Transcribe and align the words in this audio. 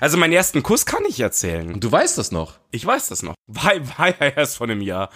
Also 0.00 0.16
meinen 0.16 0.32
ersten 0.32 0.62
Kuss 0.62 0.86
kann 0.86 1.04
ich 1.08 1.20
erzählen. 1.20 1.78
Du 1.78 1.92
weißt 1.92 2.18
das 2.18 2.32
noch. 2.32 2.58
Ich 2.70 2.84
weiß 2.84 3.08
das 3.08 3.22
noch. 3.22 3.34
War, 3.46 3.72
war 3.98 4.08
ja 4.08 4.26
erst 4.36 4.56
von 4.56 4.70
einem 4.70 4.80
Jahr. 4.80 5.10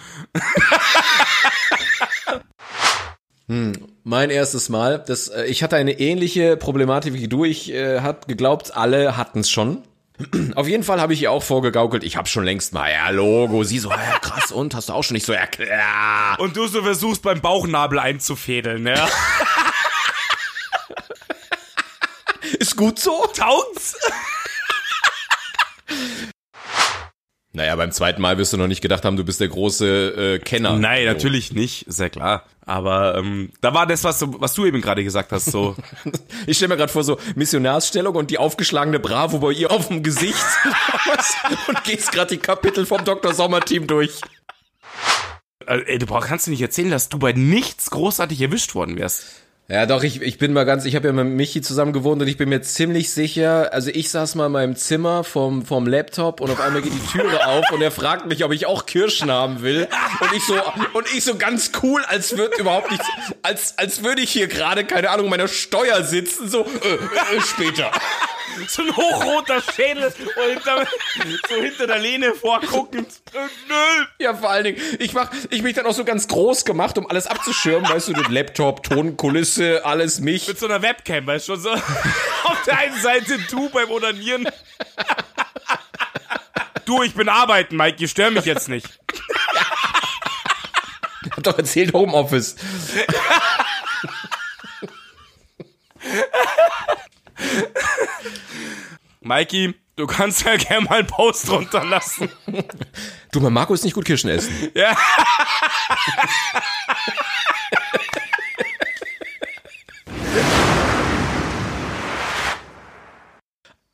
Mein 4.03 4.29
erstes 4.29 4.69
Mal. 4.69 5.03
Das, 5.05 5.27
äh, 5.27 5.45
ich 5.45 5.63
hatte 5.63 5.75
eine 5.75 5.99
ähnliche 5.99 6.57
Problematik 6.57 7.13
wie 7.13 7.27
du. 7.27 7.45
Ich 7.45 7.71
äh, 7.71 8.01
hab 8.01 8.27
geglaubt, 8.27 8.75
alle 8.75 9.17
hatten 9.17 9.39
es 9.39 9.49
schon. 9.49 9.83
Auf 10.55 10.67
jeden 10.67 10.83
Fall 10.83 10.99
habe 10.99 11.13
ich 11.13 11.21
ihr 11.21 11.31
auch 11.31 11.43
vorgegaukelt, 11.43 12.03
ich 12.03 12.17
habe 12.17 12.27
schon 12.27 12.43
längst 12.43 12.73
mal, 12.73 12.91
ja, 12.91 13.09
Logo. 13.09 13.63
Sie 13.63 13.79
so, 13.79 13.89
ja, 13.89 14.19
krass, 14.19 14.51
und 14.51 14.73
hast 14.73 14.89
du 14.89 14.93
auch 14.93 15.03
schon 15.03 15.13
nicht 15.15 15.25
so, 15.25 15.33
ja, 15.33 15.45
klar. 15.45 16.39
Und 16.39 16.57
du 16.57 16.67
so 16.67 16.81
versuchst 16.83 17.21
beim 17.21 17.39
Bauchnabel 17.41 17.99
einzufädeln, 17.99 18.83
ne? 18.83 19.07
Ist 22.59 22.75
gut 22.75 22.99
so. 22.99 23.25
Taugt's? 23.35 23.95
Naja, 27.57 27.75
beim 27.75 27.91
zweiten 27.91 28.21
Mal 28.21 28.37
wirst 28.37 28.53
du 28.53 28.57
noch 28.57 28.67
nicht 28.67 28.81
gedacht 28.81 29.03
haben, 29.03 29.17
du 29.17 29.23
bist 29.23 29.39
der 29.41 29.47
große 29.47 30.35
äh, 30.35 30.39
Kenner. 30.39 30.77
Nein, 30.77 31.07
So. 31.07 31.13
natürlich 31.13 31.51
nicht, 31.53 31.85
sehr 31.87 32.11
klar. 32.11 32.43
Aber 32.67 33.15
ähm, 33.17 33.49
da 33.61 33.73
war 33.73 33.87
das, 33.87 34.03
was 34.03 34.19
du, 34.19 34.39
was 34.39 34.53
du 34.53 34.67
eben 34.67 34.79
gerade 34.79 35.03
gesagt 35.03 35.31
hast, 35.31 35.45
so. 35.45 35.75
Ich 36.45 36.57
stelle 36.57 36.69
mir 36.69 36.77
gerade 36.77 36.91
vor, 36.91 37.03
so 37.03 37.17
Missionarsstellung 37.35 38.13
und 38.15 38.29
die 38.29 38.37
aufgeschlagene 38.37 38.99
Bravo 38.99 39.39
bei 39.39 39.51
ihr 39.53 39.71
auf 39.71 39.87
dem 39.87 40.03
Gesicht 40.03 40.35
und 41.67 41.83
gehst 41.83 42.11
gerade 42.11 42.35
die 42.35 42.37
Kapitel 42.41 42.85
vom 42.85 43.03
Dr. 43.03 43.33
Sommer-Team 43.33 43.87
durch. 43.87 44.21
Äh, 45.65 45.79
ey, 45.87 45.97
du 45.97 46.05
brauch- 46.05 46.27
kannst 46.27 46.45
du 46.45 46.51
nicht 46.51 46.61
erzählen, 46.61 46.91
dass 46.91 47.09
du 47.09 47.17
bei 47.17 47.33
nichts 47.33 47.89
großartig 47.89 48.39
erwischt 48.39 48.75
worden 48.75 48.97
wärst. 48.99 49.25
Ja, 49.69 49.85
doch, 49.85 50.01
ich, 50.03 50.21
ich 50.21 50.37
bin 50.37 50.53
mal 50.53 50.63
ganz, 50.63 50.85
ich 50.85 50.95
habe 50.95 51.09
ja 51.09 51.13
mit 51.13 51.27
Michi 51.27 51.61
zusammen 51.61 51.91
gewohnt 51.91 52.21
und 52.21 52.29
ich 52.29 52.37
bin 52.37 52.47
mir 52.47 52.61
ziemlich 52.61 53.11
sicher, 53.11 53.73
also 53.73 53.89
ich 53.93 54.09
saß 54.09 54.35
mal 54.35 54.45
in 54.45 54.53
meinem 54.53 54.75
Zimmer 54.77 55.25
vom, 55.25 55.65
vom 55.65 55.85
Laptop 55.85 56.39
und 56.39 56.49
auf 56.49 56.61
einmal 56.61 56.81
geht 56.81 56.93
die 56.93 57.05
Türe 57.11 57.45
auf 57.47 57.69
und 57.73 57.81
er 57.81 57.91
fragt 57.91 58.27
mich, 58.27 58.45
ob 58.45 58.53
ich 58.53 58.65
auch 58.65 58.85
Kirschen 58.85 59.29
haben 59.29 59.61
will. 59.61 59.89
Und 60.21 60.33
ich 60.33 60.45
so, 60.45 60.53
und 60.93 61.07
ich 61.13 61.25
so 61.25 61.35
ganz 61.35 61.71
cool, 61.83 62.01
als 62.07 62.37
würde 62.37 62.55
überhaupt 62.61 62.91
nichts, 62.91 63.05
als, 63.41 63.77
als 63.77 64.05
würde 64.05 64.21
ich 64.21 64.29
hier 64.29 64.47
gerade, 64.47 64.85
keine 64.85 65.09
Ahnung, 65.09 65.27
meiner 65.27 65.49
Steuer 65.49 66.01
sitzen, 66.01 66.47
so, 66.47 66.61
äh, 66.61 67.35
äh, 67.35 67.41
später. 67.41 67.91
So 68.67 68.81
ein 68.81 68.95
hochroter 68.95 69.61
Schädel 69.61 70.05
und 70.05 70.49
hinter, 70.49 70.87
so 71.49 71.55
hinter 71.55 71.87
der 71.87 71.99
Lehne 71.99 72.33
vorguckend. 72.33 73.07
Äh, 73.33 73.39
nö. 73.67 74.05
Ja, 74.19 74.33
vor 74.33 74.49
allen 74.49 74.65
Dingen, 74.65 74.81
ich 74.99 75.13
mach, 75.13 75.31
ich 75.49 75.61
mich 75.61 75.75
dann 75.75 75.85
auch 75.85 75.93
so 75.93 76.03
ganz 76.03 76.27
groß 76.27 76.65
gemacht, 76.65 76.97
um 76.97 77.09
alles 77.09 77.27
abzuschirmen, 77.27 77.89
weißt 77.89 78.09
du, 78.09 78.13
den 78.13 78.31
Laptop, 78.31 78.83
Tonkulisse, 78.83 79.85
alles 79.85 80.19
mich. 80.19 80.47
Mit 80.47 80.59
so 80.59 80.65
einer 80.65 80.81
Webcam, 80.81 81.27
weißt 81.27 81.47
du, 81.47 81.53
schon 81.53 81.61
so 81.61 81.69
auf 81.71 82.63
der 82.65 82.79
einen 82.79 82.99
Seite 82.99 83.37
du 83.49 83.69
beim 83.69 83.89
Onanieren. 83.91 84.47
Du, 86.85 87.03
ich 87.03 87.13
bin 87.13 87.29
arbeiten, 87.29 87.75
Mike, 87.75 87.97
ihr 87.99 88.07
stör 88.07 88.31
mich 88.31 88.45
jetzt 88.45 88.69
nicht. 88.69 88.87
Hab 91.31 91.43
doch 91.43 91.57
erzählt 91.57 91.93
Homeoffice. 91.93 92.55
Mikey, 99.21 99.73
du 99.95 100.07
kannst 100.07 100.43
ja 100.45 100.55
gerne 100.57 100.85
mal 100.85 100.99
einen 100.99 101.07
Post 101.07 101.49
runterlassen. 101.49 102.29
Du, 103.31 103.39
mein 103.39 103.53
Marco 103.53 103.73
ist 103.73 103.83
nicht 103.83 103.93
gut 103.93 104.05
Kirschen 104.05 104.29
essen. 104.29 104.71
Ja. 104.73 104.95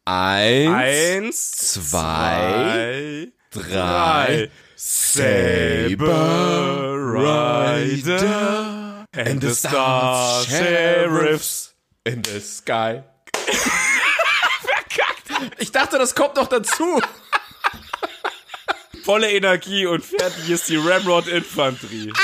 Eins, 0.06 0.70
Eins, 0.74 1.52
zwei, 1.52 3.32
zwei, 3.52 3.62
drei. 3.70 4.50
Saber 4.76 6.12
Rider 7.16 9.06
and 9.16 9.42
the 9.42 9.54
Star 9.54 10.44
Sheriffs. 10.44 11.74
in 12.06 12.22
the 12.24 12.42
sky. 12.42 13.04
Ich 15.58 15.72
dachte, 15.72 15.98
das 15.98 16.16
kommt 16.16 16.36
noch 16.36 16.48
dazu. 16.48 17.02
Volle 19.04 19.32
Energie 19.32 19.86
und 19.86 20.06
fertig 20.06 20.50
ist 20.50 20.70
die 20.70 20.78
Ramrod 20.78 21.28
Infanterie. 21.28 22.14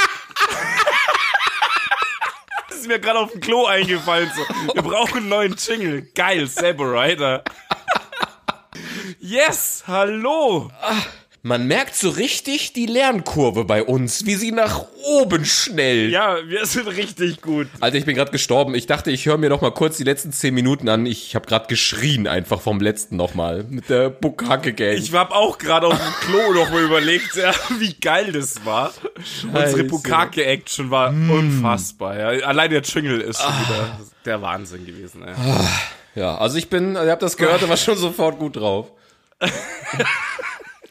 Das 2.69 2.85
ist 2.85 2.87
mir 2.87 2.99
gerade 2.99 3.19
auf 3.19 3.31
dem 3.33 3.41
Klo 3.41 3.65
eingefallen. 3.65 4.31
So. 4.33 4.73
Wir 4.73 4.81
brauchen 4.81 5.17
einen 5.17 5.27
neuen 5.29 5.55
Jingle. 5.57 6.03
Geil, 6.15 6.47
Saber 6.47 6.93
Rider. 6.93 7.43
Yes, 9.19 9.83
hallo. 9.85 10.71
Man 11.41 11.67
merkt 11.67 11.95
so 11.95 12.09
richtig 12.09 12.73
die 12.73 12.85
Lernkurve 12.85 13.63
bei 13.63 13.81
uns, 13.81 14.25
wie 14.25 14.35
sie 14.35 14.51
nach 14.51 14.85
oben 15.05 15.45
schnellt. 15.45 16.11
Ja, 16.11 16.37
wir 16.45 16.65
sind 16.65 16.87
richtig 16.87 17.41
gut. 17.41 17.67
Alter, 17.79 17.97
ich 17.97 18.05
bin 18.05 18.15
gerade 18.15 18.31
gestorben. 18.31 18.75
Ich 18.75 18.87
dachte, 18.87 19.09
ich 19.09 19.25
höre 19.25 19.37
mir 19.37 19.49
noch 19.49 19.61
mal 19.61 19.71
kurz 19.71 19.95
die 19.95 20.03
letzten 20.03 20.33
zehn 20.33 20.53
Minuten 20.53 20.89
an. 20.89 21.05
Ich 21.05 21.35
habe 21.35 21.45
gerade 21.45 21.67
geschrien 21.67 22.27
einfach 22.27 22.59
vom 22.59 22.81
letzten 22.81 23.15
noch 23.15 23.35
mal 23.35 23.63
mit 23.69 23.89
der 23.89 24.09
Buckhacke-Gang. 24.09 24.97
Ich 24.97 25.13
habe 25.13 25.33
auch 25.33 25.57
gerade 25.57 25.87
auf 25.87 25.97
dem 25.97 26.13
Klo 26.27 26.53
noch 26.53 26.71
mal 26.71 26.83
überlegt, 26.83 27.33
ja, 27.37 27.53
wie 27.79 27.93
geil 27.93 28.33
das 28.33 28.65
war. 28.65 28.91
Unsere 29.53 29.85
Bukake-Action 29.85 30.91
war 30.91 31.09
unfassbar. 31.09 32.19
Ja. 32.19 32.47
Allein 32.47 32.69
der 32.69 32.81
Jingle 32.81 33.21
ist 33.21 33.41
schon 33.41 33.53
wieder 33.53 33.99
der 34.25 34.41
Wahnsinn 34.41 34.85
gewesen. 34.85 35.23
Ja. 35.25 35.69
Ja, 36.15 36.37
also 36.37 36.57
ich 36.57 36.69
bin, 36.69 36.95
ihr 36.95 37.11
habt 37.11 37.21
das 37.21 37.37
gehört, 37.37 37.63
und 37.63 37.69
war 37.69 37.77
schon 37.77 37.95
sofort 37.95 38.39
gut 38.39 38.57
drauf. 38.57 38.91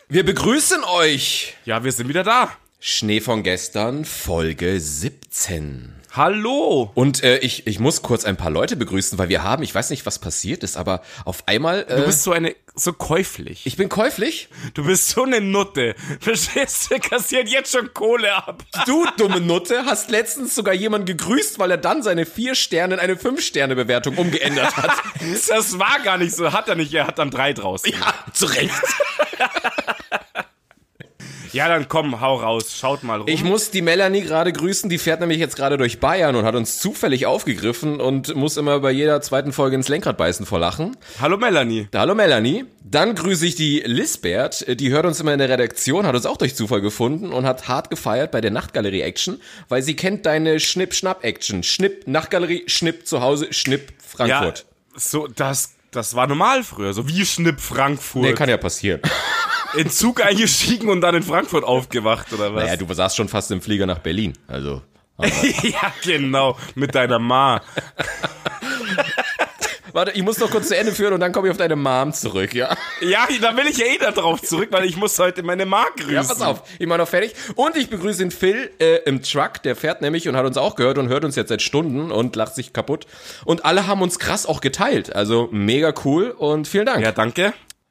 Wir 0.08 0.24
begrüßen 0.24 0.84
euch. 0.84 1.54
ja, 1.64 1.84
wir 1.84 1.92
sind 1.92 2.08
wieder 2.08 2.22
da. 2.24 2.50
Schnee 2.80 3.20
von 3.20 3.42
gestern, 3.42 4.04
Folge 4.04 4.80
17. 4.80 5.94
Hallo. 6.12 6.90
Und 6.94 7.22
äh, 7.22 7.38
ich, 7.38 7.66
ich 7.66 7.78
muss 7.78 8.00
kurz 8.00 8.24
ein 8.24 8.36
paar 8.38 8.50
Leute 8.50 8.76
begrüßen, 8.76 9.18
weil 9.18 9.28
wir 9.28 9.42
haben, 9.42 9.62
ich 9.62 9.74
weiß 9.74 9.90
nicht, 9.90 10.06
was 10.06 10.18
passiert 10.18 10.62
ist, 10.62 10.76
aber 10.78 11.02
auf 11.26 11.46
einmal. 11.46 11.84
Äh, 11.88 11.96
Du 11.96 12.06
bist 12.06 12.22
so 12.22 12.32
eine, 12.32 12.56
so 12.74 12.94
käuflich. 12.94 13.66
ich 13.66 13.76
bin 13.76 13.90
käuflich. 13.90 14.48
Du 14.72 14.84
bist 14.86 15.10
so 15.10 15.24
eine 15.24 15.42
Nutte. 15.42 15.94
Verstehst 16.20 16.90
du? 16.90 16.98
Kassiert 16.98 17.48
jetzt 17.50 17.72
schon 17.72 17.92
Kohle 17.92 18.34
ab. 18.34 18.64
Du, 18.86 19.04
dumme 19.18 19.40
Nutte, 19.40 19.84
hast 19.84 20.10
letztens 20.10 20.54
sogar 20.54 20.72
jemanden 20.72 21.06
gegrüßt, 21.06 21.58
weil 21.58 21.72
er 21.72 21.76
dann 21.78 22.02
seine 22.02 22.24
vier 22.24 22.54
Sterne 22.54 22.94
in 22.94 23.00
eine 23.00 23.16
Fünf-Sterne-Bewertung 23.16 24.16
umgeändert 24.16 24.74
hat. 24.76 24.90
Das 25.48 25.78
war 25.78 25.98
gar 26.02 26.16
nicht 26.16 26.34
so. 26.34 26.52
Hat 26.52 26.68
er 26.68 26.74
nicht. 26.76 26.94
Er 26.94 27.06
hat 27.06 27.18
dann 27.18 27.30
drei 27.30 27.52
draus. 27.52 27.82
ja, 27.84 28.14
zu 28.32 28.46
Recht. 28.46 28.72
Ja, 31.52 31.68
dann 31.68 31.88
komm, 31.88 32.20
hau 32.20 32.36
raus. 32.36 32.76
Schaut 32.76 33.02
mal 33.02 33.18
rum. 33.18 33.28
Ich 33.28 33.42
muss 33.42 33.70
die 33.70 33.82
Melanie 33.82 34.22
gerade 34.22 34.52
grüßen, 34.52 34.90
die 34.90 34.98
fährt 34.98 35.20
nämlich 35.20 35.38
jetzt 35.38 35.56
gerade 35.56 35.76
durch 35.76 36.00
Bayern 36.00 36.36
und 36.36 36.44
hat 36.44 36.54
uns 36.54 36.78
zufällig 36.78 37.26
aufgegriffen 37.26 38.00
und 38.00 38.34
muss 38.34 38.56
immer 38.56 38.80
bei 38.80 38.90
jeder 38.90 39.20
zweiten 39.20 39.52
Folge 39.52 39.76
ins 39.76 39.88
Lenkrad 39.88 40.16
beißen 40.16 40.46
vor 40.46 40.58
Lachen. 40.58 40.96
Hallo 41.20 41.36
Melanie. 41.36 41.88
Hallo 41.94 42.14
Melanie. 42.14 42.64
Dann 42.84 43.14
grüße 43.14 43.46
ich 43.46 43.54
die 43.54 43.82
Lisbert, 43.84 44.64
die 44.80 44.90
hört 44.90 45.06
uns 45.06 45.20
immer 45.20 45.32
in 45.32 45.38
der 45.38 45.48
Redaktion, 45.48 46.06
hat 46.06 46.14
uns 46.14 46.26
auch 46.26 46.36
durch 46.36 46.54
Zufall 46.54 46.80
gefunden 46.80 47.32
und 47.32 47.44
hat 47.44 47.68
hart 47.68 47.90
gefeiert 47.90 48.30
bei 48.30 48.40
der 48.40 48.50
Nachtgalerie-Action, 48.50 49.40
weil 49.68 49.82
sie 49.82 49.96
kennt 49.96 50.26
deine 50.26 50.60
Schnipp-Schnapp-Action. 50.60 51.62
Schnipp, 51.62 52.06
Nachtgalerie, 52.06 52.64
Schnipp 52.66 53.06
zu 53.06 53.20
Hause, 53.20 53.52
Schnipp, 53.52 53.92
Frankfurt. 53.98 54.66
Ja, 54.94 55.00
so, 55.00 55.26
das, 55.26 55.74
das 55.90 56.14
war 56.14 56.26
normal 56.26 56.62
früher. 56.62 56.92
So 56.92 57.08
wie 57.08 57.24
Schnipp 57.24 57.60
Frankfurt. 57.60 58.22
Nee, 58.22 58.32
kann 58.34 58.48
ja 58.48 58.56
passieren. 58.56 59.00
in 59.76 59.90
Zug 59.90 60.24
eingestiegen 60.24 60.88
und 60.88 61.00
dann 61.00 61.14
in 61.14 61.22
Frankfurt 61.22 61.64
aufgewacht, 61.64 62.32
oder 62.32 62.54
was? 62.54 62.64
Naja, 62.64 62.76
du 62.76 62.92
saßt 62.92 63.16
schon 63.16 63.28
fast 63.28 63.50
im 63.50 63.60
Flieger 63.60 63.86
nach 63.86 63.98
Berlin. 63.98 64.32
Also. 64.46 64.82
ja, 65.62 65.92
genau. 66.02 66.56
Mit 66.74 66.94
deiner 66.94 67.18
Ma. 67.18 67.60
Warte, 69.98 70.12
ich 70.12 70.22
muss 70.22 70.38
noch 70.38 70.48
kurz 70.48 70.68
zu 70.68 70.76
Ende 70.76 70.92
führen 70.92 71.12
und 71.14 71.18
dann 71.18 71.32
komme 71.32 71.48
ich 71.48 71.50
auf 71.50 71.56
deine 71.56 71.74
Mom 71.74 72.12
zurück, 72.12 72.54
ja? 72.54 72.76
Ja, 73.00 73.26
da 73.42 73.56
will 73.56 73.66
ich 73.66 73.78
ja 73.78 73.86
eh 73.86 73.98
da 73.98 74.12
drauf 74.12 74.40
zurück, 74.40 74.68
weil 74.70 74.84
ich 74.84 74.96
muss 74.96 75.18
heute 75.18 75.42
meine 75.42 75.66
Ma 75.66 75.86
grüßen. 75.96 76.12
Ja, 76.12 76.22
pass 76.22 76.40
auf, 76.40 76.62
ich 76.78 76.86
mach 76.86 76.98
noch 76.98 77.08
fertig. 77.08 77.34
Und 77.56 77.76
ich 77.76 77.90
begrüße 77.90 78.20
den 78.20 78.30
Phil 78.30 78.70
äh, 78.78 78.98
im 79.06 79.24
Truck, 79.24 79.60
der 79.64 79.74
fährt 79.74 80.00
nämlich 80.00 80.28
und 80.28 80.36
hat 80.36 80.46
uns 80.46 80.56
auch 80.56 80.76
gehört 80.76 80.98
und 80.98 81.08
hört 81.08 81.24
uns 81.24 81.34
jetzt 81.34 81.48
seit 81.48 81.62
Stunden 81.62 82.12
und 82.12 82.36
lacht 82.36 82.54
sich 82.54 82.72
kaputt. 82.72 83.08
Und 83.44 83.64
alle 83.64 83.88
haben 83.88 84.00
uns 84.00 84.20
krass 84.20 84.46
auch 84.46 84.60
geteilt. 84.60 85.16
Also 85.16 85.48
mega 85.50 85.92
cool 86.04 86.30
und 86.30 86.68
vielen 86.68 86.86
Dank. 86.86 87.02
Ja, 87.02 87.10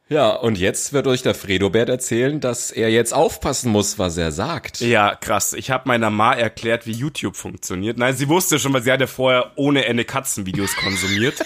Ja, 0.10 0.30
und 0.30 0.58
jetzt 0.58 0.94
wird 0.94 1.06
euch 1.06 1.22
der 1.22 1.36
Fredobert 1.36 1.90
erzählen, 1.90 2.40
dass 2.40 2.72
er 2.72 2.90
jetzt 2.90 3.14
aufpassen 3.14 3.72
muss, 3.72 4.00
was 4.00 4.16
er 4.16 4.32
sagt. 4.32 4.80
Ja, 4.80 5.16
krass. 5.16 5.52
Ich 5.52 5.70
habe 5.70 5.90
meiner 5.90 6.10
Ma 6.10 6.34
erklärt, 6.34 6.88
wie 6.88 6.94
YouTube 6.94 7.36
funktioniert. 7.36 7.98
Nein, 7.98 8.16
sie 8.16 8.30
wusste 8.30 8.58
schon, 8.58 8.72
weil 8.74 8.84
sie 8.84 8.92
hat 8.92 9.02
ja 9.02 9.08
vorher 9.08 9.52
ohne 9.56 9.84
Ende 9.86 10.06
Katzenvideos 10.06 10.78
konsumiert. 10.78 11.36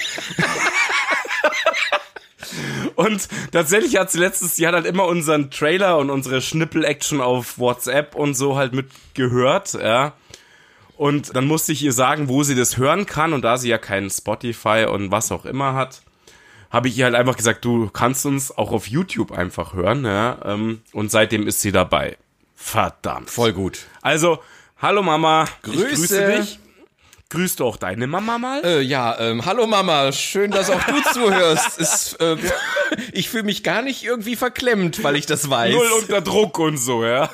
Und 2.95 3.27
tatsächlich 3.51 3.97
hat 3.97 4.11
sie 4.11 4.19
letztens, 4.19 4.55
sie 4.55 4.67
hat 4.67 4.75
halt 4.75 4.85
immer 4.85 5.05
unseren 5.05 5.49
Trailer 5.49 5.97
und 5.97 6.09
unsere 6.11 6.41
Schnippel-Action 6.41 7.21
auf 7.21 7.57
WhatsApp 7.57 8.13
und 8.15 8.35
so 8.35 8.57
halt 8.57 8.73
mitgehört, 8.73 9.73
ja. 9.73 10.13
Und 10.97 11.35
dann 11.35 11.47
musste 11.47 11.71
ich 11.71 11.81
ihr 11.81 11.93
sagen, 11.93 12.29
wo 12.29 12.43
sie 12.43 12.53
das 12.53 12.77
hören 12.77 13.07
kann. 13.07 13.33
Und 13.33 13.41
da 13.41 13.57
sie 13.57 13.69
ja 13.69 13.79
keinen 13.79 14.11
Spotify 14.11 14.85
und 14.87 15.09
was 15.09 15.31
auch 15.31 15.45
immer 15.45 15.73
hat, 15.73 16.03
habe 16.71 16.87
ich 16.87 16.97
ihr 16.97 17.05
halt 17.05 17.15
einfach 17.15 17.35
gesagt, 17.35 17.63
du 17.65 17.89
kannst 17.89 18.25
uns 18.25 18.57
auch 18.57 18.71
auf 18.71 18.87
YouTube 18.87 19.31
einfach 19.31 19.73
hören, 19.73 20.05
ja. 20.05 20.37
Ähm, 20.45 20.81
und 20.93 21.11
seitdem 21.11 21.47
ist 21.47 21.61
sie 21.61 21.71
dabei. 21.71 22.17
Verdammt. 22.55 23.29
Voll 23.29 23.53
gut. 23.53 23.79
Also, 24.01 24.39
hallo 24.81 25.03
Mama. 25.03 25.45
Grüße. 25.63 25.87
Grüße 25.87 26.27
dich. 26.37 26.59
Grüßt 27.29 27.61
du 27.61 27.65
auch 27.65 27.77
deine 27.77 28.07
Mama 28.07 28.37
mal? 28.37 28.61
Äh, 28.65 28.81
ja, 28.81 29.17
ähm, 29.19 29.45
hallo 29.45 29.65
Mama, 29.65 30.11
schön, 30.11 30.51
dass 30.51 30.69
auch 30.69 30.83
du 30.83 31.01
zuhörst. 31.13 31.79
Es, 31.79 32.13
äh, 32.15 32.35
ich 33.13 33.29
fühle 33.29 33.43
mich 33.43 33.63
gar 33.63 33.81
nicht 33.81 34.03
irgendwie 34.03 34.35
verklemmt, 34.35 35.01
weil 35.01 35.15
ich 35.15 35.27
das 35.27 35.49
weiß. 35.49 35.73
Null 35.73 35.87
unter 36.01 36.19
Druck 36.19 36.59
und 36.59 36.77
so, 36.77 37.05
ja. 37.05 37.29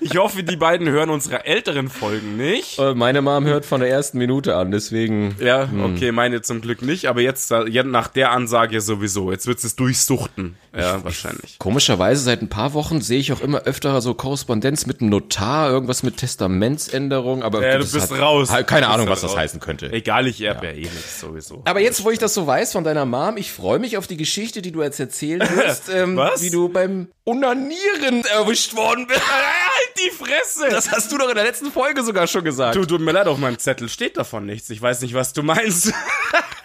Ich 0.00 0.16
hoffe, 0.16 0.42
die 0.42 0.56
beiden 0.56 0.88
hören 0.88 1.10
unsere 1.10 1.46
älteren 1.46 1.88
Folgen 1.88 2.36
nicht. 2.36 2.78
Äh, 2.78 2.94
Meine 2.94 3.22
Mom 3.22 3.44
hört 3.44 3.64
von 3.64 3.80
der 3.80 3.88
ersten 3.90 4.18
Minute 4.18 4.56
an, 4.56 4.70
deswegen. 4.70 5.36
Ja, 5.40 5.68
okay, 5.84 6.12
meine 6.12 6.42
zum 6.42 6.60
Glück 6.60 6.82
nicht, 6.82 7.06
aber 7.06 7.20
jetzt, 7.20 7.50
äh, 7.50 7.62
jetzt 7.64 7.86
nach 7.86 8.08
der 8.08 8.30
Ansage 8.32 8.80
sowieso. 8.80 9.30
Jetzt 9.32 9.46
wird 9.46 9.62
es 9.62 9.76
durchsuchten. 9.76 10.56
Ja, 10.76 11.02
wahrscheinlich. 11.04 11.58
Komischerweise 11.58 12.22
seit 12.24 12.42
ein 12.42 12.48
paar 12.48 12.74
Wochen 12.74 13.00
sehe 13.00 13.18
ich 13.20 13.32
auch 13.32 13.40
immer 13.40 13.62
öfter 13.62 14.00
so 14.00 14.14
Korrespondenz 14.14 14.86
mit 14.86 15.00
einem 15.00 15.10
Notar, 15.10 15.70
irgendwas 15.70 16.02
mit 16.02 16.16
Testamentsänderung, 16.18 17.42
aber 17.42 17.64
Ja, 17.64 17.74
du 17.74 17.78
das 17.80 17.92
bist 17.92 18.10
hat, 18.12 18.20
raus. 18.20 18.50
ha- 18.50 18.62
Keine 18.62 18.88
Ahnung, 18.88 19.08
was 19.08 19.20
das 19.20 19.30
raus. 19.32 19.38
heißen 19.38 19.60
könnte. 19.60 19.92
Egal, 19.92 20.26
ich 20.26 20.40
erbe 20.40 20.66
ja. 20.66 20.72
eh 20.72 20.80
nichts 20.80 21.20
sowieso. 21.20 21.62
Aber 21.64 21.80
jetzt, 21.80 22.04
wo 22.04 22.10
ich 22.10 22.18
das 22.18 22.34
so 22.34 22.46
weiß 22.46 22.72
von 22.72 22.84
deiner 22.84 23.04
Mom, 23.06 23.36
ich 23.36 23.52
freue 23.52 23.78
mich 23.78 23.96
auf 23.96 24.06
die 24.06 24.16
Geschichte, 24.16 24.62
die 24.62 24.72
du 24.72 24.82
jetzt 24.82 24.98
erzählen 25.00 25.40
wirst, 25.56 25.88
ähm, 25.94 26.16
wie 26.40 26.50
du 26.50 26.68
beim 26.68 27.08
Unanieren 27.24 28.22
erwischt 28.36 28.74
worden 28.76 29.06
bist. 29.06 29.20
Halt 29.44 29.98
die 29.98 30.10
Fresse! 30.10 30.68
Das 30.70 30.90
hast 30.90 31.10
du 31.12 31.18
doch 31.18 31.28
in 31.28 31.34
der 31.34 31.44
letzten 31.44 31.70
Folge 31.72 32.02
sogar 32.02 32.26
schon 32.26 32.44
gesagt. 32.44 32.76
Du, 32.76 32.84
tut 32.84 33.00
mir 33.00 33.12
leid, 33.12 33.26
auf 33.26 33.38
meinem 33.38 33.58
Zettel 33.58 33.88
steht 33.88 34.16
davon 34.16 34.46
nichts. 34.46 34.70
Ich 34.70 34.80
weiß 34.80 35.00
nicht, 35.02 35.14
was 35.14 35.32
du 35.32 35.42
meinst. 35.42 35.92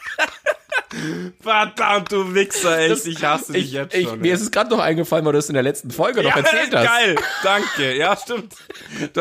Verdammt, 1.42 2.12
du 2.12 2.34
Wichser, 2.34 2.80
echt. 2.80 3.06
Ich 3.06 3.24
hasse 3.24 3.54
dich 3.54 3.66
ich, 3.66 3.72
jetzt 3.74 3.96
ich, 3.96 4.08
schon. 4.08 4.20
mir 4.20 4.30
ey. 4.30 4.34
ist 4.34 4.42
es 4.42 4.52
gerade 4.52 4.70
noch 4.70 4.80
eingefallen, 4.80 5.26
weil 5.26 5.34
du 5.34 5.40
es 5.40 5.48
in 5.48 5.54
der 5.54 5.64
letzten 5.64 5.92
Folge 5.92 6.24
noch 6.24 6.36
erzählt 6.36 6.74
hast. 6.76 6.86
Geil, 6.86 7.16
danke. 7.44 7.96
Ja, 7.98 8.18
stimmt. 8.18 8.54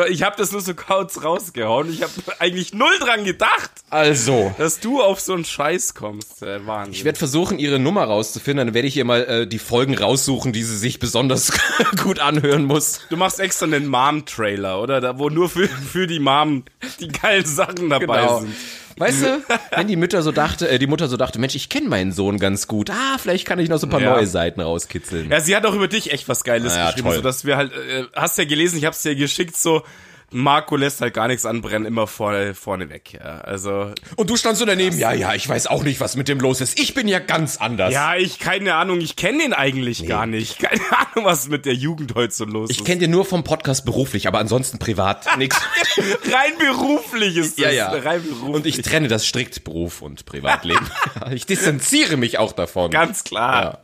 Ich 0.09 0.23
habe 0.23 0.35
das 0.37 0.51
nur 0.51 0.61
so 0.61 0.73
kurz 0.73 1.23
rausgehauen. 1.23 1.91
Ich 1.91 2.01
habe 2.01 2.11
eigentlich 2.39 2.73
null 2.73 2.97
dran 2.99 3.23
gedacht, 3.23 3.71
Also, 3.89 4.53
dass 4.57 4.79
du 4.79 5.01
auf 5.01 5.19
so 5.19 5.33
einen 5.33 5.45
Scheiß 5.45 5.93
kommst. 5.93 6.41
Äh, 6.41 6.65
Wahnsinn. 6.65 6.93
ich 6.93 7.03
werde 7.05 7.19
versuchen, 7.19 7.59
ihre 7.59 7.79
Nummer 7.79 8.03
rauszufinden. 8.05 8.67
Dann 8.67 8.73
werde 8.73 8.87
ich 8.87 8.97
ihr 8.97 9.05
mal 9.05 9.23
äh, 9.25 9.47
die 9.47 9.59
Folgen 9.59 9.97
raussuchen, 9.97 10.53
die 10.53 10.63
sie 10.63 10.77
sich 10.77 10.99
besonders 10.99 11.51
gut 12.03 12.19
anhören 12.19 12.65
muss. 12.65 13.01
du 13.09 13.17
machst 13.17 13.39
extra 13.39 13.65
einen 13.65 13.87
Mom-Trailer, 13.87 14.81
oder? 14.81 15.01
Da, 15.01 15.19
wo 15.19 15.29
nur 15.29 15.49
für, 15.49 15.67
für 15.67 16.07
die 16.07 16.19
Mom 16.19 16.63
die 16.99 17.07
geilen 17.09 17.45
Sachen 17.45 17.89
dabei 17.89 18.21
Genau. 18.21 18.39
sind. 18.41 18.55
Weißt 18.99 19.23
du, 19.23 19.41
wenn 19.75 19.87
die 19.87 19.95
Mutter 19.95 20.21
so 20.21 20.31
dachte, 20.31 20.69
äh, 20.69 20.77
die 20.77 20.85
Mutter 20.87 21.07
so 21.07 21.17
dachte, 21.17 21.39
Mensch, 21.39 21.55
ich 21.55 21.69
kenne 21.69 21.87
meinen 21.89 22.11
Sohn 22.11 22.37
ganz 22.37 22.67
gut. 22.67 22.89
Ah, 22.91 23.17
vielleicht 23.17 23.45
kann 23.47 23.57
ich 23.57 23.69
noch 23.69 23.77
so 23.79 23.87
ein 23.87 23.89
paar 23.89 24.01
Ja. 24.01 24.13
neue 24.13 24.27
Seiten 24.27 24.61
rauskitzeln. 24.61 25.31
Ja, 25.31 25.39
sie 25.39 25.55
hat 25.55 25.65
auch 25.65 25.73
über 25.73 25.87
dich 25.87 26.11
echt 26.11 26.27
was 26.29 26.43
Geiles 26.43 26.75
Ja, 26.75 26.87
geschrieben, 26.87 27.07
toll. 27.07 27.15
so 27.15 27.21
dass 27.21 27.45
wir 27.45 27.57
halt, 27.57 27.71
äh, 27.73 28.03
hast 28.15 28.37
ja 28.37 28.45
gelesen, 28.45 28.77
ich 28.77 28.85
hab's 28.85 29.01
dir 29.01 29.15
geschickt, 29.15 29.57
so, 29.57 29.83
Marco 30.31 30.75
lässt 30.75 31.01
halt 31.01 31.13
gar 31.13 31.27
nichts 31.27 31.45
anbrennen, 31.45 31.85
immer 31.85 32.05
vorne, 32.07 32.53
vorne 32.53 32.89
weg, 32.89 33.13
ja. 33.13 33.39
Also, 33.41 33.91
Und 34.15 34.29
du 34.29 34.37
standst 34.37 34.59
so 34.59 34.65
daneben. 34.65 34.97
Ja, 34.97 35.11
ja, 35.11 35.33
ich 35.33 35.47
weiß 35.49 35.67
auch 35.67 35.83
nicht, 35.83 35.99
was 35.99 36.15
mit 36.15 36.27
dem 36.27 36.39
los 36.39 36.61
ist. 36.61 36.79
Ich 36.79 36.93
bin 36.93 37.07
ja 37.07 37.19
ganz 37.19 37.57
anders. 37.57 37.93
ja, 37.93 38.15
ich, 38.15 38.39
keine 38.39 38.75
Ahnung, 38.75 39.01
ich 39.01 39.15
kenne 39.15 39.39
den 39.43 39.53
eigentlich 39.53 40.05
gar 40.07 40.25
nicht. 40.25 40.59
Keine 40.59 40.81
Ahnung, 40.91 41.25
was 41.25 41.47
mit 41.49 41.65
der 41.65 41.73
Jugend 41.73 42.15
heute 42.15 42.33
so 42.33 42.45
los 42.45 42.69
Ich 42.69 42.79
ist. 42.79 42.85
kenne 42.85 42.99
den 42.99 43.11
nur 43.11 43.25
vom 43.25 43.43
Podcast 43.43 43.85
beruflich, 43.85 44.27
aber 44.27 44.39
ansonsten 44.39 44.77
privat 44.79 45.25
nix. 45.37 45.57
Rein 45.97 46.53
beruflich 46.59 47.35
ist 47.37 47.57
das. 47.57 47.65
Ja, 47.65 47.71
ja. 47.71 47.89
Rein 47.89 48.23
beruflich. 48.23 48.53
Und 48.55 48.65
ich 48.65 48.81
trenne 48.81 49.07
das 49.07 49.25
strikt 49.25 49.63
Beruf 49.63 50.01
und 50.01 50.25
Privatleben. 50.25 50.87
ich 51.31 51.45
distanziere 51.45 52.17
mich 52.17 52.37
auch 52.37 52.51
davon. 52.51 52.91
Ganz 52.91 53.23
klar. 53.23 53.81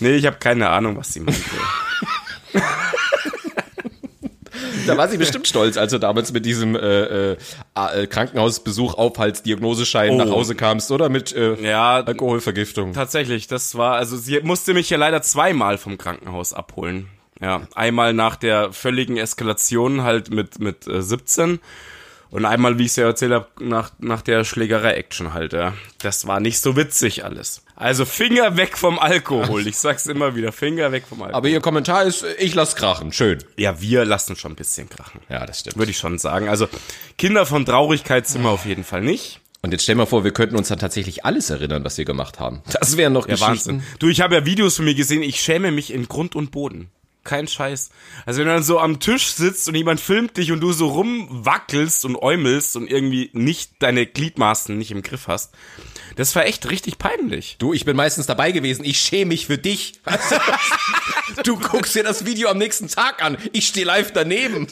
Nee, 0.00 0.14
ich 0.16 0.26
habe 0.26 0.36
keine 0.38 0.70
Ahnung, 0.70 0.96
was 0.96 1.12
sie 1.12 1.20
meinte. 1.20 1.40
Da 4.86 4.96
war 4.96 5.08
sie 5.08 5.18
bestimmt 5.18 5.46
stolz, 5.46 5.76
als 5.76 5.92
du 5.92 5.98
damals 5.98 6.32
mit 6.32 6.46
diesem 6.46 6.76
äh, 6.76 7.32
äh, 7.32 7.36
äh, 7.74 8.06
Krankenhausbesuch 8.06 8.94
Aufhaltsdiagnoseschein 8.94 10.16
nach 10.16 10.30
Hause 10.30 10.54
kamst, 10.54 10.90
oder? 10.90 11.08
Mit 11.08 11.34
äh, 11.34 11.54
ja, 11.62 11.96
Alkoholvergiftung. 11.96 12.92
Tatsächlich, 12.92 13.46
das 13.46 13.76
war, 13.76 13.96
also 13.96 14.16
sie 14.16 14.40
musste 14.40 14.74
mich 14.74 14.90
ja 14.90 14.98
leider 14.98 15.22
zweimal 15.22 15.78
vom 15.78 15.98
Krankenhaus 15.98 16.52
abholen. 16.52 17.08
Ja, 17.40 17.62
einmal 17.74 18.12
nach 18.12 18.36
der 18.36 18.72
völligen 18.72 19.16
Eskalation 19.16 20.02
halt 20.02 20.30
mit, 20.30 20.60
mit 20.60 20.86
äh, 20.86 21.02
17 21.02 21.58
und 22.30 22.44
einmal, 22.44 22.78
wie 22.78 22.84
ich 22.84 22.90
es 22.90 22.96
ja 22.96 23.06
erzählt 23.06 23.32
habe, 23.32 23.48
nach, 23.60 23.92
nach 23.98 24.22
der 24.22 24.44
Schlägerei-Action 24.44 25.34
halt, 25.34 25.52
ja. 25.52 25.74
Das 26.00 26.26
war 26.26 26.40
nicht 26.40 26.60
so 26.60 26.76
witzig 26.76 27.24
alles. 27.24 27.63
Also 27.76 28.04
Finger 28.04 28.56
weg 28.56 28.78
vom 28.78 28.98
Alkohol. 28.98 29.66
Ich 29.66 29.76
sag's 29.78 30.06
immer 30.06 30.36
wieder, 30.36 30.52
Finger 30.52 30.92
weg 30.92 31.04
vom 31.08 31.22
Alkohol. 31.22 31.36
Aber 31.36 31.48
ihr 31.48 31.60
Kommentar 31.60 32.04
ist, 32.04 32.24
ich 32.38 32.54
lass 32.54 32.76
krachen. 32.76 33.12
Schön. 33.12 33.38
ja, 33.56 33.80
wir 33.80 34.04
lassen 34.04 34.36
schon 34.36 34.52
ein 34.52 34.56
bisschen 34.56 34.88
krachen. 34.88 35.20
Ja, 35.28 35.44
das 35.44 35.60
stimmt. 35.60 35.76
Würde 35.76 35.90
ich 35.90 35.98
schon 35.98 36.18
sagen. 36.18 36.48
Also 36.48 36.68
Kinder 37.18 37.46
von 37.46 37.66
Traurigkeit 37.66 38.26
sind 38.28 38.42
wir 38.42 38.50
auf 38.50 38.64
jeden 38.64 38.84
Fall 38.84 39.00
nicht. 39.00 39.40
Und 39.62 39.72
jetzt 39.72 39.84
stell 39.84 39.94
mal 39.94 40.06
vor, 40.06 40.24
wir 40.24 40.30
könnten 40.32 40.56
uns 40.56 40.68
dann 40.68 40.78
tatsächlich 40.78 41.24
alles 41.24 41.48
erinnern, 41.50 41.84
was 41.84 41.96
wir 41.98 42.04
gemacht 42.04 42.38
haben. 42.38 42.62
Das 42.80 42.96
wären 42.96 43.14
noch 43.14 43.26
Ja, 43.26 43.32
Geschichten. 43.34 43.50
Wahnsinn. 43.50 43.82
Du, 43.98 44.08
ich 44.08 44.20
habe 44.20 44.34
ja 44.34 44.44
Videos 44.46 44.76
von 44.76 44.84
mir 44.84 44.94
gesehen, 44.94 45.22
ich 45.22 45.40
schäme 45.40 45.70
mich 45.72 45.92
in 45.92 46.06
Grund 46.06 46.36
und 46.36 46.50
Boden. 46.50 46.90
Kein 47.24 47.48
Scheiß. 47.48 47.90
Also 48.26 48.40
wenn 48.40 48.46
du 48.46 48.54
dann 48.54 48.62
so 48.62 48.78
am 48.78 49.00
Tisch 49.00 49.28
sitzt 49.28 49.66
und 49.68 49.74
jemand 49.74 49.98
filmt 49.98 50.36
dich 50.36 50.52
und 50.52 50.60
du 50.60 50.72
so 50.72 50.88
rumwackelst 50.88 52.04
und 52.04 52.16
äumelst 52.16 52.76
und 52.76 52.90
irgendwie 52.90 53.30
nicht 53.32 53.72
deine 53.78 54.06
Gliedmaßen 54.06 54.76
nicht 54.76 54.90
im 54.90 55.02
Griff 55.02 55.26
hast, 55.26 55.54
das 56.16 56.36
war 56.36 56.46
echt 56.46 56.70
richtig 56.70 56.98
peinlich. 56.98 57.56
Du, 57.58 57.72
ich 57.72 57.84
bin 57.84 57.96
meistens 57.96 58.26
dabei 58.26 58.52
gewesen. 58.52 58.84
Ich 58.84 58.98
schäme 58.98 59.30
mich 59.30 59.46
für 59.46 59.58
dich. 59.58 60.00
Du 61.42 61.58
guckst 61.58 61.94
dir 61.94 62.04
das 62.04 62.26
Video 62.26 62.48
am 62.48 62.58
nächsten 62.58 62.86
Tag 62.88 63.24
an. 63.24 63.38
Ich 63.52 63.66
stehe 63.66 63.86
live 63.86 64.12
daneben. 64.12 64.68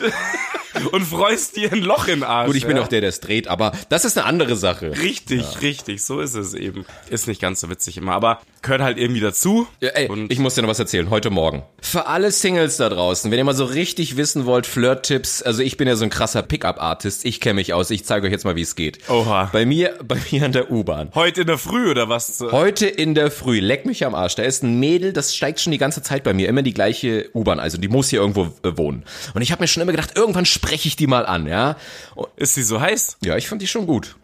Und 0.90 1.04
freust 1.04 1.56
dir 1.56 1.72
ein 1.72 1.82
Loch 1.82 2.08
in 2.08 2.20
den 2.20 2.24
Arsch. 2.24 2.46
Gut, 2.46 2.56
ich 2.56 2.66
bin 2.66 2.76
ja? 2.76 2.82
auch 2.82 2.88
der, 2.88 3.00
der 3.00 3.10
es 3.10 3.20
dreht, 3.20 3.48
aber 3.48 3.72
das 3.88 4.04
ist 4.04 4.16
eine 4.16 4.26
andere 4.26 4.56
Sache. 4.56 4.96
Richtig, 4.98 5.60
richtig, 5.60 6.02
so 6.02 6.20
ist 6.20 6.34
es 6.34 6.54
eben. 6.54 6.86
Ist 7.10 7.28
nicht 7.28 7.40
ganz 7.40 7.60
so 7.60 7.68
witzig 7.68 7.98
immer, 7.98 8.12
aber 8.12 8.40
gehört 8.62 8.80
halt 8.80 8.98
irgendwie 8.98 9.20
dazu. 9.20 9.66
Ja, 9.80 9.90
ey, 9.90 10.08
und 10.08 10.32
ich 10.32 10.38
muss 10.38 10.54
dir 10.54 10.62
noch 10.62 10.68
was 10.68 10.78
erzählen, 10.78 11.10
heute 11.10 11.30
Morgen. 11.30 11.62
Für 11.80 12.06
alle 12.06 12.32
Singles 12.42 12.76
da 12.76 12.88
draußen, 12.88 13.30
wenn 13.30 13.38
ihr 13.38 13.44
mal 13.44 13.54
so 13.54 13.64
richtig 13.64 14.16
wissen 14.16 14.46
wollt, 14.46 14.66
Flirt-Tipps, 14.66 15.42
also 15.42 15.62
ich 15.62 15.76
bin 15.76 15.86
ja 15.86 15.94
so 15.94 16.02
ein 16.02 16.10
krasser 16.10 16.42
Pickup-Artist, 16.42 17.24
ich 17.24 17.40
kenne 17.40 17.54
mich 17.54 17.72
aus, 17.72 17.88
ich 17.90 18.04
zeige 18.04 18.26
euch 18.26 18.32
jetzt 18.32 18.44
mal, 18.44 18.56
wie 18.56 18.62
es 18.62 18.74
geht. 18.74 18.98
Oha. 19.08 19.48
Bei 19.52 19.64
mir, 19.64 19.94
bei 20.04 20.16
mir 20.32 20.44
an 20.44 20.50
der 20.50 20.72
U-Bahn. 20.72 21.12
heute 21.14 21.42
in 21.42 21.46
der 21.46 21.58
Früh 21.58 21.88
oder 21.88 22.08
was? 22.08 22.42
Heute 22.50 22.88
in 22.88 23.14
der 23.14 23.30
Früh, 23.30 23.60
leck 23.60 23.86
mich 23.86 24.04
am 24.04 24.16
Arsch, 24.16 24.34
da 24.34 24.42
ist 24.42 24.64
ein 24.64 24.80
Mädel, 24.80 25.12
das 25.12 25.36
steigt 25.36 25.60
schon 25.60 25.70
die 25.70 25.78
ganze 25.78 26.02
Zeit 26.02 26.24
bei 26.24 26.34
mir, 26.34 26.48
immer 26.48 26.62
die 26.62 26.74
gleiche 26.74 27.30
U-Bahn, 27.32 27.60
also 27.60 27.78
die 27.78 27.86
muss 27.86 28.08
hier 28.08 28.18
irgendwo 28.18 28.46
äh, 28.64 28.76
wohnen. 28.76 29.04
Und 29.34 29.42
ich 29.42 29.52
habe 29.52 29.62
mir 29.62 29.68
schon 29.68 29.80
immer 29.80 29.92
gedacht, 29.92 30.16
irgendwann 30.16 30.44
spreche 30.44 30.88
ich 30.88 30.96
die 30.96 31.06
mal 31.06 31.24
an, 31.24 31.46
ja. 31.46 31.76
Und, 32.16 32.26
Ist 32.34 32.54
sie 32.54 32.64
so 32.64 32.80
heiß? 32.80 33.18
ja, 33.24 33.36
ich 33.36 33.46
fand 33.46 33.62
die 33.62 33.68
schon 33.68 33.86
gut. 33.86 34.16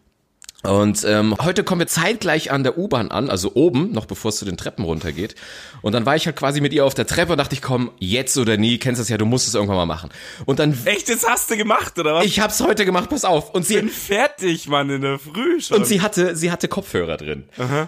Und 0.64 1.04
ähm, 1.04 1.36
heute 1.40 1.62
kommen 1.62 1.80
wir 1.80 1.86
zeitgleich 1.86 2.50
an 2.50 2.64
der 2.64 2.76
U-Bahn 2.76 3.12
an, 3.12 3.30
also 3.30 3.52
oben, 3.54 3.92
noch 3.92 4.06
bevor 4.06 4.30
es 4.30 4.38
zu 4.38 4.44
den 4.44 4.56
Treppen 4.56 4.84
runtergeht. 4.84 5.36
Und 5.82 5.92
dann 5.92 6.04
war 6.04 6.16
ich 6.16 6.26
halt 6.26 6.34
quasi 6.34 6.60
mit 6.60 6.72
ihr 6.72 6.84
auf 6.84 6.94
der 6.94 7.06
Treppe 7.06 7.30
und 7.32 7.38
dachte 7.38 7.54
ich, 7.54 7.62
komm, 7.62 7.92
jetzt 8.00 8.36
oder 8.36 8.56
nie, 8.56 8.78
kennst 8.78 9.00
das 9.00 9.08
ja, 9.08 9.16
du 9.18 9.24
musst 9.24 9.46
es 9.46 9.54
irgendwann 9.54 9.76
mal 9.76 9.86
machen. 9.86 10.10
Und 10.46 10.58
dann, 10.58 10.76
Echt, 10.84 11.08
das 11.08 11.24
hast 11.28 11.48
du 11.52 11.56
gemacht, 11.56 11.96
oder 12.00 12.16
was? 12.16 12.26
ich 12.26 12.40
hab's 12.40 12.60
heute 12.60 12.84
gemacht, 12.84 13.08
pass 13.08 13.24
auf. 13.24 13.54
Und 13.54 13.66
sie, 13.66 13.76
bin 13.76 13.88
fertig, 13.88 14.66
Mann, 14.66 14.90
in 14.90 15.02
der 15.02 15.20
Früh 15.20 15.60
schon. 15.60 15.76
und 15.76 15.86
sie 15.86 16.00
hatte, 16.00 16.34
sie 16.34 16.50
hatte 16.50 16.66
Kopfhörer 16.66 17.16
drin. 17.16 17.44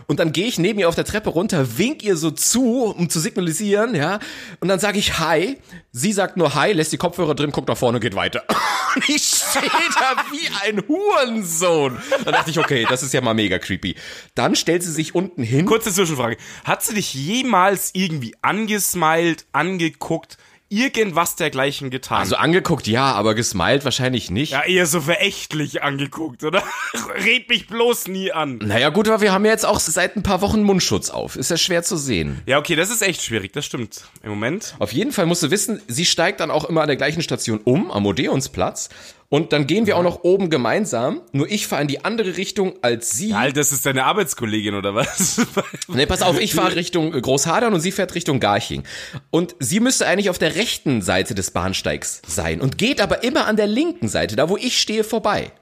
Und 0.06 0.20
dann 0.20 0.30
gehe 0.30 0.46
ich 0.46 0.60
neben 0.60 0.78
ihr 0.78 0.88
auf 0.88 0.94
der 0.94 1.04
Treppe 1.04 1.30
runter, 1.30 1.76
wink 1.76 2.04
ihr 2.04 2.16
so 2.16 2.30
zu, 2.30 2.84
um 2.84 3.10
zu 3.10 3.18
signalisieren, 3.18 3.96
ja. 3.96 4.20
Und 4.60 4.68
dann 4.68 4.78
sage 4.78 5.00
ich 5.00 5.18
Hi. 5.18 5.58
Sie 5.90 6.12
sagt 6.12 6.36
nur 6.36 6.54
Hi, 6.54 6.72
lässt 6.72 6.92
die 6.92 6.98
Kopfhörer 6.98 7.34
drin, 7.34 7.50
guckt 7.50 7.66
nach 7.66 7.76
vorne 7.76 7.96
und 7.96 8.00
geht 8.00 8.14
weiter. 8.14 8.44
Und 8.94 9.08
ich 9.08 9.22
stehe 9.22 9.70
da 9.94 10.16
wie 10.32 10.48
ein 10.66 10.82
Hurensohn. 10.88 11.96
Dann 12.24 12.34
dachte 12.34 12.50
ich, 12.50 12.59
okay, 12.60 12.86
das 12.88 13.02
ist 13.02 13.12
ja 13.12 13.20
mal 13.20 13.34
mega 13.34 13.58
creepy. 13.58 13.96
Dann 14.34 14.54
stellt 14.54 14.82
sie 14.82 14.92
sich 14.92 15.14
unten 15.14 15.42
hin. 15.42 15.66
Kurze 15.66 15.92
Zwischenfrage. 15.92 16.36
Hat 16.64 16.82
sie 16.82 16.94
dich 16.94 17.14
jemals 17.14 17.90
irgendwie 17.94 18.34
angesmiled, 18.42 19.46
angeguckt, 19.52 20.36
irgendwas 20.70 21.34
dergleichen 21.36 21.90
getan? 21.90 22.18
Also 22.18 22.36
angeguckt, 22.36 22.86
ja, 22.86 23.12
aber 23.12 23.34
gesmiled 23.34 23.84
wahrscheinlich 23.84 24.30
nicht. 24.30 24.52
ja, 24.52 24.62
eher 24.62 24.86
so 24.86 25.00
verächtlich 25.00 25.82
angeguckt, 25.82 26.44
oder? 26.44 26.62
Red 27.24 27.48
mich 27.48 27.66
bloß 27.66 28.06
nie 28.08 28.32
an. 28.32 28.58
Naja, 28.62 28.88
gut, 28.90 29.08
aber 29.08 29.20
wir 29.20 29.32
haben 29.32 29.44
ja 29.44 29.50
jetzt 29.50 29.66
auch 29.66 29.80
seit 29.80 30.16
ein 30.16 30.22
paar 30.22 30.40
Wochen 30.40 30.62
Mundschutz 30.62 31.10
auf. 31.10 31.36
Ist 31.36 31.50
ja 31.50 31.56
schwer 31.56 31.82
zu 31.82 31.96
sehen. 31.96 32.40
Ja, 32.46 32.58
okay, 32.58 32.76
das 32.76 32.90
ist 32.90 33.02
echt 33.02 33.22
schwierig, 33.22 33.52
das 33.52 33.66
stimmt. 33.66 34.04
Im 34.22 34.30
Moment. 34.30 34.76
Auf 34.78 34.92
jeden 34.92 35.12
Fall 35.12 35.26
musst 35.26 35.42
du 35.42 35.50
wissen, 35.50 35.82
sie 35.88 36.06
steigt 36.06 36.40
dann 36.40 36.52
auch 36.52 36.64
immer 36.64 36.82
an 36.82 36.88
der 36.88 36.96
gleichen 36.96 37.22
Station 37.22 37.58
um, 37.64 37.90
am 37.90 38.06
Odeonsplatz. 38.06 38.90
Und 39.32 39.52
dann 39.52 39.68
gehen 39.68 39.86
wir 39.86 39.96
auch 39.96 40.02
noch 40.02 40.24
oben 40.24 40.50
gemeinsam. 40.50 41.22
Nur 41.30 41.48
ich 41.48 41.68
fahre 41.68 41.82
in 41.82 41.88
die 41.88 42.04
andere 42.04 42.36
Richtung 42.36 42.74
als 42.82 43.12
sie. 43.12 43.32
Halt, 43.32 43.56
das 43.56 43.70
ist 43.70 43.86
deine 43.86 44.04
Arbeitskollegin, 44.04 44.74
oder 44.74 44.94
was? 44.94 45.40
Nee, 45.88 46.06
pass 46.06 46.22
auf, 46.22 46.40
ich 46.40 46.54
fahre 46.54 46.76
Richtung 46.76 47.14
äh, 47.14 47.20
Großhadern 47.20 47.72
und 47.72 47.80
sie 47.80 47.92
fährt 47.92 48.14
Richtung 48.14 48.40
Garching. 48.40 48.82
Und 49.30 49.54
sie 49.58 49.80
müsste 49.80 50.06
eigentlich 50.06 50.30
auf 50.30 50.38
der 50.38 50.56
rechten 50.56 51.00
Seite 51.00 51.34
des 51.34 51.52
Bahnsteigs 51.52 52.22
sein 52.26 52.60
und 52.60 52.78
geht 52.78 53.00
aber 53.00 53.22
immer 53.22 53.46
an 53.46 53.56
der 53.56 53.66
linken 53.66 54.08
Seite, 54.08 54.34
da 54.36 54.48
wo 54.48 54.56
ich 54.56 54.80
stehe, 54.80 55.04
vorbei. 55.04 55.52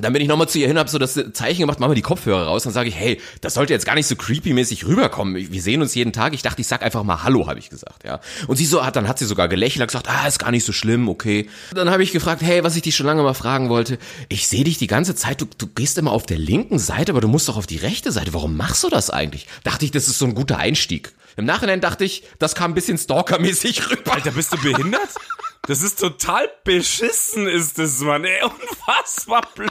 Dann 0.00 0.12
bin 0.12 0.22
ich 0.22 0.28
nochmal 0.28 0.48
zu 0.48 0.58
ihr 0.58 0.68
hin, 0.68 0.78
hab 0.78 0.88
so 0.88 0.98
das 0.98 1.18
Zeichen 1.32 1.60
gemacht, 1.60 1.80
mach 1.80 1.88
mal 1.88 1.94
die 1.94 2.02
Kopfhörer 2.02 2.46
raus. 2.46 2.62
Dann 2.62 2.72
sage 2.72 2.88
ich, 2.88 2.94
hey, 2.94 3.20
das 3.40 3.54
sollte 3.54 3.72
jetzt 3.72 3.84
gar 3.84 3.96
nicht 3.96 4.06
so 4.06 4.14
creepy-mäßig 4.14 4.86
rüberkommen. 4.86 5.34
Wir 5.34 5.62
sehen 5.62 5.82
uns 5.82 5.94
jeden 5.94 6.12
Tag. 6.12 6.34
Ich 6.34 6.42
dachte, 6.42 6.60
ich 6.60 6.68
sag 6.68 6.82
einfach 6.82 7.02
mal 7.02 7.24
Hallo, 7.24 7.48
habe 7.48 7.58
ich 7.58 7.68
gesagt, 7.68 8.04
ja. 8.04 8.20
Und 8.46 8.56
sie 8.56 8.64
so 8.64 8.86
hat, 8.86 8.94
dann 8.94 9.08
hat 9.08 9.18
sie 9.18 9.24
sogar 9.24 9.48
gelächelt, 9.48 9.82
hat 9.82 9.88
gesagt, 9.88 10.08
ah, 10.08 10.28
ist 10.28 10.38
gar 10.38 10.52
nicht 10.52 10.64
so 10.64 10.72
schlimm, 10.72 11.08
okay. 11.08 11.48
Dann 11.74 11.90
habe 11.90 12.02
ich 12.04 12.12
gefragt, 12.12 12.42
hey, 12.42 12.62
was 12.62 12.76
ich 12.76 12.82
dich 12.82 12.94
schon 12.94 13.06
lange 13.06 13.22
mal 13.22 13.34
fragen 13.34 13.68
wollte. 13.70 13.98
Ich 14.28 14.46
sehe 14.46 14.62
dich 14.62 14.78
die 14.78 14.86
ganze 14.86 15.16
Zeit, 15.16 15.40
du, 15.40 15.46
du 15.58 15.66
gehst 15.66 15.98
immer 15.98 16.12
auf 16.12 16.26
der 16.26 16.38
linken 16.38 16.78
Seite, 16.78 17.10
aber 17.12 17.20
du 17.20 17.28
musst 17.28 17.48
doch 17.48 17.56
auf 17.56 17.66
die 17.66 17.78
rechte 17.78 18.12
Seite. 18.12 18.32
Warum 18.34 18.56
machst 18.56 18.84
du 18.84 18.88
das 18.88 19.10
eigentlich? 19.10 19.48
Dachte 19.64 19.84
ich, 19.84 19.90
das 19.90 20.06
ist 20.06 20.18
so 20.18 20.26
ein 20.26 20.34
guter 20.34 20.58
Einstieg. 20.58 21.12
Im 21.36 21.44
Nachhinein 21.44 21.80
dachte 21.80 22.04
ich, 22.04 22.24
das 22.38 22.54
kam 22.54 22.72
ein 22.72 22.74
bisschen 22.74 22.98
stalkermäßig 22.98 23.90
rüber. 23.90 24.14
Alter, 24.14 24.32
bist 24.32 24.52
du 24.52 24.58
behindert? 24.58 25.08
Das 25.68 25.82
ist 25.82 26.00
total 26.00 26.50
beschissen, 26.64 27.46
ist 27.46 27.78
das, 27.78 28.00
Mann. 28.00 28.24
Ey, 28.24 28.42
unfassbar 28.42 29.42
blöd. 29.54 29.70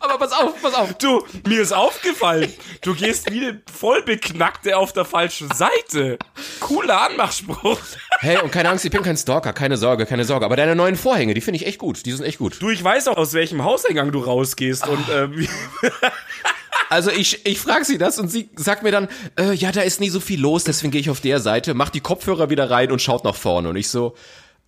Aber 0.00 0.18
pass 0.18 0.32
auf, 0.32 0.60
pass 0.60 0.74
auf. 0.74 0.92
Du, 0.98 1.24
mir 1.46 1.62
ist 1.62 1.72
aufgefallen, 1.72 2.52
du 2.82 2.94
gehst 2.94 3.32
wie 3.32 3.46
eine 3.46 3.62
Vollbeknackte 3.72 4.76
auf 4.76 4.92
der 4.92 5.06
falschen 5.06 5.50
Seite. 5.52 6.18
Cooler 6.60 7.00
Anmachspruch. 7.08 7.78
Hey, 8.20 8.36
und 8.42 8.52
keine 8.52 8.68
Angst, 8.68 8.84
ich 8.84 8.90
bin 8.90 9.02
kein 9.02 9.16
Stalker, 9.16 9.54
keine 9.54 9.78
Sorge, 9.78 10.04
keine 10.04 10.26
Sorge. 10.26 10.44
Aber 10.44 10.56
deine 10.56 10.76
neuen 10.76 10.96
Vorhänge, 10.96 11.32
die 11.32 11.40
finde 11.40 11.56
ich 11.60 11.66
echt 11.66 11.78
gut. 11.78 12.04
Die 12.04 12.12
sind 12.12 12.26
echt 12.26 12.38
gut. 12.38 12.60
Du, 12.60 12.68
ich 12.68 12.84
weiß 12.84 13.08
auch, 13.08 13.16
aus 13.16 13.32
welchem 13.32 13.64
Hauseingang 13.64 14.12
du 14.12 14.20
rausgehst 14.20 14.86
und 14.86 15.08
äh, 15.08 15.34
wie, 15.36 15.48
Also 16.88 17.10
ich, 17.10 17.46
ich 17.46 17.58
frage 17.58 17.84
sie 17.84 17.98
das 17.98 18.18
und 18.18 18.28
sie 18.28 18.50
sagt 18.56 18.82
mir 18.82 18.90
dann, 18.90 19.08
äh, 19.38 19.52
ja, 19.52 19.72
da 19.72 19.82
ist 19.82 20.00
nie 20.00 20.08
so 20.10 20.20
viel 20.20 20.40
los, 20.40 20.64
deswegen 20.64 20.90
gehe 20.90 21.00
ich 21.00 21.10
auf 21.10 21.20
der 21.20 21.40
Seite, 21.40 21.74
mach 21.74 21.90
die 21.90 22.00
Kopfhörer 22.00 22.50
wieder 22.50 22.70
rein 22.70 22.90
und 22.90 23.02
schaut 23.02 23.24
nach 23.24 23.34
vorne. 23.34 23.68
Und 23.68 23.76
ich 23.76 23.88
so, 23.88 24.14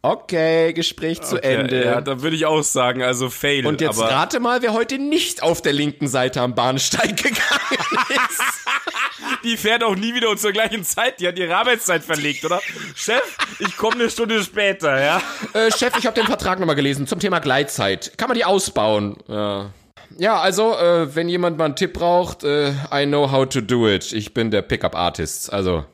okay, 0.02 0.72
Gespräch 0.72 1.20
zu 1.22 1.42
Ende. 1.42 1.84
Ja, 1.84 2.00
da 2.00 2.22
würde 2.22 2.36
ich 2.36 2.46
auch 2.46 2.62
sagen, 2.62 3.02
also 3.02 3.30
fail. 3.30 3.66
und 3.66 3.80
jetzt 3.80 4.00
rate 4.00 4.40
mal, 4.40 4.62
wer 4.62 4.72
heute 4.72 4.98
nicht 4.98 5.42
auf 5.42 5.62
der 5.62 5.72
linken 5.72 6.08
Seite 6.08 6.40
am 6.40 6.54
Bahnsteig 6.54 7.16
gegangen 7.16 7.38
ist. 8.08 8.42
die 9.44 9.56
fährt 9.56 9.82
auch 9.82 9.96
nie 9.96 10.14
wieder 10.14 10.30
und 10.30 10.38
zur 10.40 10.52
gleichen 10.52 10.84
Zeit. 10.84 11.20
Die 11.20 11.28
hat 11.28 11.38
ihre 11.38 11.56
Arbeitszeit 11.56 12.04
verlegt, 12.04 12.44
oder? 12.44 12.60
Chef, 12.94 13.22
ich 13.58 13.76
komme 13.76 13.96
eine 13.96 14.10
Stunde 14.10 14.42
später, 14.42 15.00
ja? 15.02 15.22
äh, 15.54 15.70
Chef, 15.70 15.94
ich 15.98 16.06
habe 16.06 16.14
den 16.18 16.26
Vertrag 16.26 16.58
nochmal 16.60 16.76
gelesen 16.76 17.06
zum 17.06 17.18
Thema 17.20 17.38
Gleitzeit. 17.38 18.16
Kann 18.16 18.28
man 18.28 18.36
die 18.36 18.44
ausbauen? 18.44 19.16
Ja. 19.28 19.70
Ja, 20.18 20.40
also, 20.40 20.76
äh, 20.76 21.14
wenn 21.14 21.28
jemand 21.28 21.58
mal 21.58 21.66
einen 21.66 21.76
Tipp 21.76 21.94
braucht, 21.94 22.44
äh, 22.44 22.72
I 22.92 23.06
know 23.06 23.30
how 23.30 23.48
to 23.48 23.60
do 23.60 23.88
it. 23.88 24.12
Ich 24.12 24.34
bin 24.34 24.50
der 24.50 24.62
Pickup-Artist. 24.62 25.52
Also, 25.52 25.84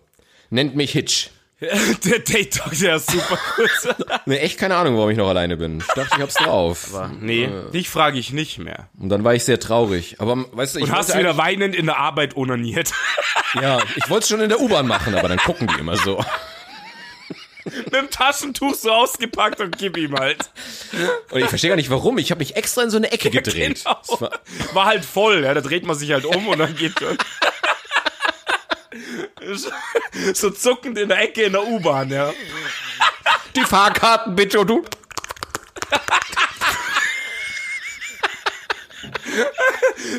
nennt 0.51 0.75
mich 0.77 0.93
Hitch. 0.93 1.31
Der 1.61 2.19
Date 2.19 2.53
Talk, 2.53 2.79
der 2.79 2.97
ist 2.97 3.11
super 3.11 3.39
kurz. 3.55 3.89
Ne, 4.27 4.41
echt 4.41 4.59
keine 4.59 4.77
Ahnung, 4.77 4.97
warum 4.97 5.09
ich 5.09 5.17
noch 5.17 5.29
alleine 5.29 5.57
bin. 5.57 5.79
Ich 5.79 5.87
dachte, 5.87 6.11
ich 6.17 6.21
hab's 6.21 6.35
drauf. 6.35 6.91
nee, 7.19 7.49
dich 7.73 7.89
frage 7.89 8.19
ich 8.19 8.31
nicht 8.31 8.59
mehr. 8.59 8.89
Und 9.01 9.09
dann 9.09 9.25
war 9.25 9.33
ich 9.35 9.45
sehr 9.45 9.59
traurig. 9.59 10.17
Aber 10.19 10.45
weißt 10.53 10.75
du, 10.75 10.81
ich 10.81 10.85
Und 10.85 10.93
hast 10.93 11.17
wieder 11.17 11.39
weinend 11.39 11.75
in 11.75 11.87
der 11.87 11.97
Arbeit 11.97 12.37
onaniert. 12.37 12.93
Ja, 13.55 13.79
ich 13.95 14.11
wollte 14.11 14.25
es 14.25 14.29
schon 14.29 14.41
in 14.43 14.51
der 14.51 14.61
U-Bahn 14.61 14.87
machen, 14.87 15.15
aber 15.15 15.29
dann 15.29 15.39
gucken 15.39 15.67
die 15.69 15.81
immer 15.81 15.97
so. 15.97 16.23
Mit 17.85 17.95
dem 17.95 18.11
Taschentuch 18.11 18.75
so 18.75 18.93
ausgepackt 18.93 19.61
und 19.61 19.77
gib 19.77 19.97
ihm 19.97 20.15
halt. 20.15 20.51
Und 21.31 21.41
ich 21.41 21.49
verstehe 21.49 21.69
gar 21.71 21.77
nicht 21.77 21.91
warum. 21.91 22.17
Ich 22.19 22.31
habe 22.31 22.39
mich 22.39 22.55
extra 22.57 22.83
in 22.83 22.91
so 22.91 22.97
eine 22.97 23.11
Ecke 23.13 23.31
gedreht. 23.31 23.83
Genau. 23.85 24.01
Das 24.09 24.21
war- 24.21 24.41
War 24.73 24.85
halt 24.87 25.05
voll, 25.05 25.43
ja. 25.45 25.53
Da 25.55 25.61
dreht 25.61 25.85
man 25.85 25.97
sich 25.97 26.13
halt 26.13 26.25
um 26.25 26.49
und 26.49 26.59
dann 26.59 26.75
geht 26.77 26.99
schon. 26.99 27.19
so 30.35 30.51
zuckend 30.51 30.97
in 30.99 31.09
der 31.09 31.21
Ecke 31.21 31.43
in 31.43 31.53
der 31.53 31.67
U-Bahn, 31.67 32.11
ja. 32.11 32.33
Die 33.55 33.63
Fahrkarten 33.65 34.35
bitte 34.37 34.61
und 34.61 34.67
du. 34.69 34.85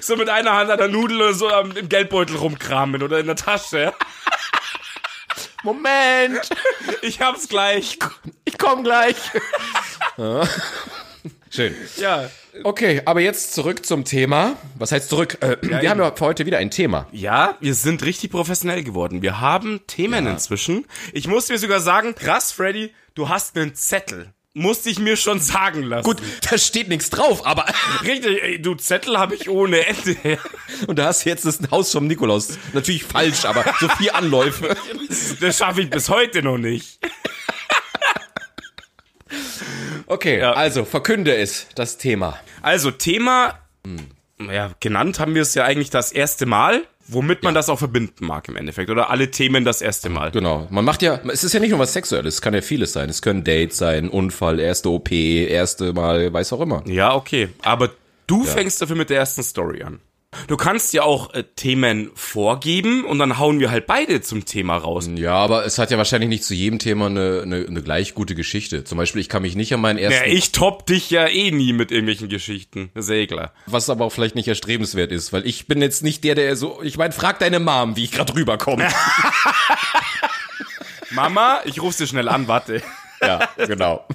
So 0.01 0.15
mit 0.15 0.29
einer 0.29 0.53
Hand 0.53 0.69
an 0.69 0.77
der 0.77 0.87
Nudel 0.87 1.21
oder 1.21 1.33
so 1.33 1.49
im 1.49 1.89
Geldbeutel 1.89 2.35
rumkramen 2.37 3.01
oder 3.03 3.19
in 3.19 3.27
der 3.27 3.35
Tasche. 3.35 3.93
Ja. 5.67 5.73
Moment, 5.73 6.49
Ich 7.01 7.21
hab's 7.21 7.47
gleich. 7.47 7.99
ich 8.45 8.57
komm 8.57 8.83
gleich. 8.83 9.15
Ja. 10.17 10.47
Schön. 11.49 11.75
Ja. 11.97 12.29
Okay, 12.63 13.01
aber 13.05 13.21
jetzt 13.21 13.53
zurück 13.53 13.85
zum 13.85 14.03
Thema. 14.03 14.57
Was 14.75 14.91
heißt 14.91 15.09
zurück? 15.09 15.37
Äh, 15.41 15.57
wir 15.61 15.89
haben 15.89 15.99
ja 15.99 16.11
für 16.11 16.25
heute 16.25 16.45
wieder 16.45 16.57
ein 16.57 16.71
Thema. 16.71 17.07
Ja, 17.11 17.55
wir 17.61 17.73
sind 17.73 18.03
richtig 18.03 18.31
professionell 18.31 18.83
geworden. 18.83 19.21
Wir 19.21 19.39
haben 19.39 19.81
Themen 19.87 20.27
inzwischen. 20.27 20.85
Ich 21.13 21.27
muss 21.27 21.47
dir 21.47 21.57
sogar 21.57 21.79
sagen, 21.79 22.15
krass, 22.15 22.51
Freddy, 22.51 22.93
du 23.15 23.29
hast 23.29 23.55
einen 23.57 23.75
Zettel. 23.75 24.33
Musste 24.57 24.89
ich 24.89 24.97
mir 24.99 25.15
schon 25.17 25.39
sagen 25.39 25.83
lassen. 25.83 26.03
Gut, 26.03 26.17
da 26.49 26.57
steht 26.57 26.87
nichts 26.89 27.09
drauf, 27.11 27.45
aber 27.45 27.65
Richtig, 28.03 28.41
ey, 28.41 28.61
du 28.61 28.73
Zettel 28.75 29.17
habe 29.19 29.35
ich 29.35 29.49
ohne 29.49 29.85
Ende. 29.85 30.39
und 30.87 30.97
da 30.97 31.05
hast 31.07 31.25
du 31.25 31.29
jetzt 31.29 31.45
das 31.45 31.59
Haus 31.69 31.91
vom 31.91 32.07
Nikolaus. 32.07 32.57
Natürlich 32.73 33.03
falsch, 33.03 33.45
aber 33.45 33.63
so 33.79 33.87
vier 33.97 34.15
Anläufe. 34.15 34.75
Das 35.39 35.57
schaffe 35.59 35.81
ich 35.81 35.89
bis 35.89 36.09
heute 36.09 36.41
noch 36.41 36.57
nicht. 36.57 36.99
Okay, 40.07 40.39
Ja. 40.39 40.53
also 40.53 40.85
verkünde 40.85 41.35
es, 41.35 41.67
das 41.75 41.97
Thema. 41.97 42.39
Also 42.61 42.91
Thema, 42.91 43.59
ja, 44.39 44.71
genannt 44.79 45.19
haben 45.19 45.35
wir 45.35 45.41
es 45.41 45.53
ja 45.53 45.65
eigentlich 45.65 45.89
das 45.89 46.11
erste 46.11 46.45
Mal, 46.45 46.83
womit 47.07 47.43
man 47.43 47.53
das 47.53 47.69
auch 47.69 47.79
verbinden 47.79 48.25
mag 48.25 48.47
im 48.47 48.55
Endeffekt. 48.55 48.89
Oder 48.89 49.09
alle 49.09 49.31
Themen 49.31 49.65
das 49.65 49.81
erste 49.81 50.09
Mal. 50.09 50.31
Genau. 50.31 50.67
Man 50.69 50.85
macht 50.85 51.01
ja, 51.01 51.19
es 51.31 51.43
ist 51.43 51.53
ja 51.53 51.59
nicht 51.59 51.71
nur 51.71 51.79
was 51.79 51.93
Sexuelles, 51.93 52.35
es 52.35 52.41
kann 52.41 52.53
ja 52.53 52.61
vieles 52.61 52.93
sein. 52.93 53.09
Es 53.09 53.21
können 53.21 53.43
Dates 53.43 53.77
sein, 53.77 54.09
Unfall, 54.09 54.59
erste 54.59 54.89
OP, 54.89 55.11
erste 55.11 55.93
Mal, 55.93 56.31
weiß 56.31 56.53
auch 56.53 56.61
immer. 56.61 56.83
Ja, 56.85 57.15
okay. 57.15 57.49
Aber 57.61 57.91
du 58.27 58.43
fängst 58.43 58.81
dafür 58.81 58.95
mit 58.95 59.09
der 59.09 59.17
ersten 59.17 59.43
Story 59.43 59.83
an. 59.83 59.99
Du 60.47 60.57
kannst 60.57 60.93
ja 60.93 61.03
auch 61.03 61.33
äh, 61.33 61.45
Themen 61.55 62.11
vorgeben 62.13 63.05
und 63.05 63.17
dann 63.17 63.39
hauen 63.39 63.61
wir 63.61 63.71
halt 63.71 63.87
beide 63.87 64.19
zum 64.19 64.43
Thema 64.43 64.75
raus. 64.75 65.09
Ja, 65.15 65.35
aber 65.35 65.65
es 65.65 65.79
hat 65.79 65.89
ja 65.89 65.97
wahrscheinlich 65.97 66.27
nicht 66.27 66.43
zu 66.43 66.53
jedem 66.53 66.79
Thema 66.79 67.05
eine, 67.05 67.43
eine, 67.43 67.65
eine 67.65 67.81
gleich 67.81 68.13
gute 68.13 68.35
Geschichte. 68.35 68.83
Zum 68.83 68.97
Beispiel, 68.97 69.21
ich 69.21 69.29
kann 69.29 69.41
mich 69.41 69.55
nicht 69.55 69.73
an 69.73 69.79
meinen 69.79 69.97
Ja, 69.97 70.09
ersten, 70.09 70.29
ich 70.29 70.51
top 70.51 70.85
dich 70.85 71.09
ja 71.11 71.27
eh 71.27 71.51
nie 71.51 71.71
mit 71.71 71.91
irgendwelchen 71.91 72.27
Geschichten. 72.27 72.91
Das 72.93 73.05
ist 73.05 73.11
ja 73.11 73.25
klar. 73.25 73.53
was 73.67 73.89
aber 73.89 74.03
auch 74.03 74.11
vielleicht 74.11 74.35
nicht 74.35 74.49
erstrebenswert 74.49 75.13
ist, 75.13 75.31
weil 75.31 75.47
ich 75.47 75.65
bin 75.65 75.81
jetzt 75.81 76.03
nicht 76.03 76.25
der, 76.25 76.35
der 76.35 76.57
so, 76.57 76.81
ich 76.83 76.97
meine, 76.97 77.13
frag 77.13 77.39
deine 77.39 77.61
Mom, 77.61 77.95
wie 77.95 78.03
ich 78.03 78.11
gerade 78.11 78.35
rüberkomme. 78.35 78.89
Mama, 81.11 81.61
ich 81.63 81.81
ruf 81.81 81.95
dir 81.95 82.05
schnell 82.05 82.27
an, 82.27 82.49
warte. 82.49 82.81
ja, 83.21 83.47
genau. 83.55 84.05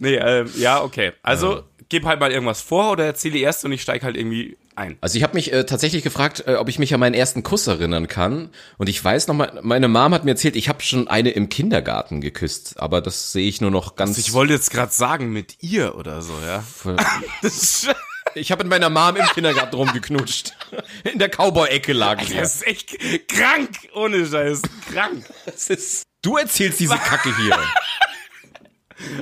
Nee, 0.00 0.16
ähm, 0.16 0.50
ja, 0.56 0.82
okay. 0.82 1.12
Also, 1.22 1.62
gib 1.88 2.04
halt 2.04 2.18
mal 2.18 2.32
irgendwas 2.32 2.60
vor 2.60 2.90
oder 2.90 3.04
erzähle 3.04 3.38
erst 3.38 3.64
und 3.64 3.72
ich 3.72 3.82
steig 3.82 4.02
halt 4.02 4.16
irgendwie 4.16 4.56
ein. 4.78 4.96
Also 5.00 5.18
ich 5.18 5.22
habe 5.22 5.34
mich 5.34 5.52
äh, 5.52 5.64
tatsächlich 5.64 6.02
gefragt, 6.02 6.44
äh, 6.46 6.54
ob 6.54 6.68
ich 6.68 6.78
mich 6.78 6.94
an 6.94 7.00
meinen 7.00 7.14
ersten 7.14 7.42
Kuss 7.42 7.66
erinnern 7.66 8.08
kann. 8.08 8.50
Und 8.78 8.88
ich 8.88 9.02
weiß 9.02 9.26
noch 9.26 9.34
mal, 9.34 9.58
meine 9.62 9.88
Mom 9.88 10.14
hat 10.14 10.24
mir 10.24 10.30
erzählt, 10.30 10.56
ich 10.56 10.68
habe 10.68 10.82
schon 10.82 11.08
eine 11.08 11.30
im 11.30 11.48
Kindergarten 11.48 12.20
geküsst, 12.20 12.80
aber 12.80 13.00
das 13.00 13.32
sehe 13.32 13.48
ich 13.48 13.60
nur 13.60 13.70
noch 13.70 13.96
ganz. 13.96 14.16
Ich 14.16 14.32
wollte 14.32 14.54
jetzt 14.54 14.70
gerade 14.70 14.92
sagen, 14.92 15.32
mit 15.32 15.62
ihr 15.62 15.96
oder 15.96 16.22
so, 16.22 16.34
ja. 16.44 16.64
Ich 18.34 18.52
habe 18.52 18.62
mit 18.62 18.70
meiner 18.70 18.90
Mom 18.90 19.16
im 19.16 19.26
Kindergarten 19.26 19.74
rumgeknutscht. 19.74 20.52
In 21.04 21.18
der 21.18 21.30
Cowboy-Ecke 21.30 21.92
lagen 21.92 22.28
wir. 22.28 22.42
das 22.42 22.56
ist 22.56 22.66
echt 22.66 22.98
krank, 23.26 23.70
ohne 23.94 24.26
Scheiß. 24.26 24.62
Krank. 24.92 25.24
Das 25.46 25.70
ist, 25.70 26.02
du 26.22 26.36
erzählst 26.36 26.78
diese 26.78 26.96
Kacke 26.96 27.34
hier. 27.36 27.58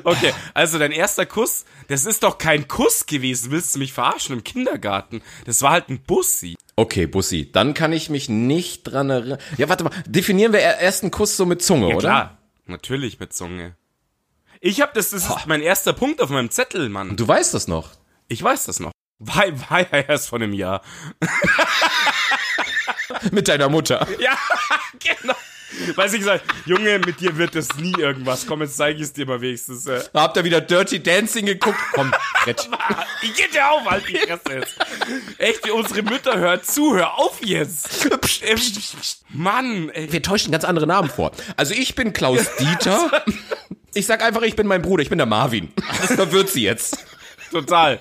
Okay, 0.05 0.33
also 0.55 0.79
dein 0.79 0.93
erster 0.93 1.27
Kuss, 1.27 1.65
das 1.89 2.07
ist 2.07 2.23
doch 2.23 2.39
kein 2.39 2.67
Kuss 2.69 3.07
gewesen. 3.07 3.51
Willst 3.51 3.75
du 3.75 3.79
mich 3.79 3.93
verarschen 3.93 4.35
im 4.37 4.45
Kindergarten? 4.45 5.23
Das 5.45 5.63
war 5.63 5.71
halt 5.73 5.89
ein 5.89 6.01
Bussi. 6.03 6.57
Okay, 6.77 7.07
Bussi, 7.07 7.51
dann 7.53 7.75
kann 7.75 7.93
ich 7.93 8.09
mich 8.11 8.29
nicht 8.29 8.85
dran 8.85 9.11
erinnern. 9.11 9.39
Ja, 9.57 9.69
warte 9.69 9.85
mal, 9.85 9.93
definieren 10.07 10.53
wir 10.53 10.61
er- 10.61 10.81
ersten 10.81 11.11
Kuss 11.11 11.37
so 11.37 11.47
mit 11.47 11.63
Zunge, 11.63 11.89
oder? 11.89 11.99
Klar, 11.99 12.39
natürlich 12.67 13.19
mit 13.21 13.33
Zunge. 13.33 13.77
Ich 14.61 14.81
hab 14.81 14.95
das, 14.95 15.11
das 15.11 15.27
ist 15.29 15.47
mein 15.47 15.61
erster 15.61 15.93
Punkt 15.93 16.21
auf 16.23 16.31
meinem 16.31 16.51
Zettel, 16.51 16.89
Mann. 16.89 17.17
Du 17.17 17.29
weißt 17.29 17.53
das 17.55 17.69
noch. 17.69 17.91
Ich 18.29 18.43
weiß 18.43 18.65
das 18.65 18.81
noch. 18.81 18.93
War, 19.19 19.45
war 19.71 19.81
ja 19.81 19.99
erst 20.09 20.29
von 20.29 20.43
einem 20.43 20.53
Jahr. 20.53 20.83
Mit 23.31 23.49
deiner 23.49 23.69
Mutter. 23.69 24.07
Ja, 24.19 24.37
genau. 24.99 25.35
Weiß 25.95 26.13
ich 26.13 26.21
gesagt, 26.21 26.45
Junge, 26.65 26.99
mit 27.01 27.21
dir 27.21 27.37
wird 27.37 27.55
das 27.55 27.75
nie 27.77 27.93
irgendwas. 27.99 28.47
Komm, 28.47 28.63
jetzt 28.63 28.77
zeige 28.77 28.99
ich 28.99 29.05
es 29.05 29.13
dir 29.13 29.27
mal 29.27 29.41
wenigstens. 29.41 29.87
Äh. 29.87 30.03
Da 30.13 30.23
habt 30.23 30.37
ihr 30.37 30.45
wieder 30.45 30.61
Dirty 30.61 31.03
Dancing 31.03 31.47
geguckt. 31.47 31.79
Komm, 31.93 32.13
Brett. 32.45 32.69
Ich 33.23 33.35
geh 33.35 33.49
dir 33.49 33.69
auf, 33.71 33.85
halt 33.85 34.07
die 34.09 34.17
Fresse 34.19 34.59
jetzt. 34.59 34.79
Echt, 35.39 35.71
unsere 35.71 36.03
Mütter 36.03 36.39
hört 36.39 36.67
zu, 36.67 36.95
hör 36.95 37.19
auf 37.19 37.41
jetzt. 37.43 38.07
Ähm, 38.43 38.59
Mann, 39.31 39.89
ey. 39.91 40.13
Wir 40.13 40.23
täuschen 40.23 40.53
ganz 40.53 40.65
andere 40.65 40.87
Namen 40.87 41.09
vor. 41.09 41.33
Also 41.57 41.75
ich 41.75 41.95
bin 41.95 42.13
Klaus 42.13 42.45
Dieter. 42.61 43.25
Ich 43.95 44.07
sag 44.07 44.23
einfach, 44.23 44.43
ich 44.43 44.55
bin 44.55 44.67
mein 44.67 44.83
Bruder, 44.83 45.03
ich 45.03 45.09
bin 45.09 45.19
der 45.19 45.27
Marvin. 45.27 45.73
Das 46.01 46.13
verwirrt 46.13 46.51
sie 46.51 46.63
jetzt. 46.63 46.99
Total. 47.51 47.99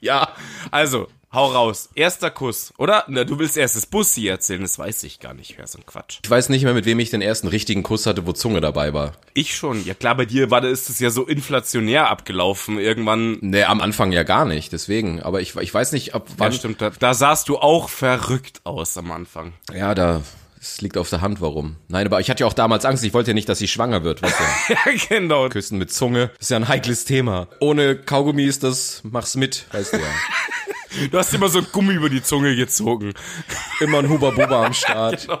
Ja. 0.00 0.34
Also, 0.70 1.08
hau 1.32 1.46
raus. 1.46 1.88
Erster 1.94 2.30
Kuss, 2.30 2.72
oder? 2.78 3.04
Na, 3.08 3.24
du 3.24 3.38
willst 3.38 3.56
erst 3.56 3.76
das 3.76 3.86
Bussi 3.86 4.26
erzählen, 4.26 4.62
das 4.62 4.78
weiß 4.78 5.02
ich 5.04 5.20
gar 5.20 5.34
nicht. 5.34 5.56
Wäre 5.56 5.68
so 5.68 5.78
ein 5.78 5.86
Quatsch. 5.86 6.18
Ich 6.22 6.30
weiß 6.30 6.48
nicht 6.48 6.64
mehr, 6.64 6.74
mit 6.74 6.86
wem 6.86 6.98
ich 6.98 7.10
den 7.10 7.22
ersten 7.22 7.48
richtigen 7.48 7.82
Kuss 7.82 8.06
hatte, 8.06 8.26
wo 8.26 8.32
Zunge 8.32 8.60
dabei 8.60 8.92
war. 8.92 9.12
Ich 9.34 9.54
schon. 9.54 9.84
Ja 9.84 9.94
klar, 9.94 10.16
bei 10.16 10.26
dir 10.26 10.50
war 10.50 10.64
ist 10.64 10.90
es 10.90 10.98
ja 10.98 11.10
so 11.10 11.24
inflationär 11.24 12.10
abgelaufen. 12.10 12.78
Irgendwann. 12.78 13.38
Nee, 13.40 13.64
am 13.64 13.80
Anfang 13.80 14.12
ja 14.12 14.22
gar 14.22 14.44
nicht, 14.44 14.72
deswegen. 14.72 15.22
Aber 15.22 15.40
ich, 15.40 15.56
ich 15.56 15.72
weiß 15.72 15.92
nicht, 15.92 16.14
ab 16.14 16.26
wann. 16.36 16.52
Ja, 16.52 16.58
stimmt. 16.58 16.82
Da, 16.82 16.90
da 16.90 17.14
sahst 17.14 17.48
du 17.48 17.58
auch 17.58 17.88
verrückt 17.88 18.60
aus 18.64 18.96
am 18.98 19.10
Anfang. 19.12 19.52
Ja, 19.74 19.94
da. 19.94 20.22
Es 20.62 20.82
liegt 20.82 20.98
auf 20.98 21.08
der 21.08 21.22
Hand, 21.22 21.40
warum. 21.40 21.76
Nein, 21.88 22.04
aber 22.04 22.20
ich 22.20 22.28
hatte 22.28 22.42
ja 22.42 22.46
auch 22.46 22.52
damals 22.52 22.84
Angst, 22.84 23.02
ich 23.02 23.14
wollte 23.14 23.30
ja 23.30 23.34
nicht, 23.34 23.48
dass 23.48 23.58
sie 23.58 23.66
schwanger 23.66 24.04
wird. 24.04 24.20
Weißt 24.20 24.36
du? 24.38 24.72
ja, 24.90 24.98
genau. 25.08 25.48
Küssen 25.48 25.78
mit 25.78 25.90
Zunge 25.90 26.32
ist 26.38 26.50
ja 26.50 26.58
ein 26.58 26.68
heikles 26.68 27.06
Thema. 27.06 27.48
Ohne 27.60 27.96
Kaugummi 27.96 28.44
ist 28.44 28.62
das, 28.62 29.00
mach's 29.02 29.36
mit, 29.36 29.64
weißt 29.72 29.94
du 29.94 29.96
ja. 29.96 30.04
Du 31.10 31.18
hast 31.18 31.32
immer 31.34 31.48
so 31.48 31.58
ein 31.58 31.66
Gummi 31.72 31.94
über 31.94 32.08
die 32.08 32.22
Zunge 32.22 32.56
gezogen. 32.56 33.14
Immer 33.80 33.98
ein 33.98 34.08
Huba-Buba 34.08 34.66
am 34.66 34.74
Start. 34.74 35.28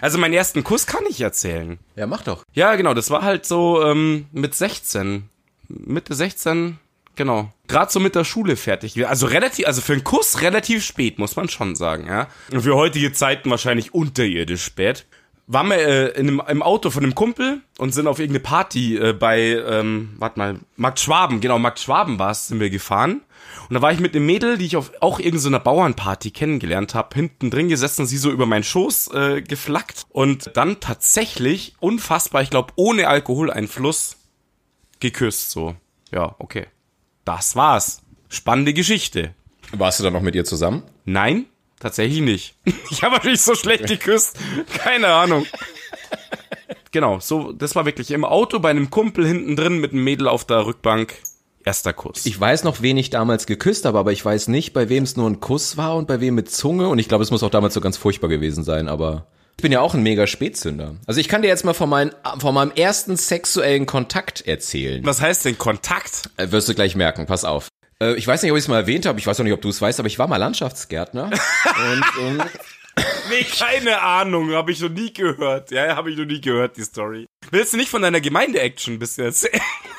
Also 0.00 0.18
meinen 0.18 0.34
ersten 0.34 0.64
Kuss 0.64 0.88
kann 0.88 1.04
ich 1.08 1.20
erzählen. 1.20 1.78
Ja, 1.94 2.08
mach 2.08 2.22
doch. 2.22 2.44
Ja, 2.54 2.74
genau, 2.74 2.92
das 2.92 3.08
war 3.10 3.22
halt 3.22 3.46
so 3.46 3.84
ähm, 3.84 4.26
mit 4.32 4.52
16. 4.52 5.28
Mitte 5.68 6.14
16, 6.14 6.78
genau. 7.14 7.52
Gerade 7.68 7.92
so 7.92 8.00
mit 8.00 8.16
der 8.16 8.24
Schule 8.24 8.56
fertig. 8.56 9.06
Also 9.06 9.26
relativ, 9.26 9.64
also 9.64 9.80
für 9.80 9.92
einen 9.92 10.02
Kuss 10.02 10.40
relativ 10.42 10.84
spät, 10.84 11.20
muss 11.20 11.36
man 11.36 11.48
schon 11.48 11.76
sagen, 11.76 12.08
ja. 12.08 12.26
Und 12.50 12.62
für 12.62 12.74
heutige 12.74 13.12
Zeiten 13.12 13.48
wahrscheinlich 13.48 13.94
unterirdisch 13.94 14.64
spät. 14.64 15.06
Waren 15.46 15.68
wir 15.68 15.78
äh, 15.78 16.08
in 16.18 16.26
einem, 16.28 16.42
im 16.48 16.62
Auto 16.62 16.90
von 16.90 17.04
einem 17.04 17.14
Kumpel 17.14 17.60
und 17.78 17.94
sind 17.94 18.08
auf 18.08 18.18
irgendeine 18.18 18.42
Party 18.42 18.96
äh, 18.96 19.12
bei, 19.12 19.40
ähm, 19.40 20.14
warte 20.18 20.38
mal, 20.38 20.56
Markt 20.76 20.98
Schwaben, 20.98 21.40
genau, 21.40 21.60
Markt 21.60 21.78
Schwaben 21.78 22.18
war 22.18 22.32
es, 22.32 22.48
sind 22.48 22.58
wir 22.58 22.70
gefahren. 22.70 23.20
Und 23.68 23.74
da 23.74 23.82
war 23.82 23.92
ich 23.92 24.00
mit 24.00 24.14
einem 24.14 24.26
Mädel, 24.26 24.58
die 24.58 24.66
ich 24.66 24.76
auf 24.76 24.92
auch 25.00 25.18
irgendeiner 25.18 25.58
so 25.58 25.64
Bauernparty 25.64 26.30
kennengelernt 26.30 26.94
habe, 26.94 27.14
hinten 27.14 27.50
drin 27.50 27.68
gesessen, 27.68 28.06
sie 28.06 28.18
so 28.18 28.30
über 28.30 28.46
meinen 28.46 28.64
Schoß 28.64 29.12
äh, 29.14 29.42
geflackt 29.42 30.06
und 30.10 30.50
dann 30.54 30.80
tatsächlich 30.80 31.74
unfassbar, 31.80 32.42
ich 32.42 32.50
glaube 32.50 32.72
ohne 32.76 33.08
Alkoholeinfluss 33.08 34.16
geküsst 35.00 35.50
so. 35.50 35.74
Ja, 36.10 36.36
okay. 36.38 36.66
Das 37.24 37.56
war's. 37.56 38.02
Spannende 38.28 38.72
Geschichte. 38.72 39.34
Warst 39.72 40.00
du 40.00 40.04
dann 40.04 40.12
noch 40.12 40.22
mit 40.22 40.34
ihr 40.34 40.44
zusammen? 40.44 40.82
Nein, 41.04 41.46
tatsächlich 41.80 42.20
nicht. 42.20 42.54
Ich 42.90 43.02
habe 43.02 43.16
natürlich 43.16 43.40
so 43.40 43.54
schlecht 43.54 43.86
geküsst. 43.86 44.38
Keine 44.78 45.08
Ahnung. 45.08 45.46
Genau, 46.92 47.20
so, 47.20 47.52
das 47.52 47.74
war 47.74 47.86
wirklich 47.86 48.10
im 48.10 48.24
Auto 48.24 48.58
bei 48.58 48.68
einem 48.68 48.90
Kumpel 48.90 49.26
hinten 49.26 49.56
drin 49.56 49.80
mit 49.80 49.92
einem 49.92 50.04
Mädel 50.04 50.28
auf 50.28 50.44
der 50.44 50.66
Rückbank. 50.66 51.14
Erster 51.64 51.92
Kuss. 51.92 52.26
Ich 52.26 52.38
weiß 52.38 52.64
noch, 52.64 52.82
wen 52.82 52.96
ich 52.96 53.10
damals 53.10 53.46
geküsst 53.46 53.84
habe, 53.84 53.98
aber 53.98 54.12
ich 54.12 54.24
weiß 54.24 54.48
nicht, 54.48 54.72
bei 54.72 54.88
wem 54.88 55.04
es 55.04 55.16
nur 55.16 55.28
ein 55.28 55.40
Kuss 55.40 55.76
war 55.76 55.96
und 55.96 56.08
bei 56.08 56.20
wem 56.20 56.34
mit 56.34 56.50
Zunge. 56.50 56.88
Und 56.88 56.98
ich 56.98 57.08
glaube, 57.08 57.24
es 57.24 57.30
muss 57.30 57.42
auch 57.42 57.50
damals 57.50 57.74
so 57.74 57.80
ganz 57.80 57.96
furchtbar 57.96 58.28
gewesen 58.28 58.64
sein, 58.64 58.88
aber 58.88 59.26
ich 59.56 59.62
bin 59.62 59.72
ja 59.72 59.80
auch 59.80 59.94
ein 59.94 60.02
mega 60.02 60.26
Spätzünder. 60.26 60.96
Also 61.06 61.20
ich 61.20 61.28
kann 61.28 61.42
dir 61.42 61.48
jetzt 61.48 61.64
mal 61.64 61.74
von, 61.74 61.88
mein, 61.88 62.10
von 62.38 62.54
meinem 62.54 62.72
ersten 62.72 63.16
sexuellen 63.16 63.86
Kontakt 63.86 64.46
erzählen. 64.46 65.04
Was 65.04 65.20
heißt 65.20 65.44
denn 65.44 65.58
Kontakt? 65.58 66.30
Äh, 66.36 66.50
wirst 66.50 66.68
du 66.68 66.74
gleich 66.74 66.96
merken, 66.96 67.26
pass 67.26 67.44
auf. 67.44 67.68
Äh, 68.00 68.14
ich 68.14 68.26
weiß 68.26 68.42
nicht, 68.42 68.50
ob 68.50 68.58
ich 68.58 68.64
es 68.64 68.68
mal 68.68 68.80
erwähnt 68.80 69.06
habe, 69.06 69.18
ich 69.20 69.26
weiß 69.26 69.38
auch 69.38 69.44
nicht, 69.44 69.52
ob 69.52 69.62
du 69.62 69.68
es 69.68 69.80
weißt, 69.80 70.00
aber 70.00 70.08
ich 70.08 70.18
war 70.18 70.26
mal 70.26 70.38
Landschaftsgärtner. 70.38 71.30
und, 71.92 72.04
ähm, 72.20 72.42
Nee, 73.30 73.44
keine 73.44 74.02
Ahnung, 74.02 74.52
habe 74.52 74.72
ich 74.72 74.80
noch 74.80 74.90
nie 74.90 75.12
gehört. 75.12 75.70
Ja, 75.70 75.96
habe 75.96 76.10
ich 76.10 76.18
noch 76.18 76.26
nie 76.26 76.40
gehört, 76.40 76.76
die 76.76 76.82
Story. 76.82 77.26
Willst 77.50 77.72
du 77.72 77.78
nicht 77.78 77.88
von 77.88 78.02
deiner 78.02 78.20
Gemeinde-Action 78.20 78.98
bis 78.98 79.16
jetzt? 79.16 79.48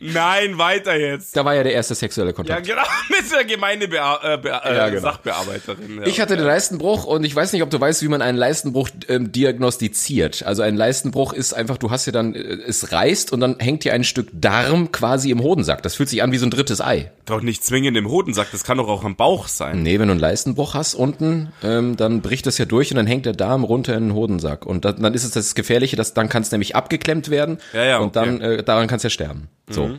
Nein, 0.00 0.58
weiter 0.58 0.96
jetzt. 0.98 1.36
Da 1.36 1.44
war 1.44 1.54
ja 1.54 1.62
der 1.62 1.72
erste 1.72 1.94
sexuelle 1.94 2.32
Kontakt. 2.32 2.66
Ja, 2.66 2.74
genau, 2.74 2.86
mit 3.08 3.30
der 3.32 3.44
Gemeindebea 3.44 4.34
äh, 4.34 4.38
Be 4.38 4.48
äh, 4.50 4.76
Ja, 4.76 4.88
genau. 4.88 5.02
Sachbearbeiterin. 5.02 5.98
Ja, 6.00 6.06
Ich 6.06 6.20
hatte 6.20 6.36
den 6.36 6.46
Leistenbruch 6.46 7.04
und 7.04 7.24
ich 7.24 7.34
weiß 7.34 7.52
nicht, 7.52 7.62
ob 7.62 7.70
du 7.70 7.80
weißt, 7.80 8.02
wie 8.02 8.08
man 8.08 8.22
einen 8.22 8.38
Leistenbruch 8.38 8.88
ähm, 9.08 9.32
diagnostiziert. 9.32 10.44
Also 10.44 10.62
ein 10.62 10.76
Leistenbruch 10.76 11.32
ist 11.32 11.52
einfach, 11.54 11.76
du 11.76 11.90
hast 11.90 12.06
ja 12.06 12.12
dann, 12.12 12.34
äh, 12.34 12.38
es 12.38 12.92
reißt 12.92 13.32
und 13.32 13.40
dann 13.40 13.58
hängt 13.58 13.84
dir 13.84 13.92
ein 13.92 14.04
Stück 14.04 14.28
Darm 14.32 14.92
quasi 14.92 15.30
im 15.30 15.42
Hodensack. 15.42 15.82
Das 15.82 15.94
fühlt 15.94 16.08
sich 16.08 16.22
an 16.22 16.32
wie 16.32 16.38
so 16.38 16.46
ein 16.46 16.50
drittes 16.50 16.80
Ei. 16.80 17.10
Doch 17.26 17.42
nicht 17.42 17.64
zwingend 17.64 17.96
im 17.96 18.08
Hodensack, 18.08 18.48
das 18.52 18.64
kann 18.64 18.78
doch 18.78 18.88
auch 18.88 19.04
am 19.04 19.16
Bauch 19.16 19.48
sein. 19.48 19.82
Nee, 19.82 19.98
wenn 19.98 20.08
du 20.08 20.12
einen 20.12 20.20
Leistenbruch 20.20 20.74
hast 20.74 20.94
unten, 20.94 21.52
ähm, 21.62 21.96
dann 21.96 22.20
bricht 22.22 22.46
das 22.46 22.58
ja 22.58 22.64
durch 22.64 22.90
und 22.90 22.96
dann 22.96 23.06
hängt 23.06 23.26
der 23.26 23.32
Darm 23.32 23.64
runter 23.64 23.94
in 23.96 24.08
den 24.08 24.14
Hodensack. 24.14 24.64
Und 24.66 24.84
dann, 24.84 25.02
dann 25.02 25.14
ist 25.14 25.24
es 25.24 25.32
das 25.32 25.54
Gefährliche, 25.54 25.96
dass 25.96 26.14
dann 26.14 26.28
kann 26.28 26.42
es 26.42 26.50
nämlich 26.52 26.76
abgeklemmt 26.76 27.30
werden 27.30 27.58
Ja, 27.72 27.84
ja, 27.84 27.98
und 27.98 28.16
okay. 28.16 28.30
Mhm. 28.30 28.40
dann 28.40 28.50
äh, 28.52 28.62
daran 28.62 28.86
kannst 28.86 29.04
du 29.04 29.06
ja 29.06 29.10
sterben. 29.10 29.48
So. 29.76 29.96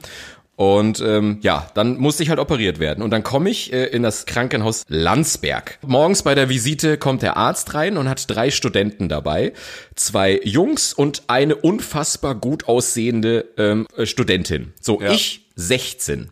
Und 0.57 1.01
ähm, 1.01 1.37
ja, 1.41 1.69
dann 1.75 1.97
musste 1.97 2.23
ich 2.23 2.29
halt 2.29 2.39
operiert 2.39 2.79
werden. 2.79 3.03
Und 3.03 3.11
dann 3.11 3.21
komme 3.21 3.51
ich 3.51 3.71
äh, 3.71 3.85
in 3.85 4.01
das 4.01 4.25
Krankenhaus 4.25 4.85
Landsberg. 4.87 5.77
Morgens 5.85 6.23
bei 6.23 6.33
der 6.33 6.49
Visite 6.49 6.97
kommt 6.97 7.21
der 7.21 7.37
Arzt 7.37 7.75
rein 7.75 7.95
und 7.95 8.09
hat 8.09 8.27
drei 8.27 8.49
Studenten 8.49 9.07
dabei. 9.07 9.53
Zwei 9.93 10.41
Jungs 10.43 10.93
und 10.93 11.23
eine 11.27 11.55
unfassbar 11.55 12.33
gut 12.33 12.67
aussehende 12.67 13.45
ähm, 13.57 13.85
äh, 13.95 14.07
Studentin. 14.07 14.73
So, 14.81 14.99
Ja. 14.99 15.11
ich 15.11 15.46
16. 15.59 16.29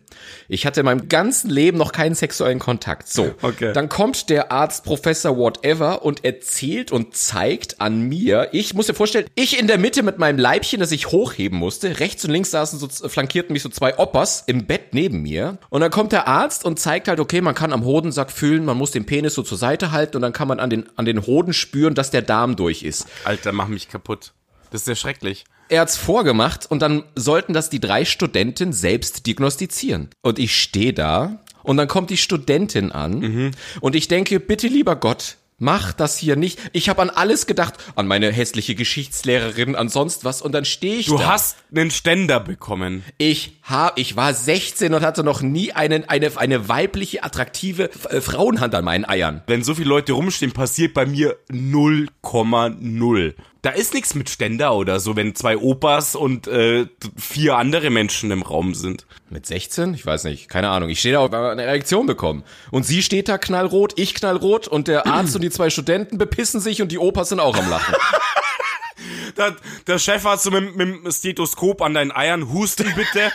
Ich 0.48 0.66
hatte 0.66 0.80
in 0.80 0.86
meinem 0.86 1.08
ganzen 1.08 1.50
Leben 1.50 1.76
noch 1.78 1.90
keinen 1.92 2.14
sexuellen 2.14 2.60
Kontakt. 2.60 3.08
So, 3.08 3.34
Okay. 3.42 3.72
dann 3.72 3.88
kommt 3.88 4.30
der 4.30 4.52
Arzt 4.52 4.84
Professor 4.84 5.36
Whatever 5.36 6.04
und 6.04 6.24
erzählt 6.24 6.92
und 6.92 7.16
zeigt 7.16 7.80
an 7.80 8.02
mir, 8.02 8.48
ich 8.52 8.72
muss 8.74 8.86
dir 8.86 8.94
vorstellen, 8.94 9.26
ich 9.34 9.58
in 9.58 9.66
der 9.66 9.78
Mitte 9.78 10.04
mit 10.04 10.18
meinem 10.18 10.38
Leibchen, 10.38 10.78
das 10.78 10.92
ich 10.92 11.08
hochheben 11.10 11.58
musste, 11.58 11.98
rechts 11.98 12.24
und 12.24 12.30
links 12.30 12.52
saßen 12.52 12.78
so, 12.78 12.88
flankierten 12.88 13.52
mich 13.52 13.62
so 13.62 13.68
zwei 13.68 13.98
Oppers 13.98 14.44
im 14.46 14.66
Bett 14.66 14.92
neben 14.94 15.22
mir. 15.22 15.58
Und 15.70 15.80
dann 15.80 15.90
kommt 15.90 16.12
der 16.12 16.28
Arzt 16.28 16.64
und 16.64 16.78
zeigt 16.78 17.08
halt, 17.08 17.18
okay, 17.18 17.40
man 17.40 17.56
kann 17.56 17.72
am 17.72 17.84
Hodensack 17.84 18.30
fühlen, 18.30 18.64
man 18.64 18.76
muss 18.76 18.92
den 18.92 19.06
Penis 19.06 19.34
so 19.34 19.42
zur 19.42 19.58
Seite 19.58 19.90
halten 19.90 20.16
und 20.16 20.22
dann 20.22 20.32
kann 20.32 20.46
man 20.46 20.60
an 20.60 20.70
den, 20.70 20.88
an 20.96 21.04
den 21.04 21.26
Hoden 21.26 21.52
spüren, 21.52 21.94
dass 21.96 22.12
der 22.12 22.22
Darm 22.22 22.54
durch 22.54 22.84
ist. 22.84 23.06
Alter, 23.24 23.50
mach 23.50 23.66
mich 23.66 23.88
kaputt. 23.88 24.32
Das 24.70 24.82
ist 24.82 24.88
ja 24.88 24.94
schrecklich. 24.94 25.44
Er 25.68 25.80
hat's 25.80 25.96
vorgemacht 25.96 26.70
und 26.70 26.80
dann 26.80 27.02
sollten 27.16 27.52
das 27.52 27.70
die 27.70 27.80
drei 27.80 28.04
Studenten 28.04 28.72
selbst 28.72 29.26
diagnostizieren. 29.26 30.10
Und 30.22 30.38
ich 30.38 30.54
stehe 30.60 30.92
da 30.92 31.40
und 31.62 31.76
dann 31.76 31.88
kommt 31.88 32.10
die 32.10 32.16
Studentin 32.16 32.92
an 32.92 33.52
und 33.80 33.96
ich 33.96 34.06
denke, 34.06 34.38
bitte 34.38 34.68
lieber 34.68 34.94
Gott, 34.94 35.38
mach 35.58 35.92
das 35.92 36.18
hier 36.18 36.36
nicht. 36.36 36.60
Ich 36.72 36.88
habe 36.88 37.02
an 37.02 37.10
alles 37.10 37.46
gedacht, 37.46 37.74
an 37.96 38.06
meine 38.06 38.30
hässliche 38.30 38.76
Geschichtslehrerin, 38.76 39.74
an 39.74 39.88
sonst 39.88 40.24
was 40.24 40.40
und 40.42 40.52
dann 40.52 40.64
stehe 40.64 40.96
ich 40.96 41.06
Du 41.06 41.16
da. 41.18 41.32
hast 41.32 41.56
einen 41.74 41.90
Ständer 41.90 42.38
bekommen. 42.38 43.02
Ich 43.18 43.56
hab, 43.64 43.98
ich 43.98 44.14
war 44.14 44.34
16 44.34 44.94
und 44.94 45.02
hatte 45.02 45.24
noch 45.24 45.42
nie 45.42 45.72
einen, 45.72 46.08
eine, 46.08 46.30
eine 46.36 46.68
weibliche, 46.68 47.24
attraktive 47.24 47.90
äh, 48.10 48.20
Frauenhand 48.20 48.72
an 48.76 48.84
meinen 48.84 49.04
Eiern. 49.04 49.42
Wenn 49.48 49.64
so 49.64 49.74
viele 49.74 49.88
Leute 49.88 50.12
rumstehen, 50.12 50.52
passiert 50.52 50.94
bei 50.94 51.06
mir 51.06 51.36
0,0. 51.50 53.34
Da 53.66 53.72
ist 53.72 53.94
nichts 53.94 54.14
mit 54.14 54.30
Ständer 54.30 54.76
oder 54.76 55.00
so, 55.00 55.16
wenn 55.16 55.34
zwei 55.34 55.56
Opas 55.56 56.14
und 56.14 56.46
äh, 56.46 56.86
vier 57.16 57.56
andere 57.56 57.90
Menschen 57.90 58.30
im 58.30 58.42
Raum 58.42 58.74
sind. 58.74 59.06
Mit 59.28 59.44
16? 59.44 59.92
Ich 59.94 60.06
weiß 60.06 60.22
nicht, 60.22 60.48
keine 60.48 60.68
Ahnung. 60.68 60.88
Ich 60.88 61.00
stehe 61.00 61.14
da 61.14 61.18
und 61.22 61.34
habe 61.34 61.50
eine 61.50 61.64
Erektion 61.64 62.06
bekommen. 62.06 62.44
Und 62.70 62.86
sie 62.86 63.02
steht 63.02 63.28
da 63.28 63.38
knallrot, 63.38 63.94
ich 63.96 64.14
knallrot 64.14 64.68
und 64.68 64.86
der 64.86 65.08
Arzt 65.08 65.34
und 65.34 65.42
die 65.42 65.50
zwei 65.50 65.68
Studenten 65.68 66.16
bepissen 66.16 66.60
sich 66.60 66.80
und 66.80 66.92
die 66.92 66.98
Opas 67.00 67.30
sind 67.30 67.40
auch 67.40 67.58
am 67.58 67.68
Lachen. 67.68 67.96
Der 69.86 69.98
Chef 69.98 70.24
hat 70.24 70.40
so 70.40 70.50
mit, 70.52 70.76
mit 70.76 71.04
dem 71.04 71.12
Stethoskop 71.12 71.82
an 71.82 71.92
deinen 71.92 72.12
Eiern, 72.12 72.52
husten 72.52 72.86
bitte. 72.94 73.32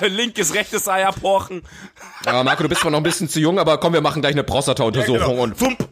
Linkes, 0.08 0.54
rechtes 0.54 0.88
Ei 0.88 1.06
abhorchen. 1.06 1.62
Aber 2.24 2.42
Marco, 2.42 2.64
du 2.64 2.68
bist 2.68 2.80
zwar 2.80 2.90
noch 2.90 2.98
ein 2.98 3.04
bisschen 3.04 3.28
zu 3.28 3.38
jung, 3.38 3.60
aber 3.60 3.78
komm, 3.78 3.92
wir 3.92 4.00
machen 4.00 4.22
gleich 4.22 4.34
eine 4.34 4.44
Prostata-Untersuchung 4.44 5.38
und 5.38 5.56
Fump. 5.56 5.88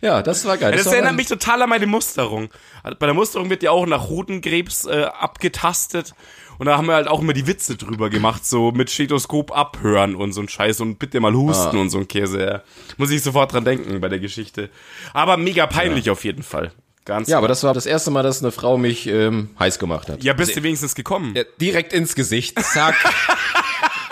Ja, 0.00 0.22
das 0.22 0.44
war 0.44 0.56
geil. 0.56 0.72
Das, 0.76 0.86
war 0.86 0.94
erinnert 0.94 1.16
mich 1.16 1.26
total 1.28 1.62
an 1.62 1.68
meine 1.68 1.86
Musterung. 1.86 2.50
Bei 2.82 3.06
der 3.06 3.14
Musterung 3.14 3.50
wird 3.50 3.62
ja 3.62 3.70
auch 3.70 3.86
nach 3.86 4.08
Hodenkrebs 4.08 4.86
äh, 4.86 5.04
abgetastet. 5.04 6.14
Und 6.58 6.66
da 6.66 6.76
haben 6.76 6.86
wir 6.88 6.94
halt 6.94 7.06
auch 7.06 7.20
immer 7.20 7.32
die 7.34 7.46
Witze 7.46 7.76
drüber 7.76 8.10
gemacht, 8.10 8.44
so 8.44 8.72
mit 8.72 8.90
Stethoskop 8.90 9.56
abhören 9.56 10.16
und 10.16 10.32
so 10.32 10.40
ein 10.40 10.48
Scheiß 10.48 10.80
und 10.80 10.98
bitte 10.98 11.20
mal 11.20 11.32
husten 11.32 11.76
Ah. 11.76 11.80
und 11.80 11.90
so 11.90 11.98
ein 11.98 12.08
Käse. 12.08 12.44
Ja. 12.44 12.62
Muss 12.96 13.10
ich 13.10 13.22
sofort 13.22 13.52
dran 13.52 13.64
denken 13.64 14.00
bei 14.00 14.08
der 14.08 14.18
Geschichte. 14.18 14.68
Aber 15.14 15.36
mega 15.36 15.66
peinlich 15.68 16.10
auf 16.10 16.24
jeden 16.24 16.42
Fall. 16.42 16.72
Ganz. 17.04 17.28
Ja, 17.28 17.38
aber 17.38 17.48
das 17.48 17.62
war 17.62 17.72
das 17.74 17.86
erste 17.86 18.10
Mal, 18.10 18.22
dass 18.22 18.42
eine 18.42 18.50
Frau 18.52 18.76
mich 18.76 19.06
ähm, 19.06 19.50
heiß 19.58 19.78
gemacht 19.78 20.08
hat. 20.08 20.22
ja, 20.24 20.32
bist 20.32 20.56
du 20.56 20.62
wenigstens 20.62 20.94
gekommen? 20.94 21.32
Ja, 21.36 21.44
direkt 21.60 21.92
ins 21.92 22.14
Gesicht. 22.14 22.60
Zack. 22.62 22.96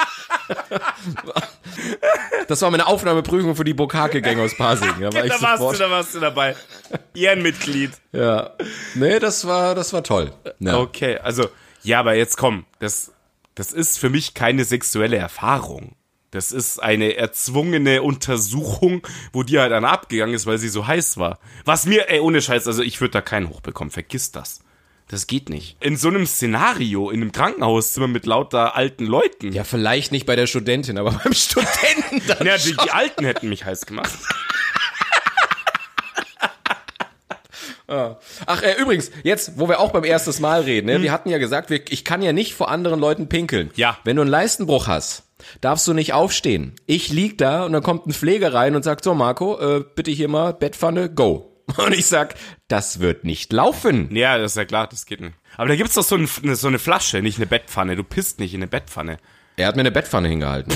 Das 2.49 2.63
war 2.63 2.71
meine 2.71 2.87
Aufnahmeprüfung 2.87 3.57
für 3.57 3.65
die 3.65 3.75
Bokake-Gang 3.75 4.39
aus 4.41 4.57
Pasing. 4.57 4.95
Da 5.01 5.13
war 5.13 5.27
da 5.27 5.43
warst 5.43 5.63
du, 5.63 5.79
da 5.79 5.91
warst 5.91 6.15
du 6.15 6.21
dabei. 6.21 6.57
Ehrenmitglied. 7.15 7.93
Ja. 8.13 8.51
Nee, 8.95 9.19
das 9.19 9.47
war, 9.47 9.75
das 9.75 9.93
war 9.93 10.03
toll. 10.03 10.33
Ja. 10.59 10.79
Okay, 10.79 11.19
also, 11.19 11.49
ja, 11.83 12.01
aber 12.01 12.15
jetzt 12.15 12.37
komm, 12.37 12.65
das, 12.79 13.13
das 13.55 13.73
ist 13.73 13.99
für 13.99 14.11
mich 14.11 14.35
keine 14.35 14.65
sexuelle 14.65 15.17
Erfahrung. 15.17 15.97
Das 16.31 16.53
ist 16.53 16.83
eine 16.83 17.17
erzwungene 17.17 18.03
Untersuchung, 18.03 19.07
wo 19.33 19.43
die 19.43 19.59
halt 19.59 19.73
dann 19.73 19.85
abgegangen 19.85 20.35
ist, 20.35 20.47
weil 20.47 20.59
sie 20.59 20.69
so 20.69 20.87
heiß 20.87 21.19
war. 21.19 21.39
Was 21.65 21.87
mir, 21.87 22.11
ey, 22.11 22.21
ohne 22.21 22.43
Scheiß, 22.43 22.67
also 22.67 22.83
ich 22.83 23.01
würde 23.01 23.13
da 23.13 23.21
keinen 23.23 23.49
hochbekommen, 23.49 23.91
vergiss 23.91 24.33
das. 24.33 24.61
Das 25.09 25.29
geht 25.29 25.49
nicht. 25.49 25.77
In 25.81 25.97
so 25.97 26.09
einem 26.09 26.27
Szenario, 26.27 27.11
in 27.11 27.23
einem 27.23 27.31
Krankenhauszimmer 27.31 28.09
mit 28.09 28.27
lauter 28.27 28.75
alten 28.75 29.07
Leuten. 29.07 29.53
Ja, 29.53 29.63
vielleicht 29.63 30.11
nicht 30.11 30.27
bei 30.27 30.35
der 30.35 30.49
Studentin, 30.49 30.99
aber 30.99 31.13
beim 31.25 31.33
Studenten 31.33 32.23
dann 32.27 32.47
Ja, 32.47 32.59
die, 32.59 32.77
die 32.77 32.91
Alten 32.91 33.25
hätten 33.25 33.49
mich 33.49 33.65
heiß 33.65 33.87
gemacht. 33.87 34.13
Ach, 38.47 38.63
äh, 38.63 38.81
übrigens, 38.81 39.11
jetzt, 39.23 39.59
wo 39.59 39.69
wir 39.69 39.79
auch 39.79 39.93
beim 39.93 40.05
erstes 40.05 40.41
Mal 40.41 40.63
reden, 40.63 40.87
ne? 40.87 41.03
wir 41.03 41.13
hatten 41.13 41.31
ja 41.31 41.39
gesagt, 41.39 41.71
wir, 41.71 41.81
ich 41.89 42.05
kann 42.05 42.21
ja 42.21 42.33
nicht 42.33 42.55
vor 42.55 42.69
anderen 42.69 42.99
Leuten 42.99 43.29
pinkeln. 43.29 43.71
Ja. 43.77 43.99
Wenn 44.05 44.17
du 44.17 44.23
einen 44.23 44.31
Leistenbruch 44.31 44.89
hast, 44.89 45.23
darfst 45.61 45.87
du 45.87 45.93
nicht 45.93 46.13
aufstehen. 46.13 46.75
Ich 46.87 47.11
lieg 47.11 47.39
da 47.39 47.65
und 47.65 47.73
dann 47.73 47.83
kommt 47.83 48.07
ein 48.07 48.13
Pfleger 48.13 48.53
rein 48.53 48.75
und 48.75 48.83
sagt, 48.83 49.05
so 49.05 49.15
Marco, 49.15 49.59
äh, 49.61 49.85
bitte 49.95 50.11
hier 50.11 50.29
mal 50.29 50.53
Bettpfanne, 50.53 51.11
go. 51.11 51.56
Und 51.77 51.93
ich 51.93 52.07
sag, 52.07 52.35
das 52.69 53.01
wird 53.01 53.25
nicht 53.25 53.53
laufen. 53.53 54.15
Ja, 54.15 54.39
das 54.39 54.53
ist 54.53 54.57
ja 54.57 54.65
klar, 54.65 54.87
das 54.89 55.05
geht 55.07 55.21
nicht. 55.21 55.35
Aber 55.57 55.69
da 55.69 55.77
gibt's 55.77 55.95
doch 55.95 56.05
so, 56.05 56.17
ein, 56.17 56.27
so 56.55 56.69
eine 56.69 56.79
Flasche, 56.79 57.23
nicht 57.23 57.39
eine 57.39 57.47
Bettpfanne. 57.47 57.97
Du 57.97 58.05
pisst 58.05 58.39
nicht 58.39 58.55
in 58.55 58.61
eine 58.61 58.69
Bettpfanne. 58.69 59.19
Er 59.57 59.69
hat 59.69 59.75
mir 59.77 59.81
eine 59.81 59.91
Bettpfanne 59.91 60.29
hingehalten. 60.29 60.73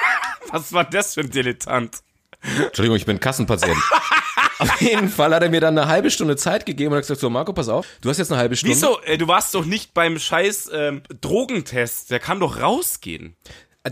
Was 0.50 0.72
war 0.72 0.84
das 0.84 1.14
für 1.14 1.20
ein 1.20 1.30
Dilettant? 1.30 1.98
Entschuldigung, 2.42 2.96
ich 2.96 3.06
bin 3.06 3.20
Kassenpatient. 3.20 3.76
Auf 4.58 4.80
jeden 4.80 5.08
Fall 5.08 5.34
hat 5.34 5.42
er 5.42 5.48
mir 5.48 5.60
dann 5.60 5.76
eine 5.76 5.88
halbe 5.88 6.10
Stunde 6.10 6.36
Zeit 6.36 6.64
gegeben 6.64 6.92
und 6.92 6.98
hat 6.98 7.02
gesagt, 7.02 7.20
so 7.20 7.28
Marco, 7.28 7.52
pass 7.52 7.68
auf, 7.68 7.86
du 8.02 8.08
hast 8.08 8.18
jetzt 8.18 8.30
eine 8.30 8.40
halbe 8.40 8.54
Stunde. 8.54 8.76
Wieso? 8.76 9.00
Äh, 9.00 9.18
Du 9.18 9.26
warst 9.26 9.52
doch 9.54 9.64
nicht 9.64 9.94
beim 9.94 10.18
scheiß 10.18 10.70
ähm, 10.72 11.02
Drogentest. 11.20 12.10
Der 12.10 12.20
kann 12.20 12.38
doch 12.38 12.60
rausgehen. 12.60 13.36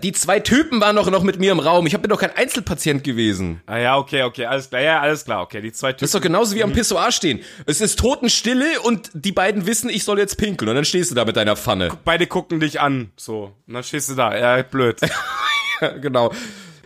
Die 0.01 0.13
zwei 0.13 0.41
Typen 0.41 0.81
waren 0.81 0.97
doch 0.97 1.11
noch 1.11 1.23
mit 1.23 1.39
mir 1.39 1.53
im 1.53 1.61
Raum. 1.61 1.87
Ich 1.87 1.93
bin 1.93 2.09
doch 2.09 2.19
kein 2.19 2.35
Einzelpatient 2.35 3.05
gewesen. 3.05 3.61
Ah 3.67 3.77
ja, 3.77 3.99
okay, 3.99 4.23
okay, 4.23 4.47
alles 4.47 4.71
klar. 4.71 4.81
Ja, 4.81 5.01
alles 5.01 5.27
klar, 5.27 5.43
okay. 5.43 5.61
Die 5.61 5.71
zwei 5.71 5.93
Das 5.93 6.01
ist 6.01 6.15
doch 6.15 6.23
genauso 6.23 6.57
wie 6.57 6.65
am 6.65 6.73
Pissoir 6.73 7.13
stehen. 7.13 7.41
Es 7.67 7.83
ist 7.83 7.99
Totenstille 7.99 8.81
und 8.81 9.11
die 9.13 9.33
beiden 9.33 9.67
wissen, 9.67 9.91
ich 9.91 10.05
soll 10.05 10.19
jetzt 10.19 10.39
pinkeln. 10.39 10.71
Und 10.71 10.77
dann 10.77 10.87
stehst 10.87 11.11
du 11.11 11.15
da 11.15 11.27
mit 11.27 11.37
deiner 11.37 11.57
Pfanne. 11.57 11.91
Beide 12.07 12.27
gucken 12.27 12.59
dich 12.59 12.81
an, 12.81 13.11
so. 13.17 13.53
Und 13.67 13.75
dann 13.75 13.85
stehst 13.85 14.09
du 14.09 14.15
da. 14.15 14.35
Ja, 14.35 14.63
blöd. 14.63 14.99
genau. 16.01 16.33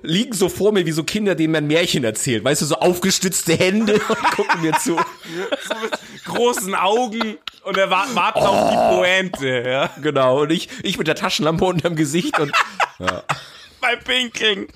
Liegen 0.07 0.33
so 0.33 0.49
vor 0.49 0.73
mir 0.73 0.87
wie 0.87 0.93
so 0.93 1.05
Kinder, 1.05 1.35
denen 1.35 1.53
man 1.53 1.67
Märchen 1.67 2.05
erzählt. 2.05 2.45
Weißt 2.45 2.63
du, 2.63 2.67
so 2.67 2.77
aufgestützte 2.77 3.55
Hände 3.55 3.95
und 4.09 4.23
gucken 4.33 4.63
mir 4.63 4.73
zu. 4.75 4.97
so 4.97 5.75
mit 5.83 6.25
großen 6.25 6.75
Augen 6.75 7.39
und 7.65 7.77
er 7.77 7.91
wa- 7.91 8.07
wartet 8.15 8.43
auf 8.43 8.71
die 8.71 8.97
Pointe, 8.97 9.63
ja. 9.69 9.91
Genau. 10.01 10.43
Und 10.43 10.53
ich, 10.53 10.69
ich 10.83 10.99
mit 10.99 11.07
der 11.09 11.15
Taschenlampe 11.17 11.65
unterm 11.65 11.97
Gesicht 11.97 12.39
und 12.39 12.53
Beim 13.81 13.99
Pinkeln. 14.05 14.69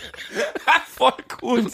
Voll 0.96 1.12
gut. 1.40 1.72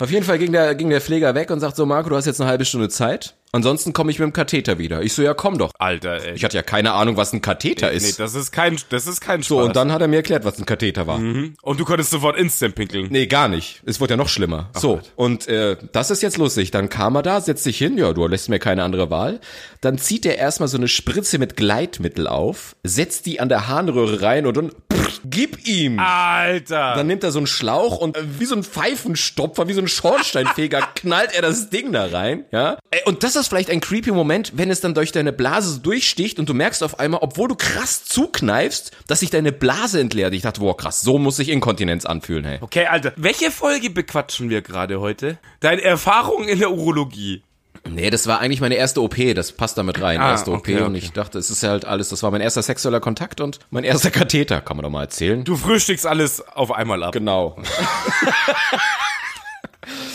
auf 0.00 0.10
jeden 0.10 0.24
Fall 0.24 0.38
ging 0.38 0.52
der, 0.52 0.74
ging 0.74 0.88
der 0.90 1.00
Pfleger 1.00 1.34
weg 1.34 1.50
und 1.50 1.60
sagt 1.60 1.76
so, 1.76 1.84
Marco, 1.86 2.08
du 2.08 2.16
hast 2.16 2.26
jetzt 2.26 2.40
eine 2.40 2.48
halbe 2.48 2.64
Stunde 2.64 2.88
Zeit. 2.88 3.34
Ansonsten 3.54 3.92
komme 3.92 4.10
ich 4.10 4.18
mit 4.18 4.24
dem 4.26 4.32
Katheter 4.32 4.78
wieder. 4.78 5.02
Ich 5.02 5.12
so, 5.12 5.22
ja, 5.22 5.34
komm 5.34 5.58
doch. 5.58 5.72
Alter, 5.78 6.24
ey. 6.24 6.34
Ich 6.34 6.42
hatte 6.44 6.56
ja 6.56 6.62
keine 6.62 6.94
Ahnung, 6.94 7.18
was 7.18 7.34
ein 7.34 7.42
Katheter 7.42 7.90
nee, 7.90 7.96
ist. 7.96 8.18
das 8.18 8.34
ist 8.34 8.50
kein, 8.50 8.78
das 8.88 9.06
ist 9.06 9.20
kein 9.20 9.42
Spaß. 9.42 9.48
so, 9.48 9.60
und 9.60 9.76
dann 9.76 9.92
hat 9.92 10.00
er 10.00 10.08
mir 10.08 10.16
erklärt, 10.16 10.44
was 10.46 10.58
ein 10.58 10.64
Katheter 10.64 11.06
war. 11.06 11.18
Und 11.18 11.56
du 11.62 11.84
konntest 11.84 12.10
sofort 12.10 12.38
instant 12.38 12.74
pinkeln. 12.74 13.08
Nee, 13.10 13.26
gar 13.26 13.48
nicht. 13.48 13.82
Es 13.84 14.00
wurde 14.00 14.14
ja 14.14 14.16
noch 14.16 14.30
schlimmer. 14.30 14.70
so, 14.74 15.00
und 15.16 15.48
äh, 15.48 15.76
das 15.92 16.10
ist 16.10 16.22
jetzt 16.22 16.38
lustig. 16.38 16.70
Dann 16.70 16.88
kam 16.88 17.14
er 17.14 17.22
da, 17.22 17.40
setzt 17.42 17.64
sich 17.64 17.76
hin, 17.76 17.98
ja, 17.98 18.12
du 18.14 18.26
lässt 18.26 18.48
mir 18.48 18.58
keine 18.58 18.84
andere 18.84 19.10
Wahl. 19.10 19.40
Dann 19.82 19.98
zieht 19.98 20.24
er 20.24 20.38
erstmal 20.38 20.68
so 20.68 20.78
eine 20.78 20.88
Spritze 20.88 21.38
mit 21.38 21.56
Gleitmittel 21.56 22.26
auf, 22.28 22.74
setzt 22.84 23.26
die 23.26 23.38
an 23.40 23.48
der 23.50 23.68
Harnröhre 23.68 24.22
rein 24.22 24.46
und 24.46 24.56
dann 24.56 24.70
pff, 24.92 25.20
gib 25.24 25.66
ihm. 25.66 25.98
Alter. 25.98 26.94
Dann 26.94 27.06
nimmt 27.06 27.22
er 27.24 27.32
so 27.32 27.38
einen 27.38 27.46
Schlauch 27.46 27.98
und 27.98 28.16
äh, 28.16 28.22
wie 28.38 28.46
so 28.46 28.54
ein 28.54 28.64
Pfeifenstopfer, 28.64 29.68
wie 29.68 29.72
so 29.74 29.80
ein 29.80 29.88
Schornsteinfeger, 29.88 30.80
knallt 30.94 31.34
er 31.34 31.42
das 31.42 31.68
Ding 31.70 31.92
da 31.92 32.06
rein, 32.06 32.44
ja. 32.50 32.78
Ey, 32.90 33.00
Und 33.04 33.22
das 33.22 33.36
ist 33.36 33.41
vielleicht 33.48 33.70
ein 33.70 33.80
creepy 33.80 34.10
Moment, 34.12 34.52
wenn 34.56 34.70
es 34.70 34.80
dann 34.80 34.94
durch 34.94 35.12
deine 35.12 35.32
Blase 35.32 35.80
durchsticht 35.80 36.38
und 36.38 36.48
du 36.48 36.54
merkst 36.54 36.82
auf 36.82 36.98
einmal, 36.98 37.20
obwohl 37.22 37.48
du 37.48 37.54
krass 37.54 38.04
zukneifst, 38.04 38.92
dass 39.06 39.20
sich 39.20 39.30
deine 39.30 39.52
Blase 39.52 40.00
entleert. 40.00 40.34
Ich 40.34 40.42
dachte, 40.42 40.60
boah, 40.60 40.76
krass, 40.76 41.00
so 41.00 41.18
muss 41.18 41.36
sich 41.36 41.48
Inkontinenz 41.48 42.04
anfühlen, 42.04 42.44
hey. 42.44 42.58
Okay, 42.60 42.86
Alter. 42.86 43.12
Welche 43.16 43.50
Folge 43.50 43.90
bequatschen 43.90 44.50
wir 44.50 44.62
gerade 44.62 45.00
heute? 45.00 45.38
Deine 45.60 45.82
Erfahrung 45.82 46.48
in 46.48 46.58
der 46.58 46.70
Urologie. 46.70 47.42
Nee, 47.88 48.10
das 48.10 48.28
war 48.28 48.38
eigentlich 48.38 48.60
meine 48.60 48.76
erste 48.76 49.02
OP, 49.02 49.16
das 49.34 49.52
passt 49.52 49.76
damit 49.76 50.00
rein, 50.00 50.20
Ah, 50.20 50.30
erste 50.30 50.52
OP 50.52 50.58
okay, 50.58 50.76
und 50.82 50.90
okay. 50.94 50.98
ich 50.98 51.12
dachte, 51.12 51.38
es 51.38 51.50
ist 51.50 51.64
ja 51.64 51.70
halt 51.70 51.84
alles, 51.84 52.10
das 52.10 52.22
war 52.22 52.30
mein 52.30 52.40
erster 52.40 52.62
sexueller 52.62 53.00
Kontakt 53.00 53.40
und 53.40 53.58
mein 53.70 53.82
erster 53.82 54.12
Katheter, 54.12 54.60
kann 54.60 54.76
man 54.76 54.84
doch 54.84 54.90
mal 54.90 55.02
erzählen. 55.02 55.42
Du 55.42 55.56
frühstückst 55.56 56.06
alles 56.06 56.46
auf 56.46 56.70
einmal 56.70 57.02
ab. 57.02 57.12
Genau. 57.12 57.56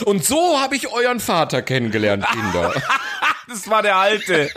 und 0.06 0.26
so 0.26 0.60
habe 0.60 0.76
ich 0.76 0.88
euren 0.88 1.20
Vater 1.20 1.62
kennengelernt, 1.62 2.26
Kinder. 2.32 2.74
Das 3.50 3.70
war 3.70 3.82
der 3.82 3.96
alte. 3.96 4.50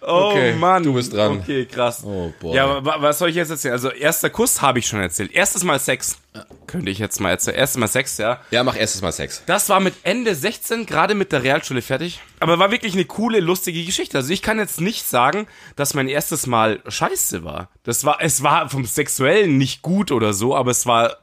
Oh 0.00 0.30
Okay, 0.30 0.54
Mann. 0.54 0.82
du 0.82 0.94
bist 0.94 1.12
dran. 1.12 1.38
Okay, 1.40 1.66
krass. 1.66 2.02
Oh, 2.04 2.32
boy. 2.40 2.54
Ja, 2.56 2.84
wa- 2.84 2.96
was 3.00 3.18
soll 3.18 3.28
ich 3.28 3.36
jetzt 3.36 3.50
erzählen? 3.50 3.72
Also, 3.72 3.90
erster 3.90 4.30
Kuss 4.30 4.62
habe 4.62 4.78
ich 4.78 4.86
schon 4.86 5.00
erzählt. 5.00 5.32
Erstes 5.32 5.64
Mal 5.64 5.78
Sex. 5.78 6.18
Könnte 6.66 6.90
ich 6.90 6.98
jetzt 6.98 7.20
mal 7.20 7.30
erzählen. 7.30 7.56
Erstes 7.58 7.78
Mal 7.78 7.88
Sex, 7.88 8.16
ja. 8.16 8.40
Ja, 8.50 8.64
mach 8.64 8.76
erstes 8.76 9.02
Mal 9.02 9.12
Sex. 9.12 9.42
Das 9.46 9.68
war 9.68 9.80
mit 9.80 9.94
Ende 10.04 10.34
16, 10.34 10.86
gerade 10.86 11.14
mit 11.14 11.32
der 11.32 11.42
Realschule 11.42 11.82
fertig. 11.82 12.20
Aber 12.40 12.58
war 12.58 12.70
wirklich 12.70 12.94
eine 12.94 13.04
coole, 13.04 13.40
lustige 13.40 13.84
Geschichte. 13.84 14.16
Also 14.18 14.32
ich 14.32 14.40
kann 14.40 14.58
jetzt 14.58 14.80
nicht 14.80 15.06
sagen, 15.06 15.46
dass 15.76 15.94
mein 15.94 16.08
erstes 16.08 16.46
Mal 16.46 16.80
scheiße 16.86 17.44
war. 17.44 17.68
Das 17.82 18.04
war, 18.04 18.18
es 18.20 18.42
war 18.42 18.70
vom 18.70 18.84
Sexuellen 18.86 19.58
nicht 19.58 19.82
gut 19.82 20.10
oder 20.12 20.32
so, 20.32 20.56
aber 20.56 20.70
es 20.70 20.86
war, 20.86 21.18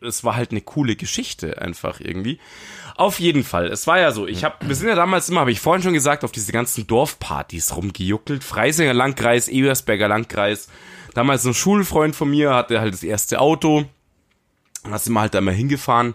es 0.00 0.24
war 0.24 0.34
halt 0.34 0.50
eine 0.50 0.60
coole 0.62 0.96
Geschichte 0.96 1.60
einfach 1.60 2.00
irgendwie. 2.00 2.40
Auf 2.96 3.18
jeden 3.18 3.42
Fall. 3.42 3.66
Es 3.66 3.86
war 3.86 3.98
ja 3.98 4.12
so, 4.12 4.26
ich 4.26 4.44
habe, 4.44 4.54
wir 4.60 4.74
sind 4.74 4.88
ja 4.88 4.94
damals 4.94 5.28
immer, 5.28 5.40
habe 5.40 5.50
ich 5.50 5.60
vorhin 5.60 5.82
schon 5.82 5.94
gesagt, 5.94 6.22
auf 6.22 6.30
diese 6.30 6.52
ganzen 6.52 6.86
Dorfpartys 6.86 7.76
rumgejuckelt. 7.76 8.44
Freisinger 8.44 8.94
Landkreis, 8.94 9.48
Ebersberger 9.48 10.08
Landkreis. 10.08 10.68
Damals 11.12 11.44
ein 11.44 11.54
Schulfreund 11.54 12.14
von 12.14 12.30
mir 12.30 12.54
hatte 12.54 12.80
halt 12.80 12.94
das 12.94 13.02
erste 13.02 13.40
Auto. 13.40 13.84
Da 14.88 14.98
sind 14.98 15.12
wir 15.12 15.20
halt 15.20 15.34
da 15.34 15.38
immer 15.38 15.52
hingefahren. 15.52 16.14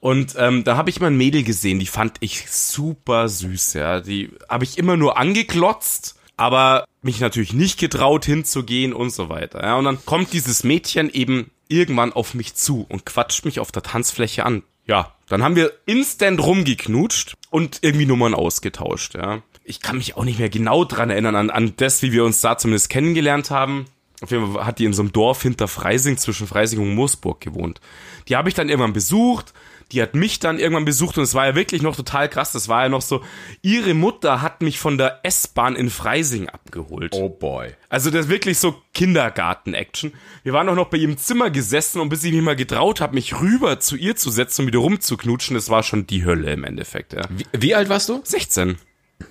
Und 0.00 0.34
ähm, 0.38 0.64
da 0.64 0.76
habe 0.76 0.90
ich 0.90 1.00
mal 1.00 1.08
ein 1.08 1.16
Mädel 1.16 1.42
gesehen, 1.42 1.80
die 1.80 1.86
fand 1.86 2.18
ich 2.20 2.48
super 2.48 3.28
süß, 3.28 3.74
ja. 3.74 4.00
Die 4.00 4.30
habe 4.48 4.64
ich 4.64 4.78
immer 4.78 4.96
nur 4.96 5.18
angeklotzt, 5.18 6.18
aber 6.36 6.84
mich 7.02 7.20
natürlich 7.20 7.52
nicht 7.52 7.80
getraut 7.80 8.24
hinzugehen 8.24 8.92
und 8.92 9.10
so 9.10 9.28
weiter. 9.28 9.62
Ja. 9.62 9.76
Und 9.76 9.84
dann 9.84 10.04
kommt 10.04 10.32
dieses 10.32 10.62
Mädchen 10.62 11.10
eben 11.10 11.50
irgendwann 11.66 12.12
auf 12.12 12.34
mich 12.34 12.54
zu 12.54 12.86
und 12.88 13.04
quatscht 13.04 13.44
mich 13.44 13.60
auf 13.60 13.72
der 13.72 13.82
Tanzfläche 13.82 14.46
an. 14.46 14.62
Ja, 14.86 15.14
dann 15.28 15.42
haben 15.42 15.56
wir 15.56 15.72
instant 15.86 16.40
rumgeknutscht 16.42 17.34
und 17.50 17.78
irgendwie 17.82 18.06
Nummern 18.06 18.34
ausgetauscht, 18.34 19.14
ja. 19.14 19.42
Ich 19.64 19.80
kann 19.80 19.98
mich 19.98 20.16
auch 20.16 20.24
nicht 20.24 20.38
mehr 20.38 20.48
genau 20.48 20.84
dran 20.84 21.10
erinnern, 21.10 21.36
an, 21.36 21.50
an 21.50 21.74
das, 21.76 22.02
wie 22.02 22.12
wir 22.12 22.24
uns 22.24 22.40
da 22.40 22.56
zumindest 22.56 22.88
kennengelernt 22.88 23.50
haben. 23.50 23.84
Auf 24.20 24.30
jeden 24.30 24.52
Fall 24.52 24.66
hat 24.66 24.78
die 24.78 24.84
in 24.84 24.92
so 24.92 25.02
einem 25.02 25.12
Dorf 25.12 25.42
hinter 25.42 25.68
Freising, 25.68 26.16
zwischen 26.16 26.46
Freising 26.46 26.80
und 26.80 26.94
Moosburg 26.94 27.40
gewohnt. 27.40 27.80
Die 28.28 28.36
habe 28.36 28.48
ich 28.48 28.54
dann 28.54 28.68
irgendwann 28.68 28.92
besucht. 28.92 29.52
Die 29.92 30.02
hat 30.02 30.14
mich 30.14 30.38
dann 30.38 30.58
irgendwann 30.58 30.84
besucht 30.84 31.16
und 31.16 31.24
es 31.24 31.32
war 31.32 31.46
ja 31.46 31.54
wirklich 31.54 31.80
noch 31.80 31.96
total 31.96 32.28
krass. 32.28 32.52
Das 32.52 32.68
war 32.68 32.82
ja 32.82 32.88
noch 32.90 33.00
so, 33.00 33.22
ihre 33.62 33.94
Mutter 33.94 34.42
hat 34.42 34.60
mich 34.60 34.78
von 34.78 34.98
der 34.98 35.20
S-Bahn 35.22 35.76
in 35.76 35.88
Freising 35.88 36.48
abgeholt. 36.48 37.14
Oh 37.14 37.30
boy. 37.30 37.70
Also 37.88 38.10
das 38.10 38.26
ist 38.26 38.30
wirklich 38.30 38.58
so 38.58 38.74
Kindergarten-Action. 38.92 40.12
Wir 40.42 40.52
waren 40.52 40.68
auch 40.68 40.74
noch 40.74 40.88
bei 40.88 40.98
ihrem 40.98 41.16
Zimmer 41.16 41.48
gesessen 41.48 42.00
und 42.00 42.10
bis 42.10 42.22
ich 42.22 42.32
mich 42.32 42.42
mal 42.42 42.56
getraut 42.56 43.00
habe, 43.00 43.14
mich 43.14 43.40
rüber 43.40 43.80
zu 43.80 43.96
ihr 43.96 44.14
zu 44.14 44.30
setzen 44.30 44.62
und 44.62 44.66
wieder 44.66 44.80
rumzuknutschen, 44.80 45.54
das 45.54 45.70
war 45.70 45.82
schon 45.82 46.06
die 46.06 46.26
Hölle 46.26 46.52
im 46.52 46.64
Endeffekt, 46.64 47.14
ja. 47.14 47.22
Wie, 47.30 47.46
wie 47.52 47.74
alt 47.74 47.88
warst 47.88 48.10
du? 48.10 48.20
16. 48.22 48.76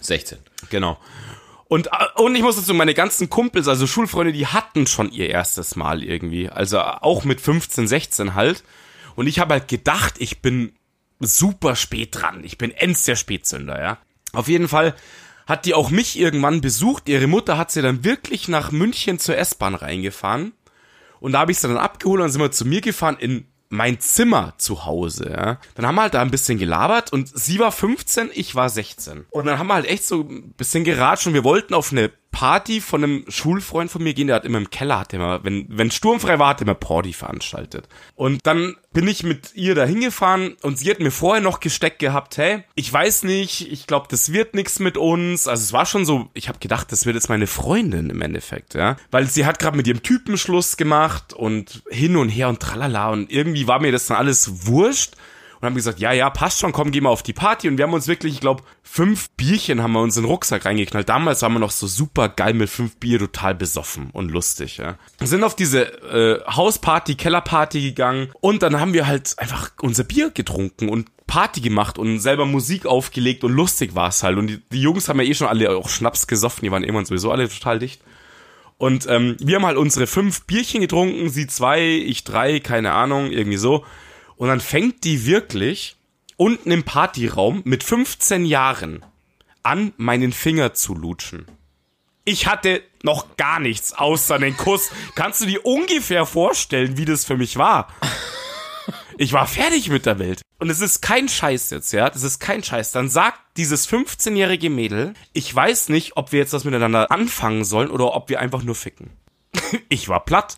16. 0.01 0.39
Genau. 0.71 0.97
Und, 1.67 1.87
äh, 1.87 2.21
und 2.21 2.35
ich 2.35 2.41
muss 2.41 2.55
dazu, 2.55 2.73
meine 2.73 2.93
ganzen 2.93 3.29
Kumpels, 3.29 3.67
also 3.67 3.87
Schulfreunde, 3.87 4.33
die 4.33 4.47
hatten 4.47 4.87
schon 4.87 5.11
ihr 5.11 5.29
erstes 5.29 5.75
Mal 5.75 6.03
irgendwie. 6.03 6.49
Also 6.49 6.79
auch 6.79 7.23
mit 7.23 7.41
15, 7.41 7.87
16 7.87 8.35
halt. 8.35 8.63
Und 9.15 9.27
ich 9.27 9.39
habe 9.39 9.55
halt 9.55 9.67
gedacht, 9.67 10.15
ich 10.19 10.41
bin 10.41 10.73
super 11.19 11.75
spät 11.75 12.09
dran. 12.11 12.43
Ich 12.43 12.57
bin 12.57 12.71
ends 12.71 13.03
der 13.03 13.15
Spätzünder, 13.15 13.81
ja. 13.81 13.97
Auf 14.33 14.47
jeden 14.47 14.67
Fall 14.67 14.95
hat 15.47 15.65
die 15.65 15.73
auch 15.73 15.89
mich 15.89 16.19
irgendwann 16.19 16.61
besucht. 16.61 17.09
Ihre 17.09 17.27
Mutter 17.27 17.57
hat 17.57 17.71
sie 17.71 17.81
dann 17.81 18.03
wirklich 18.03 18.47
nach 18.47 18.71
München 18.71 19.17
zur 19.17 19.37
S-Bahn 19.37 19.75
reingefahren. 19.75 20.53
Und 21.19 21.31
da 21.31 21.39
habe 21.39 21.51
ich 21.51 21.59
sie 21.59 21.67
dann 21.67 21.77
abgeholt 21.77 22.19
und 22.19 22.25
dann 22.25 22.31
sind 22.31 22.41
wir 22.41 22.51
zu 22.51 22.65
mir 22.65 22.81
gefahren 22.81 23.17
in 23.19 23.47
mein 23.69 23.99
Zimmer 23.99 24.53
zu 24.57 24.85
Hause, 24.85 25.29
ja. 25.29 25.59
Dann 25.75 25.85
haben 25.85 25.95
wir 25.95 26.03
halt 26.03 26.13
da 26.13 26.21
ein 26.21 26.31
bisschen 26.31 26.57
gelabert 26.57 27.11
und 27.11 27.27
sie 27.37 27.59
war 27.59 27.71
15, 27.71 28.29
ich 28.33 28.55
war 28.55 28.69
16. 28.69 29.25
Und 29.29 29.45
dann 29.45 29.59
haben 29.59 29.67
wir 29.67 29.75
halt 29.75 29.87
echt 29.87 30.05
so 30.05 30.21
ein 30.21 30.53
bisschen 30.53 30.83
geratscht 30.83 31.27
und 31.27 31.33
wir 31.33 31.43
wollten 31.43 31.73
auf 31.73 31.91
eine 31.91 32.11
Party 32.37 32.81
von 32.81 33.03
einem 33.03 33.25
Schulfreund 33.29 33.89
von 33.89 34.03
mir 34.03 34.13
gehen, 34.13 34.27
der 34.27 34.35
hat 34.35 34.45
immer 34.45 34.59
im 34.59 34.69
Keller, 34.69 34.99
hat 34.99 35.11
immer, 35.11 35.43
wenn, 35.43 35.65
wenn 35.69 35.89
sturmfrei 35.89 36.37
war, 36.37 36.49
hat 36.49 36.59
er 36.59 36.67
immer 36.67 36.75
Party 36.75 37.11
veranstaltet. 37.11 37.89
Und 38.13 38.45
dann 38.45 38.75
bin 38.93 39.07
ich 39.07 39.23
mit 39.23 39.55
ihr 39.55 39.73
da 39.73 39.85
hingefahren 39.85 40.55
und 40.61 40.77
sie 40.77 40.91
hat 40.91 40.99
mir 40.99 41.09
vorher 41.09 41.41
noch 41.41 41.59
gesteckt 41.59 41.97
gehabt, 41.97 42.37
hey, 42.37 42.63
ich 42.75 42.93
weiß 42.93 43.23
nicht, 43.23 43.71
ich 43.71 43.87
glaube, 43.87 44.05
das 44.11 44.33
wird 44.33 44.53
nichts 44.53 44.77
mit 44.77 44.97
uns. 44.97 45.47
Also 45.47 45.63
es 45.63 45.73
war 45.73 45.87
schon 45.87 46.05
so, 46.05 46.29
ich 46.35 46.47
habe 46.47 46.59
gedacht, 46.59 46.91
das 46.91 47.07
wird 47.07 47.15
jetzt 47.15 47.29
meine 47.29 47.47
Freundin 47.47 48.11
im 48.11 48.21
Endeffekt, 48.21 48.75
ja. 48.75 48.97
Weil 49.09 49.25
sie 49.25 49.47
hat 49.47 49.57
gerade 49.57 49.75
mit 49.75 49.87
ihrem 49.87 50.03
Typen 50.03 50.37
Schluss 50.37 50.77
gemacht 50.77 51.33
und 51.33 51.81
hin 51.89 52.15
und 52.17 52.29
her 52.29 52.49
und 52.49 52.59
tralala 52.59 53.09
und 53.09 53.31
irgendwie 53.31 53.65
war 53.65 53.79
mir 53.79 53.91
das 53.91 54.05
dann 54.05 54.17
alles 54.17 54.67
wurscht. 54.67 55.15
Und 55.59 55.65
haben 55.65 55.75
gesagt, 55.75 55.99
ja, 55.99 56.11
ja, 56.11 56.29
passt 56.29 56.59
schon, 56.59 56.71
komm, 56.71 56.91
geh 56.91 57.01
mal 57.01 57.09
auf 57.09 57.23
die 57.23 57.33
Party. 57.33 57.67
Und 57.67 57.77
wir 57.77 57.85
haben 57.85 57.93
uns 57.93 58.07
wirklich, 58.07 58.33
ich 58.33 58.39
glaube, 58.39 58.63
fünf 58.83 59.29
Bierchen 59.31 59.81
haben 59.81 59.93
wir 59.93 60.01
uns 60.01 60.17
in 60.17 60.23
den 60.23 60.29
Rucksack 60.29 60.65
reingeknallt. 60.65 61.09
Damals 61.09 61.41
waren 61.41 61.53
wir 61.53 61.59
noch 61.59 61.71
so 61.71 61.87
super 61.87 62.29
geil 62.29 62.53
mit 62.53 62.69
fünf 62.69 62.97
Bier, 62.97 63.19
total 63.19 63.55
besoffen 63.55 64.09
und 64.11 64.31
lustig, 64.31 64.77
ja. 64.77 64.95
Wir 65.17 65.27
sind 65.27 65.43
auf 65.43 65.55
diese 65.55 65.83
äh, 66.03 66.43
Hausparty, 66.51 67.15
Kellerparty 67.15 67.81
gegangen 67.81 68.29
und 68.41 68.63
dann 68.63 68.79
haben 68.79 68.93
wir 68.93 69.07
halt 69.07 69.35
einfach 69.37 69.71
unser 69.81 70.03
Bier 70.03 70.31
getrunken 70.31 70.89
und 70.89 71.09
Party 71.27 71.59
gemacht 71.59 71.99
und 71.99 72.19
selber 72.19 72.45
Musik 72.45 72.85
aufgelegt 72.85 73.43
und 73.43 73.51
lustig 73.51 73.95
war 73.95 74.09
es 74.09 74.23
halt. 74.23 74.37
Und 74.37 74.47
die, 74.47 74.61
die 74.71 74.81
Jungs 74.81 75.09
haben 75.09 75.19
ja 75.19 75.27
eh 75.27 75.33
schon 75.33 75.47
alle 75.47 75.75
auch 75.75 75.89
Schnaps 75.89 76.27
gesoffen, 76.27 76.63
die 76.63 76.71
waren 76.71 76.83
irgendwann 76.83 77.05
sowieso 77.05 77.31
alle 77.31 77.49
total 77.49 77.79
dicht. 77.79 78.01
Und 78.77 79.07
ähm, 79.09 79.35
wir 79.39 79.55
haben 79.55 79.65
halt 79.65 79.77
unsere 79.77 80.07
fünf 80.07 80.45
Bierchen 80.45 80.81
getrunken, 80.81 81.29
sie 81.29 81.47
zwei, 81.47 81.81
ich 81.81 82.23
drei, 82.23 82.59
keine 82.59 82.93
Ahnung, 82.93 83.31
irgendwie 83.31 83.57
so. 83.57 83.83
Und 84.37 84.47
dann 84.47 84.61
fängt 84.61 85.03
die 85.03 85.25
wirklich 85.25 85.97
unten 86.37 86.71
im 86.71 86.83
Partyraum 86.83 87.61
mit 87.65 87.83
15 87.83 88.45
Jahren 88.45 89.03
an, 89.63 89.93
meinen 89.97 90.31
Finger 90.31 90.73
zu 90.73 90.93
lutschen. 90.93 91.47
Ich 92.23 92.47
hatte 92.47 92.83
noch 93.03 93.37
gar 93.37 93.59
nichts 93.59 93.93
außer 93.93 94.37
den 94.37 94.55
Kuss. 94.55 94.91
Kannst 95.15 95.41
du 95.41 95.45
dir 95.45 95.65
ungefähr 95.65 96.25
vorstellen, 96.25 96.97
wie 96.97 97.05
das 97.05 97.25
für 97.25 97.37
mich 97.37 97.57
war? 97.57 97.87
Ich 99.17 99.33
war 99.33 99.47
fertig 99.47 99.89
mit 99.89 100.05
der 100.05 100.19
Welt. 100.19 100.41
Und 100.59 100.69
es 100.69 100.79
ist 100.79 101.01
kein 101.01 101.27
Scheiß 101.27 101.71
jetzt, 101.71 101.91
ja. 101.91 102.09
Das 102.09 102.23
ist 102.23 102.39
kein 102.39 102.63
Scheiß. 102.63 102.91
Dann 102.91 103.09
sagt 103.09 103.39
dieses 103.57 103.89
15-jährige 103.89 104.69
Mädel, 104.69 105.13
ich 105.33 105.53
weiß 105.53 105.89
nicht, 105.89 106.17
ob 106.17 106.31
wir 106.31 106.39
jetzt 106.39 106.53
das 106.53 106.65
miteinander 106.65 107.11
anfangen 107.11 107.63
sollen 107.63 107.89
oder 107.89 108.13
ob 108.13 108.29
wir 108.29 108.39
einfach 108.39 108.61
nur 108.61 108.75
ficken. 108.75 109.09
Ich 109.89 110.09
war 110.09 110.23
platt. 110.23 110.57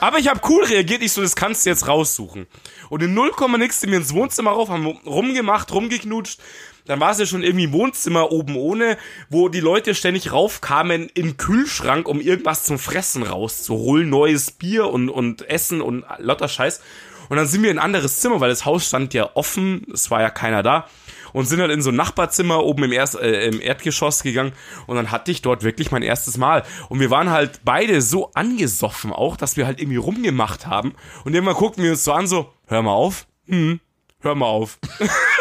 Aber 0.00 0.18
ich 0.18 0.28
habe 0.28 0.40
cool 0.48 0.64
reagiert. 0.64 1.02
Ich 1.02 1.12
so, 1.12 1.22
das 1.22 1.36
kannst 1.36 1.64
du 1.64 1.70
jetzt 1.70 1.88
raussuchen. 1.88 2.46
Und 2.88 3.02
in 3.02 3.14
0, 3.14 3.32
nix 3.58 3.80
sind 3.80 3.90
wir 3.90 3.98
ins 3.98 4.14
Wohnzimmer 4.14 4.52
rauf, 4.52 4.68
haben 4.68 4.86
rumgemacht, 4.86 5.72
rumgeknutscht. 5.72 6.40
Dann 6.86 7.00
war 7.00 7.12
es 7.12 7.18
ja 7.18 7.26
schon 7.26 7.42
irgendwie 7.42 7.72
Wohnzimmer 7.72 8.30
oben 8.30 8.56
ohne, 8.56 8.98
wo 9.30 9.48
die 9.48 9.60
Leute 9.60 9.94
ständig 9.94 10.32
raufkamen 10.32 11.08
in 11.14 11.26
den 11.28 11.36
Kühlschrank, 11.38 12.08
um 12.08 12.20
irgendwas 12.20 12.64
zum 12.64 12.78
Fressen 12.78 13.22
rauszuholen. 13.22 14.10
Neues 14.10 14.50
Bier 14.50 14.88
und, 14.88 15.08
und 15.08 15.48
Essen 15.48 15.80
und 15.80 16.04
lauter 16.18 16.48
Scheiß. 16.48 16.80
Und 17.28 17.38
dann 17.38 17.46
sind 17.46 17.62
wir 17.62 17.70
in 17.70 17.78
ein 17.78 17.84
anderes 17.84 18.20
Zimmer, 18.20 18.40
weil 18.40 18.50
das 18.50 18.66
Haus 18.66 18.86
stand 18.86 19.14
ja 19.14 19.30
offen, 19.34 19.86
es 19.92 20.10
war 20.10 20.20
ja 20.20 20.30
keiner 20.30 20.62
da. 20.62 20.86
Und 21.34 21.44
sind 21.44 21.58
dann 21.58 21.70
in 21.70 21.82
so 21.82 21.90
ein 21.90 21.96
Nachbarzimmer 21.96 22.64
oben 22.64 22.84
im, 22.84 22.92
Erst, 22.92 23.16
äh, 23.16 23.48
im 23.48 23.60
Erdgeschoss 23.60 24.22
gegangen. 24.22 24.52
Und 24.86 24.96
dann 24.96 25.10
hatte 25.10 25.30
ich 25.30 25.42
dort 25.42 25.62
wirklich 25.62 25.90
mein 25.90 26.02
erstes 26.02 26.38
Mal. 26.38 26.62
Und 26.88 27.00
wir 27.00 27.10
waren 27.10 27.28
halt 27.28 27.60
beide 27.64 28.00
so 28.00 28.30
angesoffen 28.32 29.12
auch, 29.12 29.36
dass 29.36 29.58
wir 29.58 29.66
halt 29.66 29.78
irgendwie 29.78 29.98
rumgemacht 29.98 30.66
haben. 30.66 30.94
Und 31.24 31.34
irgendwann 31.34 31.56
guckten 31.56 31.84
wir 31.84 31.90
uns 31.90 32.04
so 32.04 32.12
an, 32.12 32.26
so, 32.26 32.50
hör 32.66 32.80
mal 32.80 32.92
auf. 32.92 33.26
Hm, 33.46 33.80
hör 34.20 34.34
mal 34.34 34.46
auf. 34.46 34.78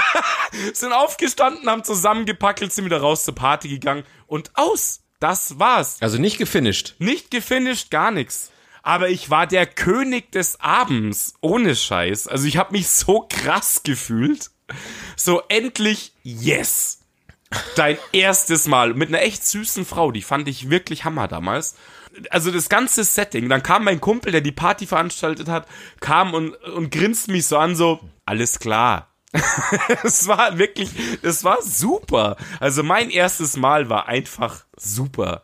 sind 0.73 0.91
aufgestanden, 0.91 1.69
haben 1.69 1.85
zusammengepackelt, 1.85 2.73
sind 2.73 2.83
wieder 2.83 2.99
raus 2.99 3.23
zur 3.23 3.35
Party 3.35 3.69
gegangen 3.69 4.03
und 4.27 4.51
aus. 4.55 4.99
Das 5.21 5.57
war's. 5.57 5.97
Also 6.01 6.17
nicht 6.17 6.37
gefinisht. 6.37 6.95
Nicht 6.99 7.31
gefinisht, 7.31 7.91
gar 7.91 8.11
nichts 8.11 8.51
aber 8.83 9.09
ich 9.09 9.29
war 9.29 9.47
der 9.47 9.65
König 9.65 10.31
des 10.33 10.59
Abends, 10.59 11.33
ohne 11.41 11.75
Scheiß. 11.75 12.27
Also 12.27 12.45
ich 12.45 12.57
habe 12.57 12.73
mich 12.73 12.89
so 12.89 13.25
krass 13.27 13.81
gefühlt. 13.83 14.51
So 15.15 15.41
endlich, 15.49 16.13
yes. 16.23 16.99
Dein 17.75 17.97
erstes 18.11 18.67
Mal 18.67 18.93
mit 18.93 19.09
einer 19.09 19.21
echt 19.21 19.45
süßen 19.45 19.85
Frau, 19.85 20.11
die 20.11 20.23
fand 20.23 20.47
ich 20.47 20.69
wirklich 20.69 21.05
Hammer 21.05 21.27
damals. 21.27 21.75
Also 22.29 22.51
das 22.51 22.69
ganze 22.69 23.03
Setting, 23.03 23.49
dann 23.49 23.63
kam 23.63 23.83
mein 23.83 24.01
Kumpel, 24.01 24.31
der 24.31 24.41
die 24.41 24.51
Party 24.51 24.85
veranstaltet 24.85 25.47
hat, 25.47 25.67
kam 25.99 26.33
und, 26.33 26.55
und 26.55 26.91
grinst 26.91 27.27
mich 27.27 27.47
so 27.47 27.57
an, 27.57 27.75
so, 27.75 27.99
alles 28.25 28.59
klar, 28.59 29.13
es 30.03 30.27
war 30.27 30.57
wirklich, 30.57 30.89
es 31.21 31.43
war 31.43 31.61
super. 31.61 32.37
Also 32.59 32.83
mein 32.83 33.09
erstes 33.09 33.57
Mal 33.57 33.89
war 33.89 34.07
einfach 34.07 34.65
super. 34.75 35.43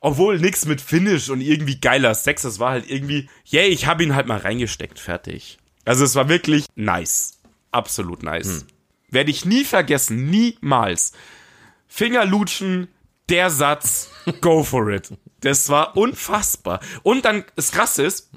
Obwohl 0.00 0.38
nix 0.38 0.66
mit 0.66 0.80
Finish 0.80 1.30
und 1.30 1.40
irgendwie 1.40 1.80
geiler 1.80 2.14
Sex, 2.14 2.42
das 2.42 2.58
war 2.58 2.72
halt 2.72 2.88
irgendwie, 2.88 3.28
yay, 3.44 3.68
ich 3.68 3.86
hab 3.86 4.00
ihn 4.00 4.14
halt 4.14 4.26
mal 4.26 4.38
reingesteckt, 4.38 4.98
fertig. 4.98 5.58
Also 5.84 6.04
es 6.04 6.14
war 6.14 6.28
wirklich 6.28 6.66
nice. 6.76 7.40
Absolut 7.74 8.22
nice. 8.22 8.60
Hm. 8.60 8.62
Werde 9.10 9.30
ich 9.30 9.44
nie 9.44 9.64
vergessen, 9.64 10.30
niemals. 10.30 11.12
Fingerlutschen, 11.88 12.88
der 13.28 13.50
Satz, 13.50 14.10
go 14.40 14.62
for 14.62 14.88
it. 14.90 15.12
Das 15.40 15.68
war 15.68 15.96
unfassbar. 15.96 16.80
Und 17.02 17.24
dann, 17.24 17.44
das 17.56 17.72
Krasse 17.72 18.04
ist, 18.04 18.30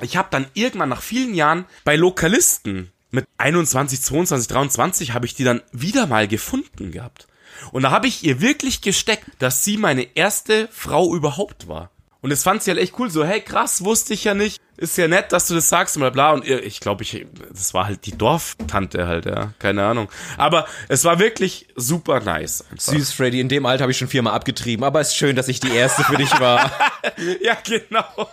ich 0.00 0.16
habe 0.16 0.28
dann 0.30 0.46
irgendwann 0.54 0.88
nach 0.88 1.02
vielen 1.02 1.34
Jahren 1.34 1.66
bei 1.84 1.96
Lokalisten 1.96 2.92
mit 3.10 3.26
21, 3.38 4.00
22, 4.02 4.48
23 4.48 5.12
habe 5.12 5.26
ich 5.26 5.34
die 5.34 5.44
dann 5.44 5.62
wieder 5.72 6.06
mal 6.06 6.28
gefunden 6.28 6.92
gehabt. 6.92 7.26
Und 7.72 7.82
da 7.82 7.90
habe 7.90 8.06
ich 8.06 8.24
ihr 8.24 8.40
wirklich 8.40 8.82
gesteckt, 8.82 9.26
dass 9.38 9.64
sie 9.64 9.78
meine 9.78 10.16
erste 10.16 10.68
Frau 10.70 11.14
überhaupt 11.14 11.68
war. 11.68 11.90
Und 12.26 12.30
das 12.30 12.42
fand 12.42 12.60
sie 12.60 12.72
halt 12.72 12.80
echt 12.80 12.98
cool, 12.98 13.08
so, 13.08 13.24
hey, 13.24 13.40
krass, 13.40 13.84
wusste 13.84 14.12
ich 14.12 14.24
ja 14.24 14.34
nicht. 14.34 14.60
Ist 14.76 14.98
ja 14.98 15.06
nett, 15.06 15.30
dass 15.30 15.46
du 15.46 15.54
das 15.54 15.68
sagst 15.68 15.96
und 15.96 16.00
bla 16.00 16.10
bla. 16.10 16.32
Und 16.32 16.44
ich 16.44 16.80
glaube, 16.80 17.04
ich, 17.04 17.24
das 17.50 17.72
war 17.72 17.86
halt 17.86 18.04
die 18.04 18.18
Dorftante 18.18 19.06
halt, 19.06 19.26
ja. 19.26 19.52
Keine 19.60 19.84
Ahnung. 19.84 20.08
Aber 20.36 20.66
es 20.88 21.04
war 21.04 21.20
wirklich 21.20 21.68
super 21.76 22.18
nice. 22.18 22.64
Einfach. 22.68 22.94
Süß, 22.94 23.12
Freddy, 23.12 23.38
in 23.38 23.48
dem 23.48 23.64
Alter 23.64 23.82
habe 23.82 23.92
ich 23.92 23.98
schon 23.98 24.08
viermal 24.08 24.32
abgetrieben, 24.32 24.84
aber 24.84 25.00
es 25.00 25.10
ist 25.10 25.18
schön, 25.18 25.36
dass 25.36 25.46
ich 25.46 25.60
die 25.60 25.70
erste 25.70 26.02
für 26.02 26.16
dich 26.16 26.32
war. 26.40 26.72
ja, 27.44 27.56
genau. 27.62 28.28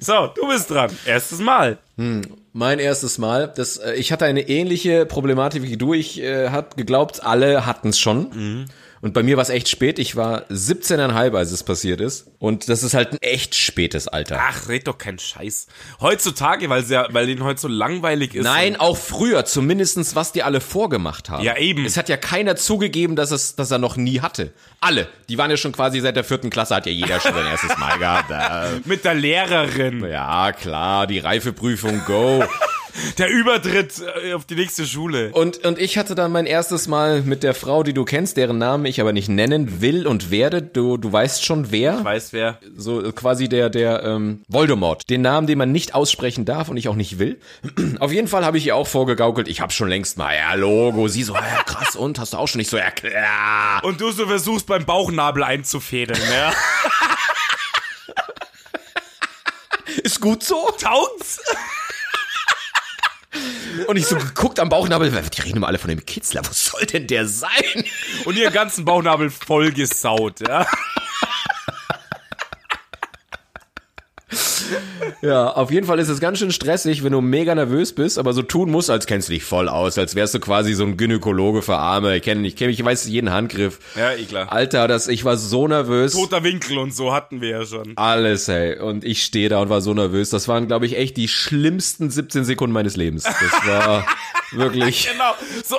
So, 0.00 0.26
du 0.26 0.46
bist 0.48 0.70
dran. 0.70 0.90
Erstes 1.06 1.38
Mal. 1.38 1.78
Hm, 1.96 2.20
mein 2.52 2.78
erstes 2.78 3.16
Mal. 3.16 3.50
Das, 3.56 3.78
äh, 3.78 3.94
ich 3.94 4.12
hatte 4.12 4.26
eine 4.26 4.50
ähnliche 4.50 5.06
Problematik 5.06 5.62
wie 5.62 5.78
du. 5.78 5.94
Ich 5.94 6.20
äh, 6.20 6.50
habe 6.50 6.76
geglaubt, 6.76 7.22
alle 7.22 7.64
hatten 7.64 7.88
es 7.88 7.98
schon. 7.98 8.28
Mhm. 8.34 8.64
Und 9.00 9.14
bei 9.14 9.22
mir 9.22 9.36
war 9.36 9.42
es 9.42 9.48
echt 9.48 9.68
spät. 9.68 9.98
Ich 9.98 10.16
war 10.16 10.42
17,5, 10.50 11.36
als 11.36 11.52
es 11.52 11.62
passiert 11.62 12.00
ist. 12.00 12.26
Und 12.38 12.68
das 12.68 12.82
ist 12.82 12.94
halt 12.94 13.12
ein 13.12 13.18
echt 13.22 13.54
spätes 13.54 14.08
Alter. 14.08 14.40
Ach, 14.40 14.68
red 14.68 14.86
doch 14.88 14.98
keinen 14.98 15.18
Scheiß. 15.18 15.66
Heutzutage, 16.00 16.68
weil 16.68 16.84
ja, 16.84 17.06
weil 17.10 17.26
denen 17.26 17.44
heute 17.44 17.60
so 17.60 17.68
langweilig 17.68 18.34
ist. 18.34 18.44
Nein, 18.44 18.76
auch 18.76 18.96
früher, 18.96 19.44
zumindestens 19.44 20.16
was 20.16 20.32
die 20.32 20.42
alle 20.42 20.60
vorgemacht 20.60 21.30
haben. 21.30 21.44
Ja, 21.44 21.56
eben. 21.56 21.84
Es 21.84 21.96
hat 21.96 22.08
ja 22.08 22.16
keiner 22.16 22.56
zugegeben, 22.56 23.16
dass 23.16 23.30
es, 23.30 23.56
dass 23.56 23.70
er 23.70 23.78
noch 23.78 23.96
nie 23.96 24.20
hatte. 24.20 24.52
Alle. 24.80 25.08
Die 25.28 25.38
waren 25.38 25.50
ja 25.50 25.56
schon 25.56 25.72
quasi 25.72 26.00
seit 26.00 26.16
der 26.16 26.24
vierten 26.24 26.50
Klasse, 26.50 26.74
hat 26.74 26.86
ja 26.86 26.92
jeder 26.92 27.20
schon 27.20 27.34
sein 27.34 27.46
erstes 27.46 27.76
Mal 27.78 27.98
gehabt. 27.98 28.86
Mit 28.86 29.04
der 29.04 29.14
Lehrerin. 29.14 30.04
Ja, 30.04 30.52
klar, 30.52 31.06
die 31.06 31.18
Reifeprüfung, 31.18 32.02
go. 32.06 32.44
Der 33.18 33.30
Übertritt 33.30 34.02
äh, 34.24 34.32
auf 34.32 34.44
die 34.44 34.54
nächste 34.54 34.86
Schule. 34.86 35.30
Und, 35.32 35.64
und 35.64 35.78
ich 35.78 35.98
hatte 35.98 36.14
dann 36.14 36.32
mein 36.32 36.46
erstes 36.46 36.88
Mal 36.88 37.22
mit 37.22 37.42
der 37.42 37.54
Frau, 37.54 37.82
die 37.82 37.92
du 37.92 38.04
kennst, 38.04 38.36
deren 38.36 38.58
Namen 38.58 38.84
ich 38.86 39.00
aber 39.00 39.12
nicht 39.12 39.28
nennen 39.28 39.80
will 39.80 40.06
und 40.06 40.30
werde. 40.30 40.62
Du, 40.62 40.96
du 40.96 41.12
weißt 41.12 41.44
schon 41.44 41.70
wer. 41.70 41.98
Ich 41.98 42.04
weiß 42.04 42.32
wer. 42.32 42.58
So 42.76 43.12
quasi 43.12 43.48
der, 43.48 43.70
der 43.70 44.02
ähm, 44.04 44.42
Voldemort. 44.48 45.08
Den 45.10 45.22
Namen, 45.22 45.46
den 45.46 45.58
man 45.58 45.72
nicht 45.72 45.94
aussprechen 45.94 46.44
darf 46.44 46.68
und 46.68 46.76
ich 46.76 46.88
auch 46.88 46.94
nicht 46.94 47.18
will. 47.18 47.40
Auf 48.00 48.12
jeden 48.12 48.28
Fall 48.28 48.44
habe 48.44 48.58
ich 48.58 48.66
ihr 48.66 48.76
auch 48.76 48.86
vorgegaukelt, 48.86 49.48
ich 49.48 49.60
habe 49.60 49.72
schon 49.72 49.88
längst 49.88 50.18
mal, 50.18 50.34
ja, 50.34 50.54
Logo. 50.54 51.08
Sie 51.08 51.22
so, 51.22 51.34
ja, 51.34 51.62
krass, 51.64 51.96
und 51.96 52.18
hast 52.18 52.32
du 52.32 52.36
auch 52.36 52.48
schon 52.48 52.58
nicht 52.58 52.70
so, 52.70 52.76
ja, 52.76 52.90
klar. 52.90 53.82
Und 53.84 54.00
du 54.00 54.10
so 54.10 54.26
versuchst 54.26 54.66
beim 54.66 54.84
Bauchnabel 54.84 55.42
einzufädeln, 55.42 56.20
ja. 56.32 56.52
Ist 60.02 60.20
gut 60.20 60.42
so? 60.42 60.68
Taugt's? 60.78 61.40
Und 63.86 63.96
ich 63.96 64.06
so 64.06 64.16
geguckt 64.16 64.60
am 64.60 64.68
Bauchnabel, 64.68 65.10
die 65.10 65.40
reden 65.40 65.58
immer 65.58 65.68
alle 65.68 65.78
von 65.78 65.88
dem 65.88 66.04
Kitzler, 66.04 66.42
wo 66.44 66.52
soll 66.52 66.84
denn 66.86 67.06
der 67.06 67.26
sein? 67.26 67.84
Und 68.24 68.36
ihren 68.36 68.52
ganzen 68.52 68.84
Bauchnabel 68.84 69.30
vollgesaut, 69.30 70.40
ja. 70.40 70.66
Ja, 75.20 75.48
auf 75.50 75.72
jeden 75.72 75.86
Fall 75.86 75.98
ist 75.98 76.08
es 76.08 76.20
ganz 76.20 76.38
schön 76.38 76.52
stressig, 76.52 77.02
wenn 77.02 77.12
du 77.12 77.20
mega 77.20 77.52
nervös 77.54 77.92
bist, 77.92 78.18
aber 78.18 78.32
so 78.32 78.42
tun 78.42 78.70
musst, 78.70 78.88
als 78.88 79.06
kennst 79.06 79.28
du 79.28 79.32
dich 79.32 79.42
voll 79.44 79.68
aus, 79.68 79.98
als 79.98 80.14
wärst 80.14 80.34
du 80.34 80.40
quasi 80.40 80.74
so 80.74 80.84
ein 80.84 80.96
Gynäkologe 80.96 81.62
für 81.62 81.76
Arme. 81.76 82.16
Ich 82.16 82.22
kenne 82.22 82.46
ich 82.46 82.54
kenne 82.54 82.70
ich 82.70 82.84
weiß 82.84 83.06
jeden 83.06 83.32
Handgriff. 83.32 83.80
Ja, 83.96 84.12
eh 84.12 84.24
klar. 84.24 84.52
Alter, 84.52 84.86
das 84.86 85.08
ich 85.08 85.24
war 85.24 85.36
so 85.36 85.66
nervös. 85.66 86.12
Toter 86.12 86.44
Winkel 86.44 86.78
und 86.78 86.94
so 86.94 87.12
hatten 87.12 87.40
wir 87.40 87.48
ja 87.48 87.66
schon. 87.66 87.94
Alles, 87.96 88.46
hey, 88.46 88.78
und 88.78 89.04
ich 89.04 89.24
stehe 89.24 89.48
da 89.48 89.60
und 89.60 89.70
war 89.70 89.80
so 89.80 89.92
nervös. 89.92 90.30
Das 90.30 90.46
waren 90.46 90.68
glaube 90.68 90.86
ich 90.86 90.96
echt 90.96 91.16
die 91.16 91.26
schlimmsten 91.28 92.10
17 92.10 92.44
Sekunden 92.44 92.72
meines 92.72 92.94
Lebens. 92.96 93.24
Das 93.24 93.66
war 93.66 94.06
wirklich 94.52 95.08
Genau, 95.10 95.34
so 95.64 95.76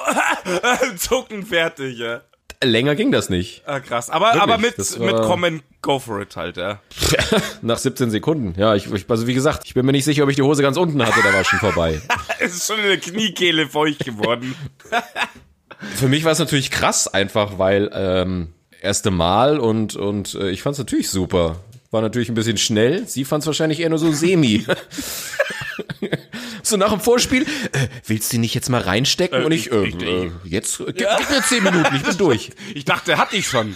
zucken 0.98 1.46
fertig, 1.46 1.98
ja. 1.98 2.22
Länger 2.64 2.96
ging 2.96 3.12
das 3.12 3.30
nicht. 3.30 3.64
Ah, 3.66 3.80
krass. 3.80 4.10
Aber, 4.10 4.28
Wirklich, 4.28 4.42
aber 4.42 4.58
mit, 4.58 5.00
mit 5.00 5.16
Comment, 5.22 5.64
go 5.82 5.98
for 5.98 6.22
it 6.22 6.36
halt, 6.36 6.58
ja. 6.58 6.82
Nach 7.62 7.78
17 7.78 8.12
Sekunden. 8.12 8.60
Ja, 8.60 8.76
ich, 8.76 8.92
ich, 8.92 9.10
also 9.10 9.28
wie 9.28 9.34
gesagt, 9.34 9.62
ich 9.66 9.76
bin 9.76 9.86
mir 9.86 9.94
nicht 9.94 10.04
sicher, 10.04 10.24
ob 10.24 10.30
ich 10.30 10.36
die 10.36 10.42
Hose 10.42 10.62
ganz 10.62 10.76
unten 10.76 11.02
hatte, 11.02 11.22
da 11.24 11.34
war 11.34 11.46
schon 11.46 11.60
vorbei. 11.60 12.02
es 12.40 12.56
ist 12.56 12.68
schon 12.68 12.80
in 12.80 12.88
der 12.88 12.98
Kniekehle 12.98 13.68
feucht 13.68 14.04
geworden. 14.04 14.56
Für 15.96 16.10
mich 16.10 16.26
war 16.26 16.34
es 16.34 16.40
natürlich 16.40 16.70
krass 16.70 17.08
einfach, 17.08 17.58
weil 17.58 17.90
ähm, 17.94 18.54
erste 18.82 19.12
Mal 19.12 19.60
und, 19.60 19.96
und 19.96 20.36
äh, 20.36 20.50
ich 20.50 20.62
fand 20.62 20.74
es 20.74 20.80
natürlich 20.80 21.10
super. 21.10 21.62
War 21.92 22.02
natürlich 22.02 22.30
ein 22.30 22.36
bisschen 22.36 22.58
schnell. 22.58 23.08
Sie 23.08 23.26
fand 23.26 23.42
es 23.44 23.48
wahrscheinlich 23.48 23.80
eher 23.80 23.90
nur 23.90 24.00
so 24.00 24.12
semi. 24.12 24.66
So 26.62 26.78
nach 26.78 26.92
dem 26.92 27.00
Vorspiel, 27.00 27.44
äh, 27.72 27.88
willst 28.06 28.32
du 28.32 28.36
die 28.36 28.40
nicht 28.42 28.54
jetzt 28.54 28.70
mal 28.70 28.82
reinstecken? 28.82 29.42
Äh, 29.42 29.46
und 29.46 29.52
ich, 29.52 29.72
äh, 29.72 29.86
ich- 29.88 29.96
ich- 29.96 30.04
äh, 30.04 30.30
jetzt, 30.44 30.80
äh, 30.82 30.86
gib, 30.94 31.08
gib 31.18 31.30
mir 31.32 31.42
zehn 31.42 31.64
Minuten, 31.64 31.96
ich 31.96 32.04
bin 32.04 32.18
durch. 32.18 32.52
Ich 32.76 32.86
dachte, 32.86 33.18
hatte 33.18 33.38
ich 33.38 33.48
schon. 33.48 33.76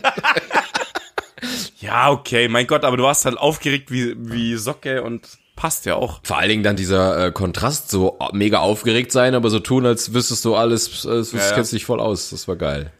ja, 1.80 2.10
okay, 2.10 2.48
mein 2.48 2.66
Gott, 2.66 2.84
aber 2.84 2.96
du 2.96 3.02
warst 3.04 3.24
halt 3.24 3.38
aufgeregt 3.38 3.90
wie, 3.90 4.14
wie 4.16 4.56
Socke 4.56 5.02
und 5.02 5.26
passt 5.56 5.86
ja 5.86 5.94
auch. 5.96 6.20
Vor 6.22 6.36
allen 6.38 6.50
Dingen 6.50 6.62
dann 6.62 6.76
dieser 6.76 7.26
äh, 7.26 7.32
Kontrast, 7.32 7.90
so 7.90 8.18
mega 8.32 8.58
aufgeregt 8.58 9.10
sein, 9.10 9.34
aber 9.34 9.50
so 9.50 9.58
tun, 9.58 9.84
als 9.86 10.12
wüsstest 10.14 10.44
du 10.44 10.54
alles, 10.54 11.04
als 11.06 11.32
Ja, 11.32 11.38
ja. 11.40 11.52
kennst 11.54 11.72
dich 11.72 11.84
voll 11.86 11.98
aus. 12.00 12.30
Das 12.30 12.46
war 12.46 12.56
geil. 12.56 12.92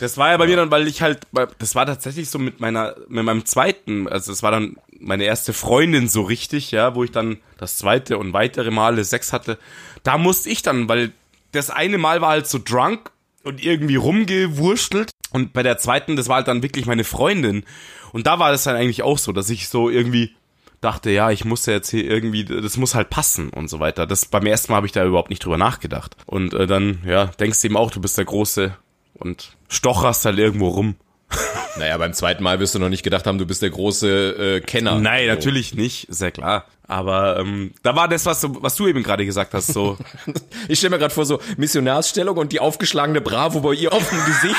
Das 0.00 0.18
war 0.18 0.30
ja 0.30 0.36
bei 0.36 0.46
mir 0.46 0.56
dann, 0.56 0.70
weil 0.70 0.88
ich 0.88 1.02
halt, 1.02 1.20
das 1.58 1.74
war 1.74 1.86
tatsächlich 1.86 2.28
so 2.28 2.38
mit 2.38 2.60
meiner, 2.60 2.96
mit 3.08 3.24
meinem 3.24 3.44
zweiten, 3.44 4.08
also 4.08 4.32
es 4.32 4.42
war 4.42 4.50
dann 4.50 4.76
meine 4.98 5.24
erste 5.24 5.52
Freundin 5.52 6.08
so 6.08 6.22
richtig, 6.22 6.70
ja, 6.70 6.94
wo 6.94 7.04
ich 7.04 7.12
dann 7.12 7.38
das 7.58 7.76
zweite 7.76 8.18
und 8.18 8.32
weitere 8.32 8.70
Male 8.70 9.04
Sex 9.04 9.32
hatte. 9.32 9.58
Da 10.02 10.18
musste 10.18 10.50
ich 10.50 10.62
dann, 10.62 10.88
weil 10.88 11.12
das 11.52 11.70
eine 11.70 11.98
Mal 11.98 12.20
war 12.20 12.30
halt 12.30 12.46
so 12.46 12.58
drunk 12.62 13.10
und 13.42 13.62
irgendwie 13.62 13.96
rumgewurstelt 13.96 15.10
und 15.30 15.52
bei 15.52 15.62
der 15.62 15.78
zweiten, 15.78 16.16
das 16.16 16.28
war 16.28 16.36
halt 16.36 16.48
dann 16.48 16.62
wirklich 16.62 16.86
meine 16.86 17.04
Freundin. 17.04 17.64
Und 18.12 18.26
da 18.26 18.38
war 18.38 18.50
das 18.50 18.64
dann 18.64 18.76
eigentlich 18.76 19.02
auch 19.02 19.18
so, 19.18 19.32
dass 19.32 19.50
ich 19.50 19.68
so 19.68 19.90
irgendwie 19.90 20.34
dachte, 20.80 21.10
ja, 21.10 21.30
ich 21.30 21.44
muss 21.44 21.66
ja 21.66 21.74
jetzt 21.74 21.90
hier 21.90 22.04
irgendwie, 22.04 22.44
das 22.44 22.76
muss 22.76 22.94
halt 22.94 23.10
passen 23.10 23.50
und 23.50 23.68
so 23.68 23.80
weiter. 23.80 24.06
Das 24.06 24.26
beim 24.26 24.46
ersten 24.46 24.72
Mal 24.72 24.76
habe 24.76 24.86
ich 24.86 24.92
da 24.92 25.04
überhaupt 25.04 25.30
nicht 25.30 25.44
drüber 25.44 25.58
nachgedacht. 25.58 26.16
Und 26.26 26.54
äh, 26.54 26.66
dann, 26.66 27.00
ja, 27.04 27.26
denkst 27.26 27.60
du 27.60 27.66
eben 27.66 27.76
auch, 27.76 27.90
du 27.90 28.00
bist 28.00 28.18
der 28.18 28.24
Große 28.24 28.76
und 29.18 29.56
stocherst 29.68 30.24
halt 30.24 30.38
irgendwo 30.38 30.68
rum. 30.68 30.96
Naja, 31.78 31.98
beim 31.98 32.14
zweiten 32.14 32.42
Mal 32.42 32.58
wirst 32.58 32.74
du 32.74 32.78
noch 32.78 32.88
nicht 32.88 33.02
gedacht 33.02 33.26
haben, 33.26 33.36
du 33.36 33.44
bist 33.44 33.60
der 33.60 33.68
große 33.68 34.08
äh, 34.56 34.60
Kenner. 34.62 34.98
Nein, 34.98 35.26
So. 35.26 35.34
natürlich 35.34 35.74
nicht, 35.74 36.08
ist 36.08 36.22
ja 36.22 36.30
klar. 36.30 36.64
Aber 36.88 37.38
ähm, 37.38 37.74
da 37.82 37.94
war 37.94 38.08
das, 38.08 38.24
was 38.24 38.40
du, 38.40 38.62
was 38.62 38.76
du 38.76 38.86
eben 38.88 39.02
gerade 39.02 39.26
gesagt 39.26 39.52
hast, 39.52 39.66
so. 39.66 39.98
Ich 40.68 40.78
stelle 40.78 40.92
mir 40.92 40.98
gerade 40.98 41.12
vor, 41.12 41.26
so 41.26 41.38
Missionarsstellung 41.58 42.38
und 42.38 42.52
die 42.52 42.60
aufgeschlagene 42.60 43.20
Bravo 43.20 43.60
bei 43.60 43.74
ihr 43.74 43.92
auf 43.92 44.08
dem 44.08 44.24
Gesicht. 44.24 44.56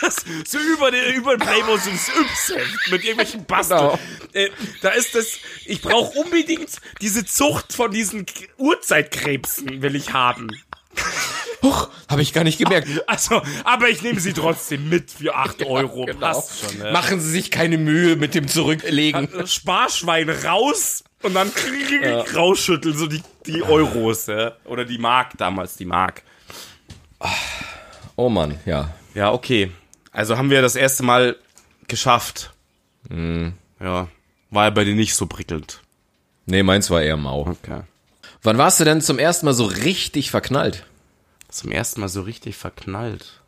Das, 0.00 0.16
so 0.44 0.58
über 0.58 0.90
den, 0.90 1.14
über 1.14 1.36
den 1.36 1.46
Playboy 1.46 1.78
so 1.78 1.90
das 1.90 2.08
Yps-Heft 2.08 2.90
mit 2.90 3.04
irgendwelchen 3.04 3.44
Basteln. 3.44 3.78
Genau. 3.78 3.98
Äh, 4.32 4.50
da 4.82 4.88
ist 4.90 5.14
das, 5.14 5.38
ich 5.64 5.80
brauche 5.80 6.18
unbedingt 6.18 6.70
diese 7.00 7.24
Zucht 7.24 7.72
von 7.72 7.92
diesen 7.92 8.26
Urzeitkrebsen 8.58 9.82
will 9.82 9.94
ich 9.94 10.12
haben. 10.12 10.48
Huch, 11.62 11.88
habe 12.08 12.22
ich 12.22 12.32
gar 12.32 12.44
nicht 12.44 12.58
gemerkt. 12.58 12.88
Also, 13.06 13.42
aber 13.64 13.88
ich 13.88 14.02
nehme 14.02 14.20
sie 14.20 14.32
trotzdem 14.32 14.88
mit 14.88 15.10
für 15.10 15.34
8 15.34 15.62
Euro. 15.66 16.06
Genau. 16.06 16.18
Passt 16.20 16.60
schon, 16.60 16.78
ne? 16.78 16.92
Machen 16.92 17.20
Sie 17.20 17.30
sich 17.30 17.50
keine 17.50 17.78
Mühe 17.78 18.16
mit 18.16 18.34
dem 18.34 18.48
Zurücklegen. 18.48 19.28
Sparschwein 19.46 20.28
raus 20.28 21.04
und 21.22 21.34
dann 21.34 21.50
rausschütteln, 22.34 22.96
so 22.96 23.06
die, 23.06 23.22
die 23.46 23.62
Euros, 23.62 24.26
ja. 24.26 24.52
Oder 24.64 24.84
die 24.84 24.98
Mark 24.98 25.32
damals, 25.38 25.76
die 25.76 25.86
Mark. 25.86 26.22
Oh 28.16 28.28
Mann, 28.28 28.58
ja. 28.66 28.94
Ja, 29.14 29.32
okay. 29.32 29.70
Also 30.12 30.36
haben 30.36 30.50
wir 30.50 30.62
das 30.62 30.76
erste 30.76 31.02
Mal 31.02 31.36
geschafft. 31.88 32.52
Ja. 33.10 34.08
War 34.50 34.64
ja 34.64 34.70
bei 34.70 34.84
dir 34.84 34.94
nicht 34.94 35.14
so 35.14 35.26
prickelnd. 35.26 35.80
Nee, 36.46 36.62
meins 36.62 36.90
war 36.90 37.02
eher 37.02 37.16
mau. 37.16 37.46
Okay. 37.46 37.80
Wann 38.46 38.58
warst 38.58 38.78
du 38.78 38.84
denn 38.84 39.00
zum 39.00 39.18
ersten 39.18 39.44
Mal 39.44 39.54
so 39.54 39.64
richtig 39.64 40.30
verknallt? 40.30 40.84
Zum 41.48 41.72
ersten 41.72 42.00
Mal 42.00 42.08
so 42.08 42.20
richtig 42.22 42.54
verknallt. 42.54 43.40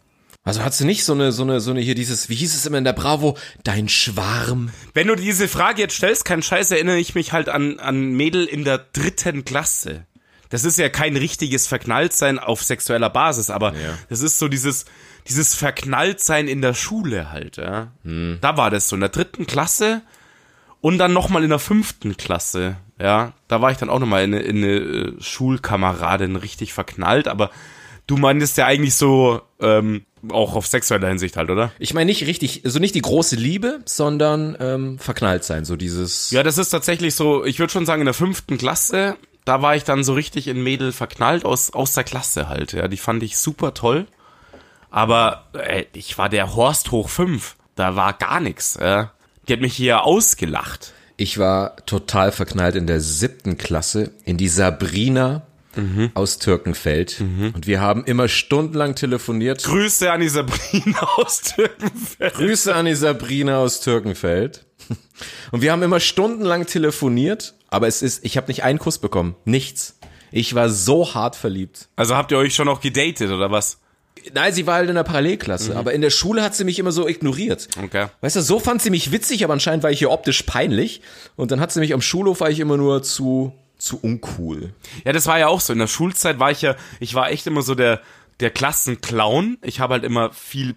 Also 0.43 0.65
hast 0.65 0.81
du 0.81 0.85
nicht 0.87 1.05
so 1.05 1.13
eine, 1.13 1.31
so 1.31 1.45
eine, 1.45 1.61
so 1.61 1.71
eine 1.71 1.79
hier 1.81 1.95
dieses, 1.95 2.29
wie 2.29 2.35
hieß 2.35 2.53
es 2.53 2.67
immer 2.67 2.79
in 2.79 2.85
der 2.85 2.95
Bravo, 2.95 3.39
dein 3.63 3.89
Schwarm? 3.89 4.71
Wenn 4.95 5.07
du 5.07 5.15
diese 5.15 5.47
Frage 5.47 5.83
jetzt 5.83 5.95
stellst, 5.95 6.25
kein 6.25 6.43
Scheiß, 6.43 6.73
erinnere 6.73 6.99
ich 6.99 7.15
mich 7.15 7.33
halt 7.33 7.49
an, 7.49 7.79
an 7.79 8.11
Mädel 8.15 8.45
in 8.45 8.65
der 8.65 8.79
dritten 8.93 9.45
Klasse. 9.45 10.05
Das 10.49 10.65
ist 10.65 10.79
ja 10.79 10.89
kein 10.89 11.17
richtiges 11.17 11.69
Verknalltsein 11.69 12.41
auf 12.41 12.65
sexueller 12.65 13.11
Basis, 13.11 13.51
aber 13.51 13.75
Ja. 13.75 13.97
das 14.09 14.21
ist 14.23 14.41
so 14.41 14.49
dieses, 14.49 14.85
dieses 15.29 15.55
Verknalltsein 15.55 16.49
in 16.49 16.61
der 16.61 16.75
Schule 16.75 17.31
halt, 17.31 17.57
ja. 17.57 17.93
Da 18.03 18.57
war 18.57 18.71
das 18.71 18.89
so, 18.89 18.97
in 18.97 19.01
der 19.01 19.11
dritten 19.11 19.47
Klasse 19.47 20.03
und 20.81 20.99
dann 20.99 21.13
nochmal 21.13 21.43
in 21.45 21.51
der 21.51 21.59
fünften 21.59 22.17
Klasse, 22.17 22.77
ja. 23.01 23.33
Da 23.49 23.61
war 23.61 23.71
ich 23.71 23.79
dann 23.79 23.91
auch 23.91 23.99
nochmal 23.99 24.25
in 24.25 24.35
eine, 24.35 24.43
in 24.43 24.57
eine 24.59 24.77
äh, 24.77 25.13
Schulkameradin 25.21 26.37
richtig 26.37 26.73
verknallt, 26.73 27.29
aber 27.29 27.51
du 28.07 28.17
meintest 28.17 28.57
ja 28.57 28.67
eigentlich 28.67 28.95
so, 28.95 29.41
ähm, 29.61 30.05
auch 30.31 30.57
auf 30.57 30.67
sexueller 30.67 31.09
Hinsicht 31.09 31.37
halt, 31.37 31.51
oder? 31.51 31.73
Ich 31.79 31.95
meine 31.95 32.07
nicht 32.07 32.27
richtig, 32.27 32.65
also 32.65 32.79
nicht 32.79 32.95
die 32.95 33.03
große 33.03 33.37
Liebe, 33.37 33.81
sondern 33.85 34.57
ähm, 34.61 34.99
verknallt 34.99 35.45
sein, 35.45 35.65
so 35.65 35.77
dieses. 35.77 36.31
Ja, 36.31 36.43
das 36.43 36.59
ist 36.59 36.71
tatsächlich 36.71 37.15
so, 37.15 37.45
ich 37.45 37.59
würde 37.59 37.73
schon 37.73 37.87
sagen, 37.87 38.03
in 38.03 38.07
der 38.07 38.15
fünften 38.15 38.59
Klasse, 38.59 39.17
da 39.45 39.63
war 39.63 39.77
ich 39.77 39.85
dann 39.85 40.05
so 40.05 40.15
richtig 40.15 40.49
in 40.49 40.63
Mädel 40.63 40.93
verknallt 40.93 41.45
aus, 41.45 41.73
aus 41.73 41.93
der 41.93 42.05
Klasse 42.05 42.49
halt, 42.49 42.73
ja. 42.73 42.89
Die 42.89 42.97
fand 42.97 43.23
ich 43.23 43.39
super 43.39 43.75
toll. 43.75 44.07
Aber 44.91 45.45
äh, 45.53 45.85
ich 45.93 46.19
war 46.19 46.29
der 46.29 46.55
Horst 46.55 46.91
hoch 46.91 47.09
fünf. 47.09 47.57
Da 47.75 47.95
war 47.95 48.13
gar 48.15 48.41
nichts. 48.41 48.77
Äh. 48.77 49.07
Die 49.49 49.53
hat 49.55 49.61
mich 49.61 49.75
hier 49.75 50.05
ausgelacht. 50.05 50.93
Ich 51.17 51.39
war 51.39 51.77
total 51.87 52.33
verknallt 52.33 52.77
in 52.77 52.87
der 52.87 53.01
siebten 53.01 53.57
Klasse 53.59 54.13
in 54.25 54.37
die 54.37 54.49
Sabrina 54.49 55.47
aus 56.15 56.39
Türkenfeld. 56.39 57.21
Und 57.55 57.67
wir 57.67 57.81
haben 57.81 58.05
immer 58.05 58.29
stundenlang 58.29 58.95
telefoniert. 58.95 59.65
Grüße 59.65 60.11
an 60.11 60.21
die 60.21 60.29
Sabrina 60.29 61.01
aus 61.17 61.41
Türkenfeld. 61.41 62.35
Grüße 62.35 62.75
an 62.75 62.87
die 62.87 62.95
Sabrina 62.95 63.59
aus 63.59 63.81
Türkenfeld. 63.81 64.67
Und 65.51 65.63
wir 65.63 65.73
haben 65.73 65.83
immer 65.83 66.01
stundenlang 66.01 66.67
telefoniert, 66.67 67.55
aber 67.69 67.87
es 67.89 68.03
ist, 68.03 68.25
ich 68.25 68.37
habe 68.37 68.49
nicht 68.49 68.63
einen 68.63 68.79
Kuss 68.79 68.99
bekommen. 68.99 69.35
Nichts. 69.45 69.99
Ich 70.31 70.55
war 70.55 70.69
so 70.69 71.15
hart 71.15 71.37
verliebt. 71.37 71.89
Also 71.97 72.17
habt 72.17 72.33
ihr 72.33 72.39
euch 72.39 72.55
schon 72.55 72.67
noch 72.67 72.81
gedatet, 72.81 73.31
oder 73.31 73.51
was? 73.51 73.79
Nein, 74.35 74.53
sie 74.53 74.67
war 74.67 74.77
halt 74.77 74.89
in 74.89 74.95
der 74.95 75.05
Parallelklasse, 75.05 75.77
aber 75.77 75.93
in 75.93 76.01
der 76.01 76.11
Schule 76.11 76.43
hat 76.43 76.55
sie 76.55 76.65
mich 76.65 76.79
immer 76.79 76.93
so 76.93 77.09
ignoriert. 77.09 77.69
Okay. 77.83 78.07
Weißt 78.21 78.37
du, 78.37 78.43
so 78.43 78.59
fand 78.59 78.83
sie 78.83 78.91
mich 78.91 79.13
witzig, 79.13 79.45
aber 79.45 79.53
anscheinend 79.53 79.83
war 79.83 79.91
ich 79.91 80.03
ihr 80.03 80.11
optisch 80.11 80.43
peinlich. 80.43 81.03
Und 81.37 81.51
dann 81.51 81.61
hat 81.61 81.73
sie 81.73 81.81
mich 81.81 81.95
am 81.95 82.01
Schulhof, 82.01 82.41
war 82.41 82.51
ich 82.51 82.61
immer 82.61 82.77
nur 82.77 83.03
zu, 83.03 83.53
zu 83.79 83.99
uncool. 84.01 84.73
Ja, 85.05 85.13
das 85.13 85.27
war 85.27 85.39
ja 85.39 85.49
auch 85.49 85.61
so. 85.61 85.73
In 85.73 85.79
der 85.79 85.87
Schulzeit 85.87 86.39
war 86.39 86.51
ich 86.51 86.63
ja, 86.63 86.77
ich 87.01 87.15
war 87.15 87.31
echt 87.31 87.47
immer 87.47 87.63
so 87.63 87.75
der, 87.75 88.01
der 88.41 88.51
Klassenclown. 88.51 89.59
Ich 89.63 89.81
habe 89.81 89.95
halt 89.95 90.05
immer 90.05 90.33
viel 90.33 90.77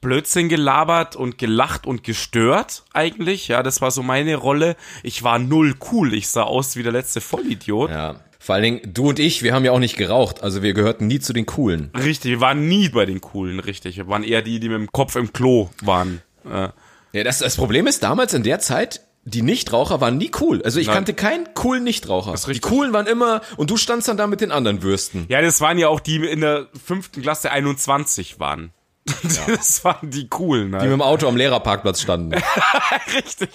Blödsinn 0.00 0.48
gelabert 0.48 1.16
und 1.16 1.38
gelacht 1.38 1.86
und 1.86 2.04
gestört 2.04 2.84
eigentlich. 2.92 3.48
Ja, 3.48 3.62
das 3.62 3.80
war 3.80 3.90
so 3.90 4.02
meine 4.02 4.36
Rolle. 4.36 4.76
Ich 5.02 5.22
war 5.24 5.38
null 5.38 5.74
cool. 5.90 6.14
Ich 6.14 6.28
sah 6.28 6.42
aus 6.42 6.76
wie 6.76 6.82
der 6.82 6.92
letzte 6.92 7.20
Vollidiot. 7.20 7.90
Ja. 7.90 8.20
Vor 8.48 8.54
allen 8.54 8.62
Dingen, 8.64 8.80
du 8.94 9.10
und 9.10 9.18
ich, 9.18 9.42
wir 9.42 9.52
haben 9.52 9.66
ja 9.66 9.72
auch 9.72 9.78
nicht 9.78 9.98
geraucht. 9.98 10.42
Also 10.42 10.62
wir 10.62 10.72
gehörten 10.72 11.06
nie 11.06 11.20
zu 11.20 11.34
den 11.34 11.44
Coolen. 11.44 11.90
Richtig, 11.94 12.30
wir 12.30 12.40
waren 12.40 12.66
nie 12.66 12.88
bei 12.88 13.04
den 13.04 13.20
Coolen, 13.20 13.60
richtig. 13.60 13.98
Wir 13.98 14.08
waren 14.08 14.24
eher 14.24 14.40
die, 14.40 14.58
die 14.58 14.70
mit 14.70 14.78
dem 14.78 14.90
Kopf 14.90 15.16
im 15.16 15.34
Klo 15.34 15.68
waren. 15.82 16.22
Äh, 16.50 16.70
Ja, 17.12 17.24
das, 17.24 17.40
das 17.40 17.56
Problem 17.56 17.86
ist, 17.86 18.02
damals 18.02 18.32
in 18.32 18.42
der 18.44 18.58
Zeit, 18.58 19.02
die 19.24 19.42
Nichtraucher 19.42 20.00
waren 20.00 20.16
nie 20.16 20.30
cool. 20.40 20.62
Also 20.62 20.80
ich 20.80 20.86
Nein. 20.86 20.94
kannte 20.94 21.12
keinen 21.12 21.52
coolen 21.52 21.84
Nichtraucher. 21.84 22.34
Die 22.50 22.60
coolen 22.60 22.94
waren 22.94 23.06
immer, 23.06 23.42
und 23.58 23.68
du 23.68 23.76
standst 23.76 24.08
dann 24.08 24.16
da 24.16 24.26
mit 24.26 24.40
den 24.40 24.50
anderen 24.50 24.82
Würsten. 24.82 25.26
ja, 25.28 25.42
das 25.42 25.60
waren 25.60 25.76
ja 25.76 25.88
auch 25.88 26.00
die 26.00 26.16
in 26.16 26.40
der 26.40 26.68
fünften 26.82 27.20
Klasse 27.20 27.50
21 27.50 28.40
waren. 28.40 28.72
Das 29.46 29.84
waren 29.84 30.10
die 30.10 30.26
coolen. 30.30 30.68
Die 30.70 30.76
Halt. 30.76 30.84
mit 30.84 30.92
dem 30.92 31.02
Auto 31.02 31.28
am 31.28 31.36
Lehrerparkplatz 31.36 32.00
standen. 32.00 32.32
Richtig. 33.14 33.50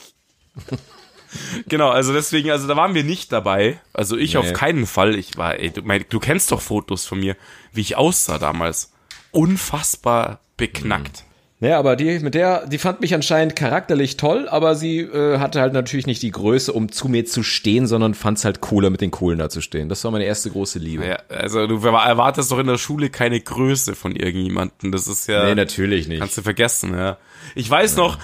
genau, 1.67 1.89
also 1.89 2.13
deswegen, 2.13 2.51
also 2.51 2.67
da 2.67 2.75
waren 2.75 2.93
wir 2.93 3.03
nicht 3.03 3.31
dabei. 3.31 3.79
Also 3.93 4.17
ich 4.17 4.33
Nee. 4.33 4.39
auf 4.39 4.53
keinen 4.53 4.85
Fall. 4.85 5.15
Ich 5.15 5.37
war, 5.37 5.59
ey, 5.59 5.71
du, 5.71 5.81
mein, 5.83 6.05
du 6.09 6.19
kennst 6.19 6.51
doch 6.51 6.61
Fotos 6.61 7.05
von 7.05 7.19
mir, 7.19 7.35
wie 7.71 7.81
ich 7.81 7.95
aussah 7.97 8.37
damals. 8.39 8.91
Unfassbar 9.31 10.39
beknackt. 10.57 11.23
Ja, 11.59 11.79
aber 11.79 11.95
die 11.95 12.19
mit 12.19 12.33
der, 12.33 12.67
die 12.67 12.77
fand 12.77 12.99
mich 12.99 13.13
anscheinend 13.13 13.55
charakterlich 13.55 14.17
toll, 14.17 14.49
aber 14.49 14.75
sie 14.75 14.99
äh, 14.99 15.37
hatte 15.39 15.61
halt 15.61 15.71
natürlich 15.71 16.05
nicht 16.07 16.21
die 16.21 16.31
Größe, 16.31 16.73
um 16.73 16.91
zu 16.91 17.07
mir 17.07 17.25
zu 17.25 17.41
stehen, 17.41 17.87
sondern 17.87 18.15
fand 18.15 18.37
es 18.37 18.43
halt 18.43 18.59
cooler, 18.59 18.89
mit 18.89 18.99
den 18.99 19.11
Coolen 19.11 19.39
da 19.39 19.47
zu 19.49 19.61
stehen. 19.61 19.87
Das 19.87 20.03
war 20.03 20.11
meine 20.11 20.25
erste 20.25 20.49
große 20.49 20.77
Liebe. 20.79 21.05
Ja, 21.07 21.19
also 21.29 21.65
du 21.65 21.77
erwartest 21.85 22.51
doch 22.51 22.59
in 22.59 22.67
der 22.67 22.77
Schule 22.77 23.09
keine 23.09 23.39
Größe 23.39 23.95
von 23.95 24.13
irgendjemandem. 24.13 24.91
Das 24.91 25.07
ist 25.07 25.27
ja. 25.27 25.45
Nee, 25.45 25.55
natürlich 25.55 26.09
nicht. 26.09 26.19
Kannst 26.19 26.37
du 26.37 26.41
vergessen, 26.41 26.93
ja. 26.97 27.17
Ich 27.55 27.69
weiß 27.69 27.95
noch, 27.95 28.19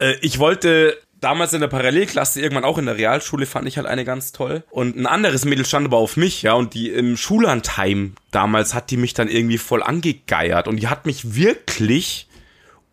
äh, 0.00 0.14
ich 0.20 0.40
wollte 0.40 0.96
damals 1.22 1.52
in 1.52 1.60
der 1.60 1.68
Parallelklasse, 1.68 2.40
irgendwann 2.40 2.64
auch 2.64 2.78
in 2.78 2.86
der 2.86 2.96
Realschule, 2.98 3.46
fand 3.46 3.66
ich 3.66 3.78
halt 3.78 3.86
eine 3.86 4.04
ganz 4.04 4.32
toll. 4.32 4.64
Und 4.70 4.96
ein 4.96 5.06
anderes 5.06 5.44
Mädel 5.44 5.64
stand 5.64 5.86
aber 5.86 5.96
auf 5.96 6.16
mich, 6.16 6.42
ja, 6.42 6.52
und 6.52 6.74
die 6.74 6.90
im 6.90 7.16
Schullandheim 7.16 8.14
damals 8.30 8.74
hat 8.74 8.90
die 8.90 8.96
mich 8.96 9.14
dann 9.14 9.28
irgendwie 9.28 9.58
voll 9.58 9.82
angegeiert 9.82 10.68
und 10.68 10.76
die 10.76 10.88
hat 10.88 11.06
mich 11.06 11.34
wirklich 11.34 12.28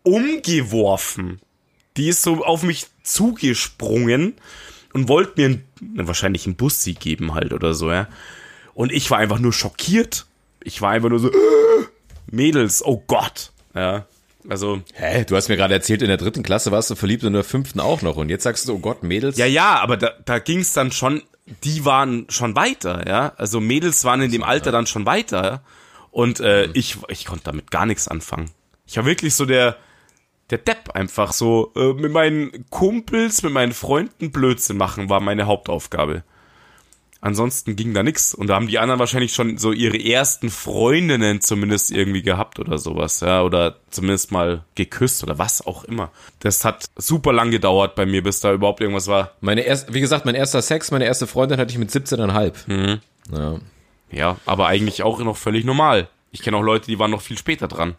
umgeworfen. 0.02 1.40
Die 1.96 2.08
ist 2.08 2.22
so 2.22 2.44
auf 2.44 2.62
mich 2.62 2.86
zugesprungen 3.02 4.34
und 4.92 5.08
wollte 5.08 5.32
mir 5.36 5.46
einen, 5.46 6.06
wahrscheinlich 6.06 6.46
einen 6.46 6.56
Bussi 6.56 6.94
geben 6.94 7.34
halt 7.34 7.52
oder 7.52 7.74
so, 7.74 7.90
ja. 7.90 8.08
Und 8.74 8.92
ich 8.92 9.10
war 9.10 9.18
einfach 9.18 9.40
nur 9.40 9.52
schockiert. 9.52 10.26
Ich 10.62 10.80
war 10.80 10.92
einfach 10.92 11.10
nur 11.10 11.18
so, 11.18 11.30
Mädels, 12.30 12.84
oh 12.84 13.02
Gott. 13.06 13.52
Ja, 13.74 14.06
also, 14.48 14.80
Hä? 14.94 15.24
Du 15.24 15.36
hast 15.36 15.48
mir 15.48 15.56
gerade 15.56 15.74
erzählt, 15.74 16.02
in 16.02 16.08
der 16.08 16.16
dritten 16.16 16.42
Klasse 16.42 16.72
warst 16.72 16.90
du 16.90 16.94
verliebt 16.94 17.22
und 17.22 17.28
in 17.28 17.34
der 17.34 17.44
fünften 17.44 17.80
auch 17.80 18.02
noch. 18.02 18.16
Und 18.16 18.28
jetzt 18.28 18.44
sagst 18.44 18.68
du, 18.68 18.74
oh 18.74 18.78
Gott, 18.78 19.02
Mädels. 19.02 19.36
ja, 19.36 19.46
ja, 19.46 19.78
aber 19.80 19.96
da, 19.96 20.12
da 20.24 20.38
ging 20.38 20.60
es 20.60 20.72
dann 20.72 20.92
schon, 20.92 21.22
die 21.64 21.84
waren 21.84 22.26
schon 22.28 22.56
weiter, 22.56 23.06
ja. 23.08 23.32
Also 23.36 23.60
Mädels 23.60 24.04
waren 24.04 24.22
in 24.22 24.30
dem 24.30 24.42
Alter 24.42 24.72
dann 24.72 24.86
schon 24.86 25.06
weiter. 25.06 25.62
Und 26.10 26.40
äh, 26.40 26.66
ich, 26.72 26.98
ich 27.08 27.26
konnte 27.26 27.44
damit 27.44 27.70
gar 27.70 27.86
nichts 27.86 28.08
anfangen. 28.08 28.50
Ich 28.86 28.96
war 28.96 29.04
wirklich 29.04 29.34
so 29.34 29.46
der, 29.46 29.76
der 30.50 30.58
Depp 30.58 30.90
einfach 30.94 31.32
so. 31.32 31.72
Äh, 31.76 31.92
mit 31.92 32.12
meinen 32.12 32.68
Kumpels, 32.70 33.42
mit 33.42 33.52
meinen 33.52 33.72
Freunden 33.72 34.32
Blödsinn 34.32 34.76
machen 34.76 35.08
war 35.08 35.20
meine 35.20 35.46
Hauptaufgabe. 35.46 36.24
Ansonsten 37.22 37.76
ging 37.76 37.92
da 37.92 38.02
nix. 38.02 38.34
Und 38.34 38.46
da 38.46 38.54
haben 38.54 38.66
die 38.66 38.78
anderen 38.78 38.98
wahrscheinlich 38.98 39.34
schon 39.34 39.58
so 39.58 39.72
ihre 39.72 40.02
ersten 40.02 40.48
Freundinnen 40.48 41.40
zumindest 41.40 41.90
irgendwie 41.90 42.22
gehabt 42.22 42.58
oder 42.58 42.78
sowas, 42.78 43.20
ja. 43.20 43.42
Oder 43.42 43.76
zumindest 43.90 44.32
mal 44.32 44.64
geküsst 44.74 45.22
oder 45.22 45.38
was 45.38 45.66
auch 45.66 45.84
immer. 45.84 46.10
Das 46.38 46.64
hat 46.64 46.86
super 46.96 47.32
lang 47.32 47.50
gedauert 47.50 47.94
bei 47.94 48.06
mir, 48.06 48.22
bis 48.22 48.40
da 48.40 48.52
überhaupt 48.52 48.80
irgendwas 48.80 49.06
war. 49.06 49.32
Meine 49.40 49.62
erst, 49.62 49.92
wie 49.92 50.00
gesagt, 50.00 50.24
mein 50.24 50.34
erster 50.34 50.62
Sex, 50.62 50.90
meine 50.90 51.04
erste 51.04 51.26
Freundin 51.26 51.58
hatte 51.58 51.72
ich 51.72 51.78
mit 51.78 51.90
17,5. 51.90 52.52
Mhm. 52.66 53.00
Ja. 53.32 53.60
Ja, 54.12 54.36
aber 54.44 54.66
eigentlich 54.66 55.02
auch 55.02 55.20
noch 55.20 55.36
völlig 55.36 55.64
normal. 55.64 56.08
Ich 56.32 56.42
kenne 56.42 56.56
auch 56.56 56.62
Leute, 56.62 56.86
die 56.86 56.98
waren 56.98 57.10
noch 57.10 57.20
viel 57.22 57.38
später 57.38 57.68
dran. 57.68 57.94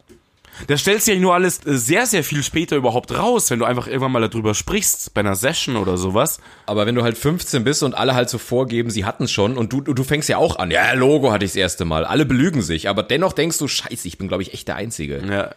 Das 0.66 0.80
stellt 0.80 1.02
sich 1.02 1.14
ja 1.14 1.20
nur 1.20 1.34
alles 1.34 1.64
äh, 1.66 1.76
sehr, 1.76 2.06
sehr 2.06 2.24
viel 2.24 2.42
später 2.42 2.76
überhaupt 2.76 3.16
raus, 3.16 3.50
wenn 3.50 3.58
du 3.58 3.64
einfach 3.64 3.86
irgendwann 3.86 4.12
mal 4.12 4.28
darüber 4.28 4.54
sprichst, 4.54 5.14
bei 5.14 5.20
einer 5.20 5.34
Session 5.34 5.76
oder 5.76 5.96
sowas. 5.96 6.40
Aber 6.66 6.86
wenn 6.86 6.94
du 6.94 7.02
halt 7.02 7.16
15 7.16 7.64
bist 7.64 7.82
und 7.82 7.94
alle 7.94 8.14
halt 8.14 8.28
so 8.28 8.38
vorgeben, 8.38 8.90
sie 8.90 9.04
hatten 9.04 9.28
schon 9.28 9.56
und 9.56 9.72
du, 9.72 9.80
du 9.80 10.04
fängst 10.04 10.28
ja 10.28 10.36
auch 10.36 10.56
an, 10.56 10.70
ja, 10.70 10.92
Logo 10.92 11.32
hatte 11.32 11.44
ich 11.44 11.52
das 11.52 11.56
erste 11.56 11.84
Mal. 11.84 12.04
Alle 12.04 12.26
belügen 12.26 12.62
sich, 12.62 12.88
aber 12.88 13.02
dennoch 13.02 13.32
denkst 13.32 13.58
du, 13.58 13.68
scheiße, 13.68 14.06
ich 14.06 14.18
bin, 14.18 14.28
glaube 14.28 14.42
ich, 14.42 14.52
echt 14.52 14.68
der 14.68 14.76
Einzige. 14.76 15.22
Ja. 15.26 15.50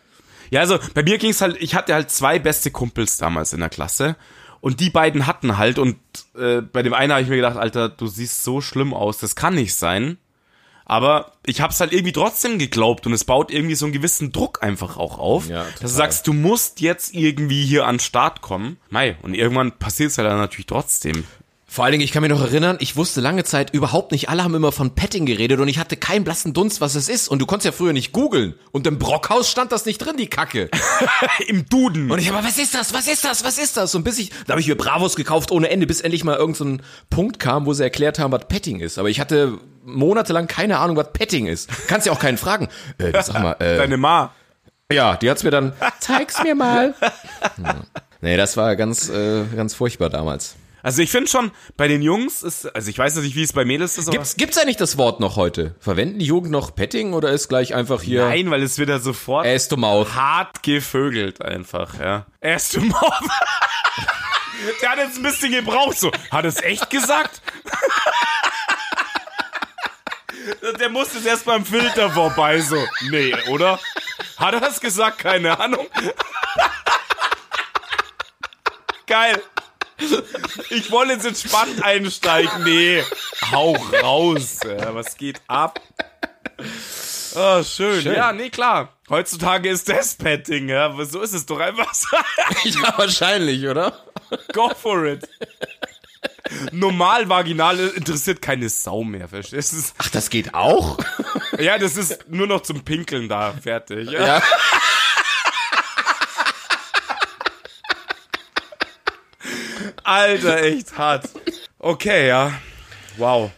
Ja, 0.52 0.60
also 0.60 0.78
bei 0.94 1.04
mir 1.04 1.18
ging's 1.18 1.42
halt, 1.42 1.58
ich 1.60 1.76
hatte 1.76 1.94
halt 1.94 2.12
zwei 2.12 2.40
beste 2.40 2.72
Kumpels 2.72 3.18
damals 3.18 3.54
in 3.54 3.60
der 3.60 3.70
Klasse. 3.70 4.16
Und 4.62 4.80
die 4.80 4.90
beiden 4.90 5.28
hatten 5.28 5.58
halt, 5.58 5.78
und 5.78 5.98
äh, 6.38 6.62
bei 6.62 6.82
dem 6.82 6.94
einen 6.94 7.12
habe 7.12 7.22
ich 7.22 7.30
mir 7.30 7.36
gedacht, 7.36 7.58
Alter, 7.58 7.90
du 7.90 8.08
siehst 8.08 8.44
so 8.44 8.62
schlimm 8.62 8.94
aus, 8.94 9.20
das 9.20 9.36
kann 9.36 9.56
nicht 9.56 9.76
sein. 9.76 10.18
Aber 10.86 11.32
ich 11.46 11.62
hab's 11.62 11.80
halt 11.80 11.92
irgendwie 11.92 12.14
trotzdem 12.14 12.60
geglaubt 12.60 13.08
und 13.08 13.14
es 13.14 13.24
baut 13.24 13.52
irgendwie 13.52 13.76
so 13.76 13.86
einen 13.86 13.94
gewissen 13.94 14.32
Druck 14.32 14.64
einfach 14.64 14.98
auch 14.98 15.18
auf. 15.18 15.50
Ja, 15.50 15.66
dass 15.82 15.82
du 15.82 15.88
sagst, 15.88 16.28
du 16.28 16.34
musst 16.34 16.80
jetzt 16.80 17.14
irgendwie 17.14 17.66
hier 17.66 17.88
an 17.88 17.96
den 17.96 18.02
Start 18.02 18.42
kommen. 18.42 18.78
Mei, 18.90 19.18
und 19.24 19.34
irgendwann 19.34 19.72
passiert's 19.72 20.18
halt 20.18 20.30
dann 20.30 20.38
natürlich 20.38 20.68
trotzdem. 20.68 21.26
Vor 21.76 21.84
allen 21.84 21.92
Dingen, 21.92 22.06
ich 22.06 22.14
kann 22.14 22.22
mich 22.22 22.32
noch 22.32 22.40
erinnern, 22.40 22.78
ich 22.80 22.96
wusste 22.96 23.20
lange 23.20 23.44
Zeit 23.44 23.74
überhaupt 23.74 24.14
nicht, 24.14 24.30
alle 24.30 24.46
haben 24.46 24.56
immer 24.56 24.72
von 24.72 24.96
Petting 24.96 25.26
geredet 25.26 25.60
und 25.60 25.68
ich 25.68 25.78
hatte 25.78 25.98
keinen 25.98 26.24
blassen 26.24 26.54
Dunst, 26.54 26.80
was 26.80 26.96
es 26.96 27.10
ist. 27.10 27.28
Und 27.28 27.40
du 27.40 27.46
konntest 27.46 27.66
ja 27.66 27.74
früher 27.74 27.92
nicht 27.92 28.14
googeln. 28.14 28.54
Und 28.72 28.88
im 28.88 28.98
Brockhaus 28.98 29.52
stand 29.52 29.74
das 29.74 29.86
nicht 29.86 29.98
drin, 29.98 30.16
die 30.16 30.28
Kacke. 30.28 30.70
Im 31.50 31.68
Duden. 31.68 32.10
Und 32.12 32.20
ich 32.20 32.32
aber, 32.32 32.46
was 32.46 32.58
ist 32.58 32.76
das? 32.76 32.94
Was 32.94 33.10
ist 33.10 33.26
das? 33.26 33.44
Was 33.44 33.58
ist 33.58 33.76
das? 33.76 33.94
Und 33.94 34.06
bis 34.06 34.20
ich, 34.20 34.30
da 34.48 34.52
habe 34.52 34.62
ich 34.62 34.70
mir 34.70 34.78
Bravos 34.78 35.18
gekauft 35.18 35.52
ohne 35.52 35.70
Ende, 35.70 35.86
bis 35.86 36.00
endlich 36.00 36.24
mal 36.24 36.38
irgendein 36.38 36.56
so 36.56 36.64
ein 36.64 36.82
Punkt 37.10 37.42
kam, 37.42 37.66
wo 37.66 37.74
sie 37.74 37.84
erklärt 37.84 38.20
haben, 38.20 38.32
was 38.32 38.48
Petting 38.48 38.80
ist. 38.80 38.98
Aber 38.98 39.10
ich 39.10 39.20
hatte 39.20 39.58
monatelang 39.84 40.48
keine 40.48 40.78
Ahnung, 40.78 40.96
was 40.96 41.12
Petting 41.12 41.46
ist. 41.46 41.70
Kannst 41.90 42.08
ja 42.08 42.14
auch 42.14 42.20
keinen 42.20 42.38
fragen. 42.38 42.70
Äh, 43.00 43.22
sag 43.22 43.44
mal, 43.44 43.58
äh, 43.60 43.76
Deine 43.80 43.98
Ma. 43.98 44.34
ja, 44.90 45.18
die 45.18 45.30
hat's 45.30 45.44
mir 45.44 45.52
dann, 45.52 45.74
zeig's 46.00 46.42
mir 46.42 46.56
mal. 46.56 46.94
Ja. 47.62 47.82
Nee, 48.22 48.38
das 48.38 48.56
war 48.56 48.78
ganz, 48.78 49.10
äh, 49.10 49.44
ganz 49.54 49.74
furchtbar 49.74 50.10
damals. 50.10 50.56
Also 50.86 51.02
ich 51.02 51.10
finde 51.10 51.28
schon, 51.28 51.52
bei 51.78 51.88
den 51.88 52.04
Jungs 52.04 52.44
ist, 52.44 52.68
also 52.76 52.92
ich 52.92 53.00
weiß 53.00 53.16
nicht, 53.16 53.36
wie 53.36 53.42
es 53.42 53.54
bei 53.54 53.66
Mädels 53.66 53.98
ist, 53.98 54.08
aber 54.08 54.18
Gibt's, 54.18 54.36
gibt's 54.36 54.60
eigentlich 54.60 54.78
das 54.78 55.00
Wort 55.00 55.20
noch 55.20 55.36
heute? 55.36 55.74
Verwenden 55.80 56.20
die 56.20 56.28
Jugend 56.28 56.52
noch 56.52 56.76
Petting 56.76 57.14
oder 57.14 57.32
ist 57.32 57.48
gleich 57.48 57.74
einfach 57.74 58.04
hier 58.04 58.28
nein, 58.28 58.52
weil 58.52 58.62
es 58.62 58.78
wird 58.78 58.90
ja 58.90 59.00
sofort 59.00 59.48
Ass 59.48 59.68
to 59.68 59.78
Mouth? 59.78 60.14
hart 60.14 60.62
gevögelt 60.62 61.42
einfach, 61.42 62.00
ja. 62.00 62.28
Erst 62.40 62.76
im 62.76 62.90
Mouth. 62.90 63.02
Der 64.84 64.92
hat 64.92 65.00
jetzt 65.00 65.18
ein 65.18 65.24
bisschen 65.24 65.54
gebraucht, 65.54 65.98
so. 66.00 66.12
Hat 66.30 66.46
es 66.46 66.62
echt 66.62 66.88
gesagt? 66.92 67.42
Der 70.80 70.90
musste 70.90 71.18
jetzt 71.18 71.26
erst 71.26 71.46
beim 71.46 71.66
Filter 71.66 72.12
vorbei, 72.12 72.62
so. 72.62 72.78
Nee, 73.10 73.34
oder? 73.50 73.80
Hat 74.38 74.54
er 74.54 74.62
es 74.62 74.80
gesagt? 74.80 75.18
Keine 75.18 75.60
Ahnung. 75.60 75.88
Geil. 79.08 79.42
Ich 80.70 80.92
wollte 80.92 81.14
jetzt 81.14 81.26
entspannt 81.26 81.84
einsteigen. 81.84 82.64
Nee, 82.64 83.04
hau 83.52 83.76
raus. 84.02 84.60
Ja, 84.66 84.94
was 84.94 85.16
geht 85.18 85.42
ab? 85.48 85.80
Oh, 87.36 87.64
schön. 87.64 88.02
Schön. 88.02 88.16
Ja, 88.16 88.32
nee, 88.32 88.50
klar. 88.50 88.94
Heutzutage 89.10 89.70
ist 89.70 89.90
das 89.90 90.16
Petting, 90.16 90.70
ja. 90.70 90.86
Aber 90.86 91.06
so 91.06 91.22
ist 91.22 91.34
es 91.34 91.46
doch 91.46 91.60
einfach. 91.60 91.92
Ja, 92.64 92.94
wahrscheinlich, 92.98 93.68
oder? 93.68 93.98
Go 94.54 94.70
for 94.74 95.06
it. 95.06 95.28
Normal 96.72 97.28
vaginal 97.30 97.80
interessiert 97.80 98.42
keine 98.42 98.70
Sau 98.70 99.04
mehr, 99.04 99.28
verstehst 99.28 99.74
du? 99.74 99.78
Ach, 99.98 100.10
das 100.10 100.30
geht 100.30 100.54
auch? 100.54 100.98
Ja, 101.60 101.78
das 101.78 101.98
ist 101.98 102.30
nur 102.30 102.48
noch 102.48 102.62
zum 102.62 102.84
Pinkeln 102.84 103.28
da, 103.30 103.54
fertig. 103.54 104.10
Ja. 104.12 104.26
Ja. 104.38 104.44
Alter, 110.06 110.64
echt 110.64 110.98
hart. 110.98 111.28
Okay, 111.80 112.28
ja. 112.28 112.54
Wow. 113.18 113.52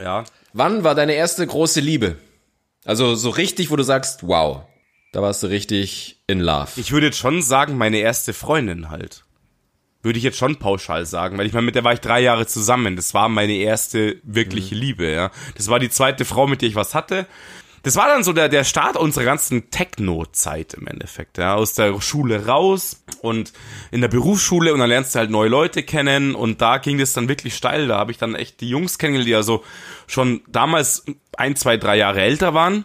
Ja. 0.00 0.24
Wann 0.54 0.84
war 0.84 0.94
deine 0.94 1.12
erste 1.12 1.46
große 1.46 1.80
Liebe? 1.80 2.16
Also 2.86 3.14
so 3.14 3.28
richtig, 3.28 3.70
wo 3.70 3.76
du 3.76 3.82
sagst, 3.82 4.26
wow, 4.26 4.62
da 5.12 5.20
warst 5.20 5.42
du 5.42 5.48
richtig 5.48 6.22
in 6.26 6.40
love. 6.40 6.70
Ich 6.76 6.92
würde 6.92 7.06
jetzt 7.06 7.18
schon 7.18 7.42
sagen, 7.42 7.76
meine 7.76 7.98
erste 7.98 8.32
Freundin 8.32 8.88
halt. 8.88 9.24
Würde 10.02 10.18
ich 10.18 10.24
jetzt 10.24 10.38
schon 10.38 10.56
pauschal 10.56 11.04
sagen, 11.04 11.36
weil 11.36 11.46
ich 11.46 11.52
meine, 11.52 11.66
mit 11.66 11.74
der 11.74 11.84
war 11.84 11.92
ich 11.92 12.00
drei 12.00 12.20
Jahre 12.20 12.46
zusammen. 12.46 12.96
Das 12.96 13.12
war 13.12 13.28
meine 13.28 13.56
erste 13.56 14.16
wirkliche 14.22 14.74
Liebe, 14.74 15.10
ja. 15.10 15.30
Das 15.56 15.68
war 15.68 15.78
die 15.78 15.90
zweite 15.90 16.24
Frau, 16.24 16.46
mit 16.46 16.62
der 16.62 16.70
ich 16.70 16.74
was 16.74 16.94
hatte. 16.94 17.26
Das 17.88 17.96
war 17.96 18.08
dann 18.08 18.22
so 18.22 18.34
der, 18.34 18.50
der 18.50 18.64
Start 18.64 18.98
unserer 18.98 19.24
ganzen 19.24 19.70
Techno-Zeit 19.70 20.74
im 20.74 20.86
Endeffekt, 20.86 21.38
ja. 21.38 21.54
Aus 21.54 21.72
der 21.72 21.98
Schule 22.02 22.44
raus 22.44 23.02
und 23.22 23.54
in 23.90 24.02
der 24.02 24.08
Berufsschule 24.08 24.74
und 24.74 24.80
dann 24.80 24.90
lernst 24.90 25.14
du 25.14 25.20
halt 25.20 25.30
neue 25.30 25.48
Leute 25.48 25.82
kennen 25.82 26.34
und 26.34 26.60
da 26.60 26.76
ging 26.76 26.98
das 26.98 27.14
dann 27.14 27.30
wirklich 27.30 27.54
steil. 27.54 27.88
Da 27.88 27.96
habe 27.96 28.12
ich 28.12 28.18
dann 28.18 28.34
echt 28.34 28.60
die 28.60 28.68
Jungs 28.68 28.98
kennengelernt, 28.98 29.30
die 29.30 29.34
also 29.34 29.64
schon 30.06 30.42
damals 30.48 31.06
ein, 31.38 31.56
zwei, 31.56 31.78
drei 31.78 31.96
Jahre 31.96 32.20
älter 32.20 32.52
waren. 32.52 32.84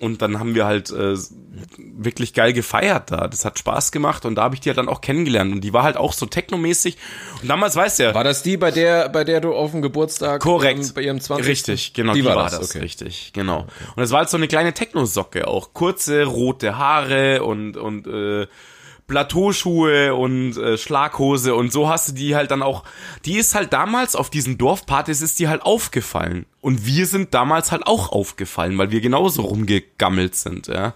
Und 0.00 0.22
dann 0.22 0.40
haben 0.40 0.56
wir 0.56 0.64
halt 0.66 0.90
äh, 0.90 1.16
wirklich 1.76 2.34
geil 2.34 2.52
gefeiert 2.52 3.12
da. 3.12 3.28
Das 3.28 3.44
hat 3.44 3.60
Spaß 3.60 3.92
gemacht 3.92 4.24
und 4.26 4.34
da 4.34 4.42
habe 4.42 4.56
ich 4.56 4.60
die 4.60 4.68
halt 4.68 4.78
dann 4.78 4.88
auch 4.88 5.00
kennengelernt. 5.00 5.52
Und 5.52 5.60
die 5.60 5.72
war 5.72 5.84
halt 5.84 5.96
auch 5.96 6.12
so 6.12 6.26
technomäßig. 6.26 6.96
Und 7.40 7.48
damals 7.48 7.76
weißt 7.76 8.00
du 8.00 8.02
ja. 8.04 8.14
War 8.14 8.24
das 8.24 8.42
die, 8.42 8.56
bei 8.56 8.72
der, 8.72 9.08
bei 9.08 9.22
der 9.22 9.40
du 9.40 9.54
auf 9.54 9.70
dem 9.70 9.82
Geburtstag 9.82 10.42
Korrekt. 10.42 10.80
ähm, 10.80 10.90
bei 10.94 11.02
ihrem 11.02 11.20
20. 11.20 11.46
Richtig, 11.46 11.94
genau, 11.94 12.12
die, 12.12 12.22
die, 12.22 12.26
war, 12.26 12.34
war, 12.36 12.44
das, 12.44 12.58
das, 12.58 12.70
okay. 12.70 12.80
richtig, 12.80 13.30
genau. 13.32 13.66
Und 13.94 14.02
es 14.02 14.10
war 14.10 14.18
halt 14.18 14.30
so 14.30 14.36
eine 14.36 14.48
kleine 14.48 14.74
Techno-Socke 14.74 15.46
auch. 15.46 15.72
Kurze, 15.74 16.24
rote 16.24 16.76
Haare 16.76 17.44
und, 17.44 17.76
und 17.76 18.08
äh, 18.08 18.48
Plateauschuhe 19.06 20.14
und 20.14 20.56
äh, 20.56 20.78
Schlaghose 20.78 21.54
und 21.54 21.72
so 21.72 21.88
hast 21.88 22.08
du 22.08 22.12
die 22.12 22.34
halt 22.34 22.50
dann 22.50 22.62
auch, 22.62 22.84
die 23.24 23.36
ist 23.36 23.54
halt 23.54 23.72
damals 23.72 24.16
auf 24.16 24.30
diesen 24.30 24.56
Dorfpartys 24.56 25.20
ist 25.20 25.38
die 25.38 25.48
halt 25.48 25.62
aufgefallen. 25.62 26.46
Und 26.60 26.86
wir 26.86 27.06
sind 27.06 27.34
damals 27.34 27.72
halt 27.72 27.86
auch 27.86 28.12
aufgefallen, 28.12 28.78
weil 28.78 28.90
wir 28.90 29.02
genauso 29.02 29.42
rumgegammelt 29.42 30.34
sind, 30.34 30.68
ja. 30.68 30.94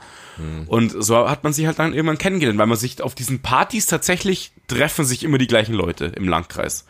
Und 0.69 0.95
so 0.97 1.29
hat 1.29 1.45
man 1.45 1.53
sich 1.53 1.67
halt 1.67 1.79
dann 1.79 1.93
irgendwann 1.93 2.17
kennengelernt, 2.19 2.59
weil 2.59 2.67
man 2.67 2.79
sich 2.79 3.03
auf 3.03 3.15
diesen 3.15 3.43
Partys 3.43 3.87
tatsächlich 3.87 4.53
treffen 4.69 5.05
sich 5.05 5.25
immer 5.25 5.37
die 5.39 5.49
gleichen 5.49 5.75
Leute 5.75 6.07
im 6.07 6.29
Landkreis. 6.29 6.87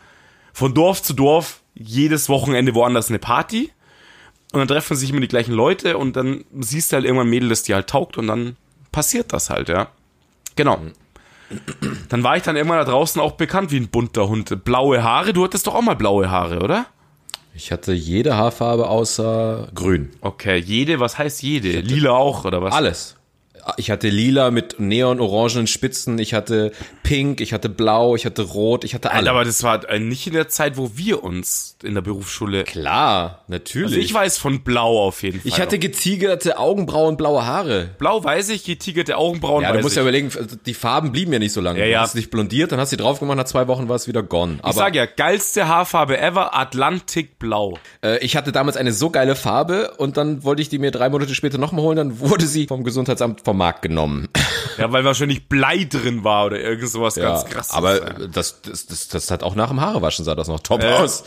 Von 0.53 0.73
Dorf 0.73 1.01
zu 1.01 1.13
Dorf, 1.13 1.61
jedes 1.73 2.29
Wochenende 2.29 2.75
woanders 2.75 3.09
eine 3.09 3.19
Party. 3.19 3.71
Und 4.51 4.59
dann 4.59 4.67
treffen 4.67 4.95
sich 4.95 5.09
immer 5.09 5.19
die 5.19 5.27
gleichen 5.27 5.53
Leute 5.53 5.97
und 5.97 6.15
dann 6.15 6.45
siehst 6.59 6.91
du 6.91 6.95
halt 6.95 7.05
irgendwann 7.05 7.27
ein 7.27 7.31
Mädel, 7.31 7.49
das 7.49 7.63
dir 7.63 7.75
halt 7.75 7.87
taugt 7.87 8.17
und 8.17 8.27
dann 8.27 8.55
passiert 8.91 9.33
das 9.33 9.49
halt, 9.49 9.69
ja. 9.69 9.89
Genau. 10.55 10.79
Dann 12.09 12.23
war 12.23 12.37
ich 12.37 12.43
dann 12.43 12.55
irgendwann 12.55 12.79
da 12.79 12.85
draußen 12.85 13.21
auch 13.21 13.33
bekannt 13.33 13.71
wie 13.71 13.77
ein 13.77 13.89
bunter 13.89 14.27
Hund. 14.27 14.63
Blaue 14.63 15.03
Haare, 15.03 15.33
du 15.33 15.43
hattest 15.43 15.67
doch 15.67 15.75
auch 15.75 15.81
mal 15.81 15.95
blaue 15.95 16.29
Haare, 16.29 16.59
oder? 16.59 16.85
Ich 17.53 17.71
hatte 17.71 17.93
jede 17.93 18.37
Haarfarbe 18.37 18.87
außer 18.87 19.69
grün. 19.73 20.11
Okay, 20.21 20.57
jede, 20.57 20.99
was 20.99 21.17
heißt 21.17 21.41
jede? 21.41 21.81
Lila 21.81 22.11
auch, 22.11 22.45
oder 22.45 22.61
was? 22.61 22.73
Alles. 22.73 23.15
Ich 23.77 23.91
hatte 23.91 24.09
lila 24.09 24.51
mit 24.51 24.79
neon-orangenen 24.79 25.67
Spitzen, 25.67 26.17
ich 26.19 26.33
hatte 26.33 26.71
pink, 27.03 27.41
ich 27.41 27.53
hatte 27.53 27.69
blau, 27.69 28.15
ich 28.15 28.25
hatte 28.25 28.41
rot, 28.43 28.83
ich 28.83 28.93
hatte 28.93 29.09
alle. 29.11 29.19
Alter, 29.19 29.31
aber 29.31 29.45
das 29.45 29.63
war 29.63 29.89
äh, 29.89 29.99
nicht 29.99 30.27
in 30.27 30.33
der 30.33 30.49
Zeit, 30.49 30.77
wo 30.77 30.91
wir 30.95 31.23
uns 31.23 31.75
in 31.83 31.93
der 31.95 32.01
Berufsschule. 32.01 32.63
Klar, 32.63 33.43
natürlich. 33.47 33.89
Also 33.93 33.99
ich 33.99 34.13
weiß 34.13 34.37
von 34.37 34.63
Blau 34.63 34.99
auf 35.05 35.23
jeden 35.23 35.39
Fall. 35.41 35.47
ich 35.47 35.59
hatte 35.61 35.79
getigerte 35.79 36.57
Augenbrauen, 36.57 37.17
blaue 37.17 37.45
Haare. 37.45 37.89
Blau 37.97 38.23
weiß 38.23 38.49
ich, 38.49 38.63
getigerte 38.65 39.17
Augenbrauen 39.17 39.63
Ja, 39.63 39.71
du 39.71 39.79
musst 39.79 39.93
ich. 39.93 39.95
ja 39.97 40.01
überlegen, 40.01 40.31
die 40.65 40.73
Farben 40.73 41.11
blieben 41.11 41.31
ja 41.33 41.39
nicht 41.39 41.53
so 41.53 41.61
lange. 41.61 41.79
Ja, 41.79 41.85
ja. 41.85 41.97
Du 41.99 42.03
hast 42.03 42.15
dich 42.15 42.29
blondiert, 42.29 42.71
dann 42.71 42.79
hast 42.79 42.91
du 42.91 42.97
die 42.97 43.03
drauf 43.03 43.19
gemacht, 43.19 43.37
nach 43.37 43.45
zwei 43.45 43.67
Wochen 43.67 43.87
war 43.89 43.95
es 43.95 44.07
wieder 44.07 44.23
gone. 44.23 44.55
ich 44.57 44.63
Aber 44.63 44.73
sag 44.73 44.95
ja, 44.95 45.05
geilste 45.05 45.67
Haarfarbe 45.67 46.17
ever, 46.19 46.55
Atlantik 46.57 47.39
Blau. 47.39 47.77
äh, 48.03 48.17
ich 48.19 48.35
hatte 48.35 48.51
damals 48.51 48.77
eine 48.77 48.91
so 48.93 49.09
geile 49.09 49.35
Farbe 49.35 49.93
und 49.97 50.17
dann 50.17 50.43
wollte 50.43 50.61
ich 50.61 50.69
die 50.69 50.79
mir 50.79 50.91
drei 50.91 51.09
Monate 51.09 51.33
später 51.35 51.57
nochmal 51.57 51.83
holen, 51.83 51.97
dann 51.97 52.19
wurde 52.21 52.45
sie 52.45 52.67
vom 52.67 52.83
Gesundheitsamt 52.83 53.41
vom 53.49 53.57
Markt 53.57 53.81
genommen. 53.81 54.27
Ja, 54.77 54.91
weil 54.91 55.03
wahrscheinlich 55.03 55.47
Blei 55.49 55.83
drin 55.89 56.23
war 56.23 56.45
oder 56.45 56.59
irgend 56.59 56.89
sowas 56.89 57.15
Ja, 57.15 57.29
ganz 57.29 57.45
krasses. 57.45 57.73
aber 57.73 58.01
ja. 58.21 58.27
das, 58.27 58.61
das, 58.61 58.85
das, 58.85 59.07
das 59.07 59.31
hat 59.31 59.43
auch 59.43 59.55
nach 59.55 59.69
dem 59.69 59.81
Haarewaschen 59.81 60.23
sah 60.25 60.35
das 60.35 60.47
noch 60.47 60.59
top 60.59 60.83
Ja. 60.83 60.97
aus. 60.99 61.23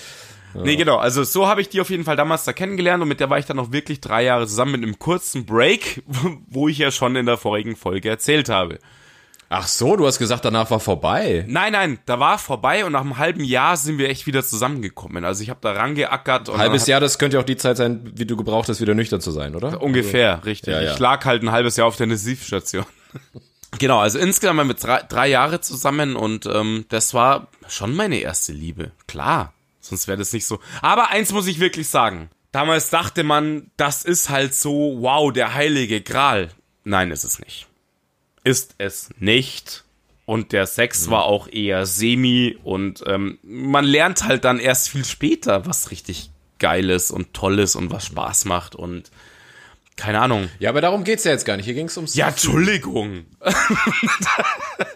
Nee, 0.54 0.76
genau. 0.76 0.96
Also 0.98 1.24
so 1.24 1.46
habe 1.48 1.62
ich 1.62 1.70
die 1.70 1.80
auf 1.80 1.88
jeden 1.88 2.04
Fall 2.04 2.16
damals 2.16 2.44
da 2.44 2.52
kennengelernt 2.52 3.02
und 3.02 3.08
mit 3.08 3.20
der 3.20 3.30
war 3.30 3.38
ich 3.38 3.46
dann 3.46 3.56
noch 3.56 3.72
wirklich 3.72 4.00
drei 4.02 4.22
Jahre 4.24 4.46
zusammen 4.46 4.72
mit 4.72 4.82
einem 4.82 4.98
kurzen 4.98 5.46
Break, 5.46 6.02
wo 6.48 6.68
ich 6.68 6.78
ja 6.78 6.90
schon 6.90 7.16
in 7.16 7.24
der 7.26 7.38
vorigen 7.38 7.74
Folge 7.74 8.08
erzählt 8.10 8.48
habe. 8.50 8.78
Ach 9.54 9.68
so, 9.68 9.96
du 9.96 10.06
hast 10.06 10.18
gesagt, 10.18 10.46
danach 10.46 10.70
war 10.70 10.80
vorbei. 10.80 11.44
Nein, 11.46 11.74
nein, 11.74 11.98
da 12.06 12.18
war 12.18 12.38
vorbei 12.38 12.86
und 12.86 12.92
nach 12.92 13.02
einem 13.02 13.18
halben 13.18 13.44
Jahr 13.44 13.76
sind 13.76 13.98
wir 13.98 14.08
echt 14.08 14.26
wieder 14.26 14.42
zusammengekommen. 14.42 15.26
Also 15.26 15.42
ich 15.42 15.50
habe 15.50 15.60
da 15.60 15.72
rangeackert 15.72 16.48
und 16.48 16.56
Halbes 16.56 16.86
Jahr, 16.86 17.00
das 17.00 17.18
könnte 17.18 17.36
ja 17.36 17.42
auch 17.42 17.46
die 17.46 17.58
Zeit 17.58 17.76
sein, 17.76 18.00
wie 18.14 18.24
du 18.24 18.34
gebraucht 18.38 18.70
hast, 18.70 18.80
wieder 18.80 18.94
nüchtern 18.94 19.20
zu 19.20 19.30
sein, 19.30 19.54
oder? 19.54 19.82
ungefähr, 19.82 20.42
richtig. 20.46 20.72
Ja, 20.72 20.80
ja. 20.80 20.92
Ich 20.94 20.98
lag 20.98 21.26
halt 21.26 21.42
ein 21.42 21.52
halbes 21.52 21.76
Jahr 21.76 21.86
auf 21.86 21.96
der 21.96 22.04
Intensivstation. 22.04 22.86
genau, 23.78 23.98
also 23.98 24.18
insgesamt 24.18 24.56
waren 24.56 24.68
wir 24.68 24.74
drei, 24.74 25.02
drei 25.02 25.28
Jahre 25.28 25.60
zusammen 25.60 26.16
und 26.16 26.46
ähm, 26.46 26.86
das 26.88 27.12
war 27.12 27.48
schon 27.68 27.94
meine 27.94 28.20
erste 28.20 28.54
Liebe. 28.54 28.92
Klar, 29.06 29.52
sonst 29.80 30.08
wäre 30.08 30.16
das 30.16 30.32
nicht 30.32 30.46
so. 30.46 30.60
Aber 30.80 31.10
eins 31.10 31.30
muss 31.30 31.46
ich 31.46 31.60
wirklich 31.60 31.88
sagen. 31.88 32.30
Damals 32.52 32.88
dachte 32.88 33.22
man, 33.22 33.70
das 33.76 34.02
ist 34.02 34.30
halt 34.30 34.54
so, 34.54 34.96
wow, 35.00 35.30
der 35.30 35.52
heilige 35.52 36.00
Gral. 36.00 36.48
Nein, 36.84 37.10
ist 37.10 37.24
es 37.24 37.38
nicht. 37.38 37.66
Ist 38.44 38.74
es 38.78 39.10
nicht. 39.18 39.84
Und 40.24 40.52
der 40.52 40.66
Sex 40.66 41.10
war 41.10 41.24
auch 41.24 41.48
eher 41.48 41.84
semi 41.84 42.56
und 42.62 43.02
ähm, 43.06 43.38
man 43.42 43.84
lernt 43.84 44.24
halt 44.24 44.44
dann 44.44 44.60
erst 44.60 44.88
viel 44.88 45.04
später, 45.04 45.66
was 45.66 45.90
richtig 45.90 46.30
geiles 46.58 47.10
und 47.10 47.34
tolles 47.34 47.74
und 47.74 47.90
was 47.90 48.06
Spaß 48.06 48.44
macht 48.44 48.76
und 48.76 49.10
keine 49.96 50.20
Ahnung. 50.20 50.48
Ja, 50.58 50.70
aber 50.70 50.80
darum 50.80 51.04
geht's 51.04 51.24
ja 51.24 51.32
jetzt 51.32 51.44
gar 51.44 51.56
nicht. 51.56 51.66
Hier 51.66 51.74
ging's 51.74 51.96
ums. 51.96 52.14
Ja, 52.14 52.28
Entschuldigung. 52.28 53.26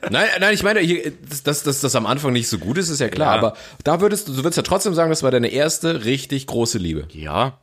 Nein, 0.08 0.28
nein, 0.40 0.54
ich 0.54 0.62
meine, 0.62 0.80
hier, 0.80 1.12
dass, 1.28 1.42
dass, 1.42 1.62
dass 1.64 1.80
das 1.80 1.94
am 1.96 2.06
Anfang 2.06 2.32
nicht 2.32 2.48
so 2.48 2.58
gut 2.58 2.78
ist, 2.78 2.88
ist 2.88 3.00
ja 3.00 3.08
klar. 3.08 3.34
Ja. 3.34 3.38
Aber 3.38 3.56
da 3.84 4.00
würdest 4.00 4.28
du, 4.28 4.32
du 4.32 4.38
würdest 4.38 4.56
ja 4.56 4.62
trotzdem 4.62 4.94
sagen, 4.94 5.10
das 5.10 5.22
war 5.22 5.30
deine 5.30 5.48
erste 5.48 6.04
richtig 6.04 6.46
große 6.46 6.78
Liebe. 6.78 7.08
Ja. 7.12 7.58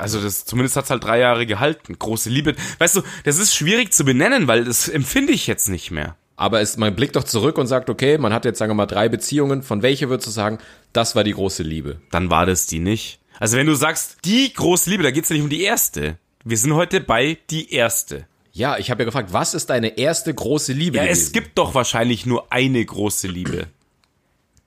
Also 0.00 0.20
das 0.20 0.44
zumindest 0.44 0.76
hat's 0.76 0.90
halt 0.90 1.04
drei 1.04 1.18
Jahre 1.18 1.46
gehalten. 1.46 1.98
Große 1.98 2.28
Liebe. 2.30 2.54
Weißt 2.78 2.96
du, 2.96 3.02
das 3.24 3.38
ist 3.38 3.54
schwierig 3.54 3.92
zu 3.92 4.04
benennen, 4.04 4.48
weil 4.48 4.64
das 4.64 4.88
empfinde 4.88 5.32
ich 5.32 5.46
jetzt 5.46 5.68
nicht 5.68 5.90
mehr. 5.90 6.16
Aber 6.36 6.60
es, 6.62 6.76
man 6.78 6.96
blickt 6.96 7.16
doch 7.16 7.24
zurück 7.24 7.58
und 7.58 7.66
sagt, 7.66 7.90
okay, 7.90 8.16
man 8.16 8.32
hat 8.32 8.44
jetzt, 8.46 8.58
sagen 8.58 8.70
wir 8.70 8.74
mal, 8.74 8.86
drei 8.86 9.08
Beziehungen. 9.10 9.62
Von 9.62 9.82
welcher 9.82 10.08
würdest 10.08 10.26
du 10.28 10.30
sagen, 10.32 10.58
das 10.94 11.14
war 11.14 11.22
die 11.22 11.34
große 11.34 11.62
Liebe? 11.62 12.00
Dann 12.10 12.30
war 12.30 12.46
das 12.46 12.66
die 12.66 12.78
nicht. 12.78 13.20
Also 13.38 13.56
wenn 13.58 13.66
du 13.66 13.74
sagst, 13.74 14.18
die 14.24 14.52
große 14.52 14.88
Liebe, 14.90 15.02
da 15.02 15.10
geht's 15.10 15.28
ja 15.28 15.34
nicht 15.34 15.42
um 15.44 15.50
die 15.50 15.62
erste. 15.62 16.18
Wir 16.44 16.56
sind 16.56 16.72
heute 16.74 17.00
bei 17.00 17.36
die 17.50 17.72
erste. 17.72 18.26
Ja, 18.52 18.78
ich 18.78 18.90
habe 18.90 19.02
ja 19.02 19.04
gefragt, 19.04 19.32
was 19.32 19.52
ist 19.54 19.68
deine 19.70 19.98
erste 19.98 20.32
große 20.34 20.72
Liebe 20.72 20.96
Ja, 20.96 21.04
gewesen? 21.04 21.20
es 21.22 21.32
gibt 21.32 21.56
doch 21.58 21.74
wahrscheinlich 21.74 22.24
nur 22.26 22.52
eine 22.52 22.84
große 22.84 23.28
Liebe. 23.28 23.66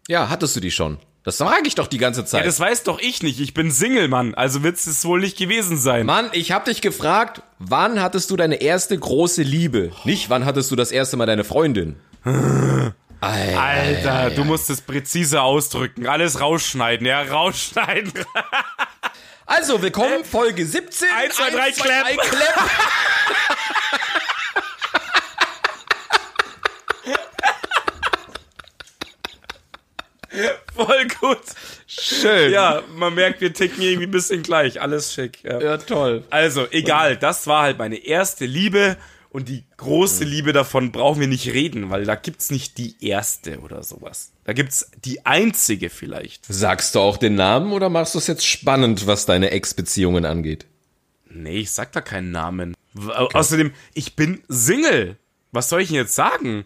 Ja, 0.07 0.29
hattest 0.29 0.55
du 0.55 0.59
die 0.59 0.71
schon? 0.71 0.99
Das 1.23 1.37
sage 1.37 1.63
ich 1.65 1.75
doch 1.75 1.87
die 1.87 1.97
ganze 1.97 2.25
Zeit. 2.25 2.41
Ja, 2.41 2.45
das 2.45 2.59
weiß 2.59 2.83
doch 2.83 2.99
ich 2.99 3.23
nicht. 3.23 3.39
Ich 3.39 3.53
bin 3.53 3.71
Single, 3.71 4.09
Mann. 4.09 4.35
Also 4.35 4.61
wird's 4.61 4.85
es 4.87 5.05
wohl 5.05 5.21
nicht 5.21 5.37
gewesen 5.37 5.77
sein. 5.77 6.05
Mann, 6.05 6.29
ich 6.33 6.51
habe 6.51 6.65
dich 6.65 6.81
gefragt, 6.81 7.41
wann 7.59 8.01
hattest 8.01 8.29
du 8.29 8.35
deine 8.35 8.55
erste 8.55 8.97
große 8.97 9.41
Liebe? 9.41 9.91
Nicht, 10.03 10.29
wann 10.29 10.43
hattest 10.43 10.69
du 10.71 10.75
das 10.75 10.91
erste 10.91 11.15
Mal 11.15 11.25
deine 11.25 11.45
Freundin? 11.45 11.95
Alter. 13.21 13.61
Alter, 13.61 14.29
du 14.31 14.43
musst 14.43 14.69
es 14.69 14.81
präzise 14.81 15.41
ausdrücken. 15.41 16.07
Alles 16.07 16.41
rausschneiden, 16.41 17.07
ja, 17.07 17.21
rausschneiden. 17.21 18.11
Also, 19.45 19.81
willkommen, 19.81 20.25
Folge 20.25 20.65
17. 20.65 21.07
Eins, 21.17 21.35
zwei, 21.35 21.51
drei, 21.51 21.71
Klepp. 21.71 22.05
Klepp. 22.17 22.69
Voll 30.75 31.07
gut. 31.19 31.41
Schön. 31.87 32.51
Ja, 32.51 32.81
man 32.95 33.13
merkt, 33.13 33.41
wir 33.41 33.53
ticken 33.53 33.81
irgendwie 33.81 34.07
ein 34.07 34.11
bisschen 34.11 34.41
gleich. 34.43 34.81
Alles 34.81 35.13
schick. 35.13 35.43
Ja. 35.43 35.61
Ja, 35.61 35.77
toll. 35.77 36.23
Also, 36.29 36.67
egal, 36.71 37.17
das 37.17 37.47
war 37.47 37.63
halt 37.63 37.77
meine 37.77 37.97
erste 37.97 38.45
Liebe 38.45 38.97
und 39.29 39.49
die 39.49 39.63
große 39.77 40.23
Liebe 40.23 40.53
davon 40.53 40.91
brauchen 40.91 41.19
wir 41.19 41.27
nicht 41.27 41.47
reden, 41.47 41.89
weil 41.89 42.05
da 42.05 42.15
gibt's 42.15 42.49
nicht 42.51 42.77
die 42.77 42.95
erste 43.05 43.59
oder 43.59 43.83
sowas. 43.83 44.31
Da 44.45 44.53
gibt's 44.53 44.91
die 45.05 45.25
einzige 45.25 45.89
vielleicht. 45.89 46.45
Sagst 46.47 46.95
du 46.95 46.99
auch 46.99 47.17
den 47.17 47.35
Namen 47.35 47.71
oder 47.71 47.89
machst 47.89 48.13
du 48.15 48.19
es 48.19 48.27
jetzt 48.27 48.45
spannend, 48.45 49.07
was 49.07 49.25
deine 49.25 49.51
Ex-Beziehungen 49.51 50.25
angeht? 50.25 50.65
Nee, 51.29 51.59
ich 51.59 51.71
sag 51.71 51.91
da 51.93 52.01
keinen 52.01 52.31
Namen. 52.31 52.75
W- 52.93 53.11
Außerdem, 53.11 53.71
ich 53.95 54.15
bin 54.15 54.43
Single. 54.49 55.17
Was 55.51 55.69
soll 55.69 55.81
ich 55.81 55.87
denn 55.87 55.97
jetzt 55.97 56.15
sagen? 56.15 56.65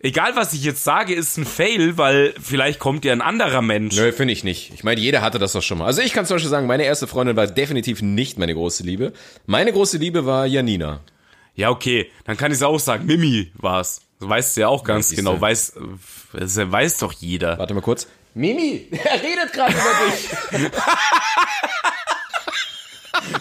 Egal, 0.00 0.36
was 0.36 0.52
ich 0.52 0.62
jetzt 0.62 0.84
sage, 0.84 1.12
ist 1.12 1.36
ein 1.38 1.44
Fail, 1.44 1.98
weil 1.98 2.32
vielleicht 2.40 2.78
kommt 2.78 3.04
ja 3.04 3.12
ein 3.12 3.20
anderer 3.20 3.62
Mensch. 3.62 3.96
Nö, 3.96 4.12
finde 4.12 4.32
ich 4.32 4.44
nicht. 4.44 4.72
Ich 4.72 4.84
meine, 4.84 5.00
jeder 5.00 5.22
hatte 5.22 5.40
das 5.40 5.52
doch 5.52 5.62
schon 5.62 5.78
mal. 5.78 5.86
Also 5.86 6.02
ich 6.02 6.12
kann 6.12 6.24
zum 6.24 6.36
Beispiel 6.36 6.50
sagen, 6.50 6.68
meine 6.68 6.84
erste 6.84 7.08
Freundin 7.08 7.34
war 7.34 7.48
definitiv 7.48 8.00
nicht 8.00 8.38
meine 8.38 8.54
große 8.54 8.84
Liebe. 8.84 9.12
Meine 9.46 9.72
große 9.72 9.98
Liebe 9.98 10.24
war 10.24 10.46
Janina. 10.46 11.00
Ja, 11.56 11.70
okay, 11.70 12.08
dann 12.24 12.36
kann 12.36 12.52
ich 12.52 12.58
es 12.58 12.62
auch 12.62 12.78
sagen. 12.78 13.06
Mimi 13.06 13.50
war's. 13.56 14.02
Das 14.20 14.28
weißt 14.28 14.56
du 14.56 14.60
ja 14.60 14.68
auch 14.68 14.84
ganz 14.84 15.10
genau. 15.10 15.40
Weiß, 15.40 15.72
das 16.32 16.56
weiß 16.56 16.98
doch 16.98 17.12
jeder. 17.12 17.58
Warte 17.58 17.74
mal 17.74 17.80
kurz. 17.80 18.06
Mimi, 18.34 18.86
er 18.92 19.20
redet 19.20 19.52
gerade 19.52 19.72
über 19.72 20.60
dich. 20.60 20.70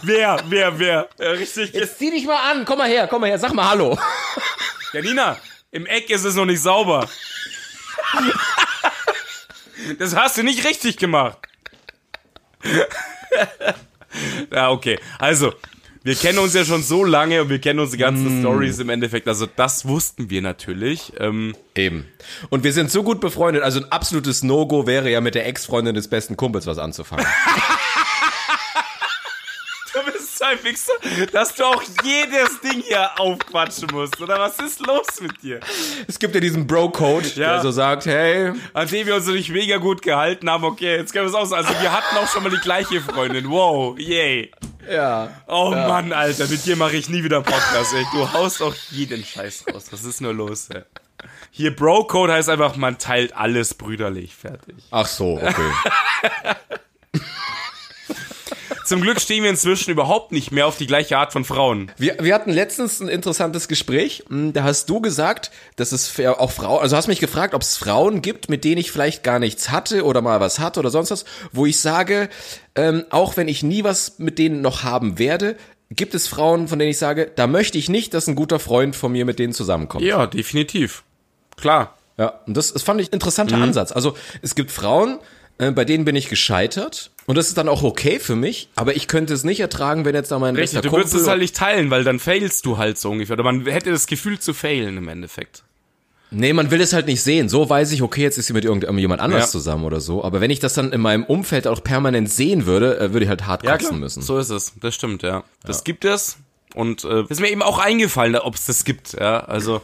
Wer, 0.01 0.43
wer, 0.47 0.79
wer? 0.79 1.09
Ja, 1.19 1.31
richtig. 1.31 1.73
Jetzt 1.73 1.99
zieh 1.99 2.09
dich 2.09 2.25
mal 2.25 2.51
an. 2.51 2.65
Komm 2.65 2.79
mal 2.79 2.89
her, 2.89 3.07
komm 3.07 3.21
mal 3.21 3.27
her. 3.29 3.37
Sag 3.37 3.53
mal 3.53 3.69
Hallo. 3.69 3.97
Janina, 4.91 5.37
im 5.72 5.86
Eck 5.86 6.09
ist 6.09 6.24
es 6.24 6.36
noch 6.36 6.45
nicht 6.45 6.61
sauber. 6.61 7.07
Das 9.99 10.15
hast 10.15 10.38
du 10.38 10.43
nicht 10.43 10.65
richtig 10.65 10.97
gemacht. 10.97 11.38
ja, 14.51 14.70
okay. 14.72 14.99
Also, 15.20 15.53
wir 16.03 16.15
kennen 16.15 16.39
uns 16.39 16.53
ja 16.53 16.65
schon 16.65 16.84
so 16.84 17.03
lange 17.03 17.41
und 17.41 17.49
wir 17.49 17.59
kennen 17.59 17.80
unsere 17.80 17.97
ganzen 17.97 18.39
Stories 18.39 18.80
im 18.80 18.89
Endeffekt. 18.89 19.28
Also, 19.28 19.45
das 19.45 19.88
wussten 19.88 20.30
wir 20.30 20.41
natürlich. 20.41 21.13
Ähm, 21.20 21.55
Eben. 21.76 22.07
Und 22.49 22.63
wir 22.63 22.74
sind 22.74 22.89
so 22.91 23.03
gut 23.03 23.20
befreundet, 23.20 23.63
also 23.63 23.80
ein 23.80 23.91
absolutes 23.91 24.43
No-Go 24.43 24.88
wäre 24.88 25.11
ja 25.11 25.22
mit 25.22 25.36
der 25.36 25.45
Ex-Freundin 25.47 25.95
des 25.95 26.07
besten 26.07 26.38
Kumpels 26.38 26.65
was 26.65 26.78
anzufangen. 26.78 27.26
ein 30.47 30.63
Wichser, 30.63 30.93
dass 31.31 31.55
du 31.55 31.63
auch 31.65 31.81
jedes 32.03 32.59
Ding 32.61 32.81
hier 32.81 33.19
aufquatschen 33.19 33.87
musst. 33.91 34.19
Oder 34.21 34.39
was 34.39 34.59
ist 34.59 34.79
los 34.85 35.05
mit 35.21 35.41
dir? 35.43 35.59
es 36.07 36.17
gibt 36.19 36.33
ja 36.35 36.41
diesen 36.41 36.65
Bro-Code, 36.67 37.27
Ja. 37.35 37.53
der 37.53 37.61
so 37.61 37.71
sagt, 37.71 38.05
hey, 38.05 38.53
Nachdem 38.73 39.07
wir 39.07 39.15
uns 39.15 39.27
nicht 39.27 39.49
mega 39.49 39.77
gut 39.77 40.01
gehalten 40.01 40.49
haben, 40.49 40.63
okay, 40.63 40.97
jetzt 40.97 41.13
können 41.13 41.25
wir 41.25 41.29
es 41.29 41.35
auch 41.35 41.45
sagen. 41.45 41.65
Also, 41.67 41.81
wir 41.81 41.91
hatten 41.91 42.15
auch 42.17 42.27
schon 42.27 42.43
mal 42.43 42.49
die 42.49 42.57
gleiche 42.57 43.01
Freundin. 43.01 43.49
Wow, 43.49 43.97
yay. 43.99 44.51
Ja. 44.89 45.29
Oh 45.47 45.69
Mann, 45.71 46.13
Alter, 46.13 46.47
mit 46.47 46.65
dir 46.65 46.75
mache 46.77 46.95
ich 46.95 47.09
nie 47.09 47.23
wieder 47.23 47.41
Podcast, 47.41 47.93
ey. 47.93 48.05
Du 48.13 48.31
haust 48.31 48.61
auch 48.61 48.73
jeden 48.91 49.23
Scheiß 49.23 49.65
raus. 49.73 49.87
Was 49.91 50.03
ist 50.03 50.21
nur 50.21 50.33
los, 50.33 50.69
ey? 50.69 50.83
Hier 51.51 51.75
Bro-Code 51.75 52.31
heißt 52.31 52.47
einfach, 52.49 52.75
man 52.75 52.97
teilt 52.99 53.35
alles 53.35 53.73
brüderlich. 53.73 54.35
Fertig. 54.35 54.75
Ach 54.91 55.07
so, 55.07 55.33
okay. 55.41 55.71
Zum 58.88 59.01
Glück 59.01 59.19
stehen 59.19 59.43
wir 59.43 59.49
inzwischen 59.49 59.91
überhaupt 59.91 60.31
nicht 60.31 60.53
mehr 60.53 60.65
auf 60.65 60.77
die 60.77 60.88
gleiche 60.88 61.17
Art 61.17 61.33
von 61.33 61.43
Frauen. 61.43 61.91
Wir, 61.97 62.15
wir 62.21 62.33
hatten 62.33 62.51
letztens 62.51 63.01
ein 63.01 63.09
interessantes 63.09 63.67
Gespräch. 63.67 64.23
Hm, 64.29 64.53
Da 64.53 64.63
hast 64.63 64.89
du 64.89 65.01
gesagt, 65.01 65.51
dass 65.75 65.91
es 65.91 66.17
auch 66.25 66.51
Frauen, 66.51 66.81
also 66.81 66.95
hast 66.95 67.07
mich 67.07 67.19
gefragt, 67.19 67.53
ob 67.53 67.63
es 67.63 67.75
Frauen 67.75 68.21
gibt, 68.21 68.47
mit 68.49 68.63
denen 68.63 68.77
ich 68.77 68.89
vielleicht 68.89 69.25
gar 69.25 69.39
nichts 69.39 69.71
hatte 69.71 70.05
oder 70.05 70.21
mal 70.21 70.39
was 70.39 70.59
hatte 70.59 70.79
oder 70.79 70.89
sonst 70.89 71.11
was, 71.11 71.25
wo 71.51 71.65
ich 71.65 71.81
sage, 71.81 72.29
ähm, 72.75 73.03
auch 73.09 73.35
wenn 73.35 73.49
ich 73.49 73.61
nie 73.61 73.83
was 73.83 74.19
mit 74.19 74.39
denen 74.39 74.61
noch 74.61 74.83
haben 74.83 75.19
werde, 75.19 75.57
gibt 75.91 76.15
es 76.15 76.29
Frauen, 76.29 76.69
von 76.69 76.79
denen 76.79 76.91
ich 76.91 76.97
sage, 76.97 77.29
da 77.35 77.45
möchte 77.45 77.77
ich 77.77 77.89
nicht, 77.89 78.13
dass 78.13 78.27
ein 78.27 78.35
guter 78.35 78.57
Freund 78.57 78.95
von 78.95 79.11
mir 79.11 79.25
mit 79.25 79.38
denen 79.38 79.51
zusammenkommt. 79.51 80.05
Ja, 80.05 80.27
definitiv. 80.27 81.03
Klar. 81.57 81.97
Ja, 82.17 82.39
und 82.47 82.55
das, 82.55 82.71
das 82.71 82.83
fand 82.83 83.01
ich 83.01 83.09
ein 83.09 83.13
interessanter 83.13 83.57
Ansatz. 83.57 83.91
Also 83.91 84.15
es 84.41 84.55
gibt 84.55 84.71
Frauen, 84.71 85.19
äh, 85.57 85.71
bei 85.71 85.85
denen 85.85 86.05
bin 86.05 86.15
ich 86.15 86.29
gescheitert 86.29 87.11
und 87.25 87.35
das 87.37 87.47
ist 87.47 87.57
dann 87.57 87.67
auch 87.69 87.83
okay 87.83 88.19
für 88.19 88.35
mich, 88.35 88.69
aber 88.75 88.95
ich 88.95 89.07
könnte 89.07 89.33
es 89.33 89.43
nicht 89.43 89.59
ertragen, 89.59 90.05
wenn 90.05 90.15
jetzt 90.15 90.31
da 90.31 90.39
mein 90.39 90.55
Richtig, 90.55 90.77
bester 90.79 90.89
du 90.89 90.95
würdest 90.95 91.11
Kumpel 91.11 91.23
es 91.23 91.29
halt 91.29 91.41
nicht 91.41 91.55
teilen, 91.55 91.89
weil 91.89 92.03
dann 92.03 92.19
failst 92.19 92.65
du 92.65 92.77
halt 92.77 92.97
so 92.97 93.11
ungefähr. 93.11 93.33
Oder 93.33 93.43
man 93.43 93.65
hätte 93.65 93.91
das 93.91 94.07
Gefühl 94.07 94.39
zu 94.39 94.53
failen 94.53 94.97
im 94.97 95.07
Endeffekt. 95.07 95.63
Nee, 96.29 96.51
man 96.51 96.71
will 96.71 96.81
es 96.81 96.91
halt 96.91 97.07
nicht 97.07 97.21
sehen. 97.21 97.47
So 97.47 97.69
weiß 97.69 97.93
ich, 97.93 98.01
okay, 98.01 98.21
jetzt 98.21 98.37
ist 98.37 98.47
sie 98.47 98.53
mit 98.53 98.65
irgendjemand 98.65 99.21
anders 99.21 99.43
Ja. 99.45 99.47
zusammen 99.47 99.85
oder 99.85 100.01
so. 100.01 100.23
Aber 100.25 100.41
wenn 100.41 100.51
ich 100.51 100.59
das 100.59 100.73
dann 100.73 100.91
in 100.91 100.99
meinem 100.99 101.23
Umfeld 101.23 101.67
auch 101.67 101.81
permanent 101.81 102.29
sehen 102.29 102.65
würde, 102.65 102.99
äh, 102.99 103.13
würde 103.13 103.23
ich 103.23 103.29
halt 103.29 103.45
hart 103.47 103.65
kotzen 103.65 103.99
müssen. 103.99 104.21
So 104.21 104.37
ist 104.37 104.49
es. 104.49 104.73
Das 104.81 104.93
stimmt, 104.93 105.23
ja. 105.23 105.43
Das 105.63 105.85
gibt 105.85 106.03
es. 106.03 106.37
Und 106.75 107.05
äh, 107.05 107.23
ist 107.29 107.39
mir 107.39 107.49
eben 107.49 107.61
auch 107.63 107.79
eingefallen, 107.79 108.35
ob 108.35 108.55
es 108.55 108.65
das 108.65 108.83
gibt, 108.83 109.13
ja. 109.13 109.39
Also, 109.39 109.81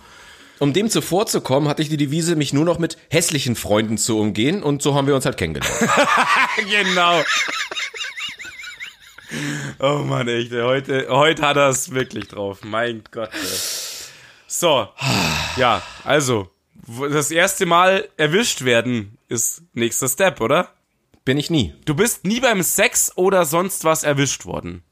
Um 0.60 0.74
dem 0.74 0.90
zuvorzukommen, 0.90 1.68
hatte 1.68 1.82
ich 1.82 1.90
die 1.90 1.98
Devise, 1.98 2.36
mich 2.36 2.54
nur 2.54 2.66
noch 2.66 2.80
mit 2.80 2.98
hässlichen 3.10 3.56
Freunden 3.56 3.98
zu 3.98 4.20
umgehen 4.20 4.64
und 4.64 4.82
so 4.82 4.96
haben 4.96 5.08
wir 5.08 5.16
uns 5.16 5.26
halt 5.26 5.38
kennengelernt. 5.38 5.76
genau. 6.70 7.22
Oh 9.80 10.04
Mann, 10.06 10.28
echt, 10.28 10.52
heute, 10.52 11.08
heute 11.10 11.42
hat 11.42 11.58
er 11.58 11.70
es 11.70 11.92
wirklich 11.92 12.28
drauf. 12.28 12.60
Mein 12.64 13.04
Gott. 13.12 13.32
Ey. 13.34 13.58
So, 14.48 14.88
ja, 15.58 15.82
also, 16.04 16.50
das 17.12 17.32
erste 17.32 17.66
Mal 17.66 18.08
erwischt 18.18 18.64
werden 18.64 19.18
ist 19.28 19.64
nächster 19.74 20.08
Step, 20.08 20.40
oder? 20.42 20.70
Bin 21.26 21.38
ich 21.38 21.50
nie. 21.50 21.74
Du 21.86 21.96
bist 21.96 22.26
nie 22.26 22.40
beim 22.40 22.62
Sex 22.62 23.12
oder 23.16 23.46
sonst 23.46 23.84
was 23.84 24.04
erwischt 24.04 24.46
worden. 24.46 24.84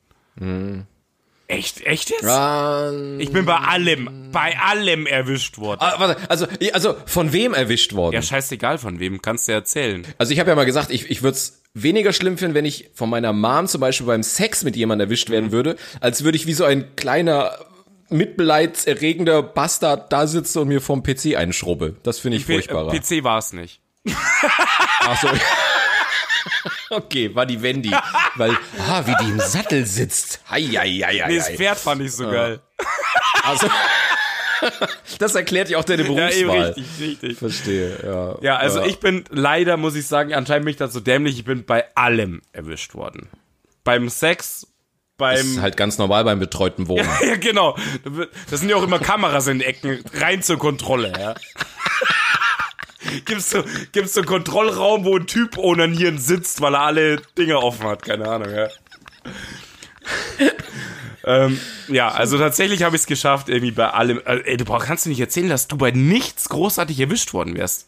Echt, 1.52 1.82
echt 1.86 2.10
jetzt? 2.10 2.24
Ähm, 2.28 3.20
Ich 3.20 3.32
bin 3.32 3.46
bei 3.46 3.56
allem, 3.58 4.30
bei 4.32 4.58
allem 4.58 5.06
erwischt 5.06 5.58
worden. 5.58 5.80
ah, 5.82 5.96
warte, 6.00 6.30
also, 6.30 6.48
also 6.74 6.96
von 7.06 7.34
wem 7.34 7.54
erwischt 7.54 7.94
worden? 7.94 8.14
Ja, 8.16 8.22
scheißegal 8.22 8.78
von 8.78 9.00
wem, 9.00 9.22
kannst 9.22 9.48
du 9.48 9.52
erzählen. 9.52 10.06
Also 10.18 10.32
ich 10.34 10.40
habe 10.40 10.50
ja 10.50 10.56
mal 10.56 10.66
gesagt, 10.66 10.92
ich, 10.92 11.10
ich 11.10 11.22
würde 11.24 11.36
es 11.36 11.62
weniger 11.74 12.14
schlimm 12.14 12.38
finden, 12.38 12.56
wenn 12.56 12.66
ich 12.66 12.90
von 12.94 13.10
meiner 13.10 13.34
Mom 13.34 13.68
zum 13.68 13.82
Beispiel 13.82 14.08
beim 14.08 14.24
Sex 14.24 14.64
mit 14.64 14.76
jemandem 14.76 15.08
erwischt 15.08 15.30
werden 15.30 15.52
würde, 15.52 15.76
als 16.00 16.24
würde 16.24 16.38
ich 16.38 16.48
wie 16.48 16.54
so 16.54 16.64
ein 16.64 16.96
kleiner 16.96 17.54
mitbeleidserregender 18.10 19.44
Bastard 19.44 20.12
da 20.12 20.28
sitzen 20.28 20.60
und 20.60 20.68
mir 20.70 20.82
vom 20.82 21.04
PC 21.04 21.36
einschrubbe. 21.36 21.96
Das 22.04 22.20
finde 22.20 22.38
ich 22.38 22.46
furchtbarer. 22.46 22.92
PC 22.92 23.24
war 23.24 23.40
es 23.40 23.54
nicht. 23.54 23.82
Ach 25.02 25.22
so. 25.22 25.28
Okay, 26.92 27.34
war 27.34 27.46
die 27.46 27.62
Wendy. 27.62 27.92
Weil, 28.36 28.58
ah, 28.80 29.02
wie 29.06 29.16
die 29.24 29.32
im 29.32 29.40
Sattel 29.40 29.86
sitzt. 29.86 30.42
Hei, 30.50 30.62
hei, 30.64 30.90
hei, 30.90 31.20
hei, 31.24 31.28
Nee, 31.30 31.38
das. 31.38 31.50
Pferd 31.50 31.78
fand 31.78 32.02
ich 32.02 32.12
so 32.12 32.30
geil. 32.30 32.60
Also, 33.44 33.68
das 35.20 35.34
erklärt 35.36 35.70
ja 35.70 35.78
auch 35.78 35.86
deine 35.86 36.04
Ja, 36.04 36.30
eben 36.30 36.48
Berufswahl. 36.48 36.74
richtig, 36.74 36.86
richtig. 37.00 37.38
Verstehe, 37.38 37.98
ja. 38.04 38.38
Ja, 38.42 38.58
also 38.58 38.84
ich 38.84 39.00
bin 39.00 39.24
leider, 39.30 39.78
muss 39.78 39.96
ich 39.96 40.06
sagen, 40.06 40.34
anscheinend 40.34 40.66
bin 40.66 40.72
ich 40.72 40.78
da 40.78 40.90
so 40.90 41.00
dämlich, 41.00 41.38
ich 41.38 41.46
bin 41.46 41.66
bei 41.66 41.86
allem 41.96 42.42
erwischt 42.52 42.94
worden. 42.94 43.30
Beim 43.86 44.10
Sex, 44.10 44.62
Das 44.62 44.70
beim... 45.18 45.38
ist 45.38 45.62
halt 45.62 45.78
ganz 45.78 45.98
normal 45.98 46.26
beim 46.26 46.40
betreuten 46.40 46.90
Wohnen. 46.90 47.08
ja, 47.26 47.38
genau. 47.38 47.78
Das 48.50 48.60
sind 48.60 48.70
ja 48.70 48.76
auch 48.76 48.84
immer 48.84 49.00
Kameras 49.00 49.48
in 49.48 49.60
den 49.60 49.68
Ecken, 49.68 50.04
rein 50.16 50.44
zur 50.44 50.60
Kontrolle, 50.60 51.14
ja. 51.18 51.36
Gibt's 53.26 53.50
so, 53.50 53.64
gibt's 53.92 54.14
so 54.14 54.20
einen 54.22 54.28
Kontrollraum, 54.28 55.06
wo 55.06 55.18
ein 55.18 55.26
Typ 55.28 55.58
onanieren 55.58 56.18
sitzt, 56.20 56.62
weil 56.62 56.76
er 56.76 56.82
alle 56.82 57.16
Dinge 57.38 57.58
offen 57.58 57.86
hat, 57.88 58.04
keine 58.04 58.28
Ahnung, 58.28 58.50
ja. 58.54 58.68
ähm, 61.26 61.60
ja, 61.88 62.10
also 62.10 62.38
tatsächlich 62.38 62.84
habe 62.84 62.96
ich 62.96 63.04
es 63.04 63.08
geschafft, 63.08 63.50
irgendwie 63.50 63.72
bei 63.72 63.90
allem. 63.90 64.20
Äh, 64.26 64.42
ey, 64.46 64.58
du 64.58 64.66
brauch- 64.66 64.86
kannst 64.86 65.06
du 65.06 65.10
nicht 65.10 65.20
erzählen, 65.20 65.50
dass 65.50 65.68
du 65.68 65.78
bei 65.78 65.92
nichts 65.92 66.50
großartig 66.50 67.00
erwischt 67.00 67.34
worden 67.34 67.56
wärst. 67.58 67.88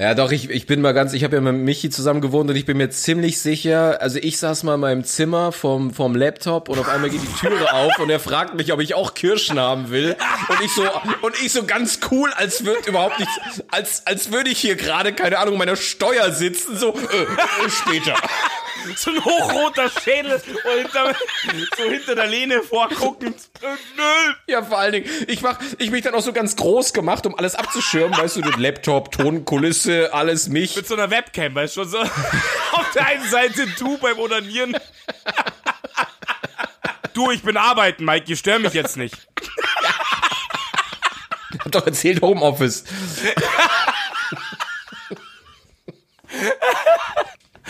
Ja, 0.00 0.14
doch, 0.14 0.32
ich, 0.32 0.48
ich 0.48 0.64
bin 0.64 0.80
mal 0.80 0.92
ganz, 0.92 1.12
ich 1.12 1.24
habe 1.24 1.36
ja 1.36 1.42
mit 1.42 1.56
Michi 1.56 1.90
zusammen 1.90 2.22
gewohnt 2.22 2.48
und 2.48 2.56
ich 2.56 2.64
bin 2.64 2.78
mir 2.78 2.88
ziemlich 2.88 3.38
sicher, 3.38 4.00
also 4.00 4.18
ich 4.18 4.38
saß 4.38 4.62
mal 4.62 4.76
in 4.76 4.80
meinem 4.80 5.04
Zimmer 5.04 5.52
vom, 5.52 5.92
vom 5.92 6.16
Laptop 6.16 6.70
und 6.70 6.78
auf 6.78 6.88
einmal 6.88 7.10
geht 7.10 7.20
die 7.20 7.38
Türe 7.38 7.70
auf 7.74 7.98
und 7.98 8.08
er 8.08 8.18
fragt 8.18 8.54
mich, 8.54 8.72
ob 8.72 8.80
ich 8.80 8.94
auch 8.94 9.12
Kirschen 9.12 9.60
haben 9.60 9.90
will. 9.90 10.16
Und 10.48 10.60
ich 10.64 10.72
so, 10.72 10.84
und 11.20 11.34
ich 11.44 11.52
so 11.52 11.64
ganz 11.64 12.00
cool, 12.10 12.32
als 12.34 12.64
würde 12.64 12.88
überhaupt 12.88 13.18
nichts, 13.18 13.34
als, 13.68 14.06
als 14.06 14.32
würde 14.32 14.48
ich 14.48 14.58
hier 14.58 14.74
gerade, 14.74 15.12
keine 15.12 15.38
Ahnung, 15.38 15.58
meiner 15.58 15.76
Steuer 15.76 16.32
sitzen, 16.32 16.78
so, 16.78 16.94
äh, 16.94 17.66
äh, 17.66 17.68
später. 17.68 18.14
So 18.96 19.10
ein 19.10 19.24
hochroter 19.24 19.90
Schädel 20.02 20.34
und 20.34 20.78
hinter, 20.82 21.14
so 21.76 21.84
hinter 21.84 22.14
der 22.14 22.26
Lehne 22.26 22.62
vorguckend. 22.62 23.36
Nö. 23.96 24.34
Ja, 24.46 24.62
vor 24.62 24.78
allen 24.78 24.92
Dingen, 24.92 25.10
ich 25.26 25.42
mach, 25.42 25.58
ich 25.78 25.90
mich 25.90 26.02
dann 26.02 26.14
auch 26.14 26.22
so 26.22 26.32
ganz 26.32 26.56
groß 26.56 26.92
gemacht, 26.92 27.26
um 27.26 27.34
alles 27.34 27.54
abzuschirmen, 27.54 28.16
weißt 28.16 28.36
du, 28.36 28.42
den 28.42 28.60
Laptop, 28.60 29.12
Tonkulisse, 29.12 30.12
alles 30.12 30.48
mich. 30.48 30.76
Mit 30.76 30.86
so 30.86 30.94
einer 30.94 31.10
Webcam, 31.10 31.54
weißt 31.54 31.76
du, 31.76 31.82
schon 31.82 31.90
so 31.90 31.98
auf 32.72 32.90
der 32.94 33.06
einen 33.06 33.28
Seite 33.28 33.66
du 33.78 33.98
beim 33.98 34.18
Onanieren. 34.18 34.76
Du, 37.12 37.30
ich 37.30 37.42
bin 37.42 37.56
arbeiten, 37.56 38.04
Mike, 38.04 38.34
stör 38.36 38.58
mich 38.58 38.72
jetzt 38.72 38.96
nicht. 38.96 39.14
Hab 41.58 41.72
doch 41.72 41.86
erzählt 41.86 42.22
Homeoffice. 42.22 42.84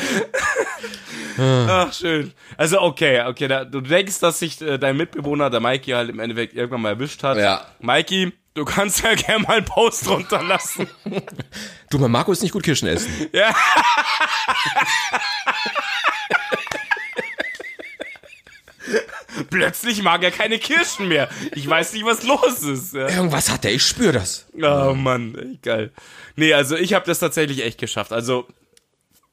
Ach, 1.38 1.92
schön. 1.92 2.32
Also, 2.56 2.80
okay, 2.80 3.22
okay, 3.26 3.48
da, 3.48 3.64
du 3.64 3.80
denkst, 3.80 4.20
dass 4.20 4.38
sich 4.38 4.60
äh, 4.60 4.78
dein 4.78 4.96
Mitbewohner, 4.96 5.50
der 5.50 5.60
Mikey, 5.60 5.92
halt 5.92 6.10
im 6.10 6.18
Endeffekt 6.18 6.54
irgendwann 6.54 6.82
mal 6.82 6.90
erwischt 6.90 7.22
hat. 7.22 7.38
Ja. 7.38 7.66
Mikey, 7.80 8.32
du 8.54 8.64
kannst 8.64 9.02
ja 9.02 9.14
gerne 9.14 9.44
mal 9.44 9.56
einen 9.58 9.64
Post 9.64 10.08
runterlassen. 10.08 10.88
Du, 11.90 11.98
mein 11.98 12.10
Marco 12.10 12.32
ist 12.32 12.42
nicht 12.42 12.52
gut 12.52 12.62
Kirschen 12.62 12.88
essen. 12.88 13.10
Ja. 13.32 13.54
Plötzlich 19.48 20.02
mag 20.02 20.22
er 20.22 20.30
keine 20.30 20.58
Kirschen 20.58 21.08
mehr. 21.08 21.28
Ich 21.54 21.68
weiß 21.68 21.92
nicht, 21.92 22.04
was 22.04 22.24
los 22.24 22.62
ist. 22.62 22.94
Ja. 22.94 23.08
Irgendwas 23.08 23.50
hat 23.50 23.64
er, 23.64 23.72
ich 23.72 23.82
spür 23.84 24.12
das. 24.12 24.46
Oh 24.54 24.94
Mann, 24.94 25.58
geil. 25.62 25.92
Nee, 26.36 26.52
also 26.52 26.76
ich 26.76 26.94
habe 26.94 27.06
das 27.06 27.20
tatsächlich 27.20 27.64
echt 27.64 27.78
geschafft. 27.78 28.12
Also 28.12 28.46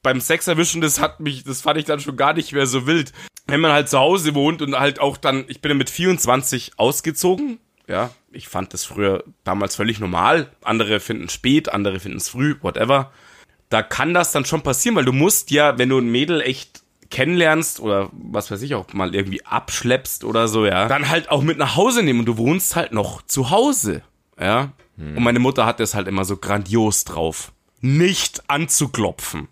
beim 0.04 0.22
Sex 0.22 0.48
erwischen, 0.48 0.82
das 0.82 1.00
hat 1.00 1.20
mich, 1.20 1.44
das 1.44 1.62
fand 1.62 1.78
ich 1.78 1.86
dann 1.86 2.00
schon 2.00 2.18
gar 2.18 2.34
nicht 2.34 2.54
mehr 2.54 2.68
so 2.68 2.88
wild. 2.88 3.12
Wenn 3.48 3.62
man 3.62 3.72
halt 3.72 3.90
zu 3.90 4.00
Hause 4.00 4.36
wohnt 4.36 4.62
und 4.62 4.78
halt 4.78 5.00
auch 5.00 5.18
dann, 5.18 5.46
ich 5.48 5.62
bin 5.62 5.72
ja 5.72 5.78
mit 5.78 5.90
24 5.90 6.74
ausgezogen. 6.78 7.60
Ja, 7.88 8.10
ich 8.32 8.50
fand 8.50 8.74
das 8.74 8.84
früher 8.84 9.24
damals 9.46 9.76
völlig 9.78 10.00
normal. 10.00 10.52
Andere 10.62 11.00
finden 11.00 11.26
es 11.26 11.34
spät, 11.34 11.70
andere 11.70 12.00
finden 12.00 12.18
es 12.18 12.30
früh, 12.30 12.56
whatever. 12.62 13.12
Da 13.70 13.82
kann 13.82 14.14
das 14.14 14.34
dann 14.34 14.46
schon 14.46 14.62
passieren, 14.62 14.96
weil 14.96 15.06
du 15.06 15.14
musst 15.14 15.52
ja, 15.52 15.78
wenn 15.78 15.90
du 15.90 15.98
ein 15.98 16.12
Mädel 16.12 16.42
echt 16.42 16.84
kennenlernst 17.10 17.80
oder 17.80 18.10
was 18.12 18.52
weiß 18.52 18.62
ich 18.62 18.76
auch 18.76 18.92
mal 18.94 19.16
irgendwie 19.16 19.46
abschleppst 19.46 20.26
oder 20.26 20.50
so, 20.50 20.66
ja, 20.66 20.90
dann 20.90 21.08
halt 21.08 21.30
auch 21.30 21.42
mit 21.42 21.58
nach 21.58 21.78
Hause 21.78 22.04
nehmen 22.04 22.20
und 22.20 22.26
du 22.26 22.38
wohnst 22.38 22.76
halt 22.76 22.92
noch 22.92 23.22
zu 23.22 23.50
Hause, 23.50 24.04
ja. 24.40 24.74
Und 24.98 25.24
meine 25.24 25.40
Mutter 25.40 25.66
hat 25.68 25.80
das 25.80 25.94
halt 25.94 26.08
immer 26.08 26.26
so 26.26 26.38
grandios 26.38 27.04
drauf. 27.04 27.52
Nicht 27.82 28.50
anzuklopfen. 28.50 29.48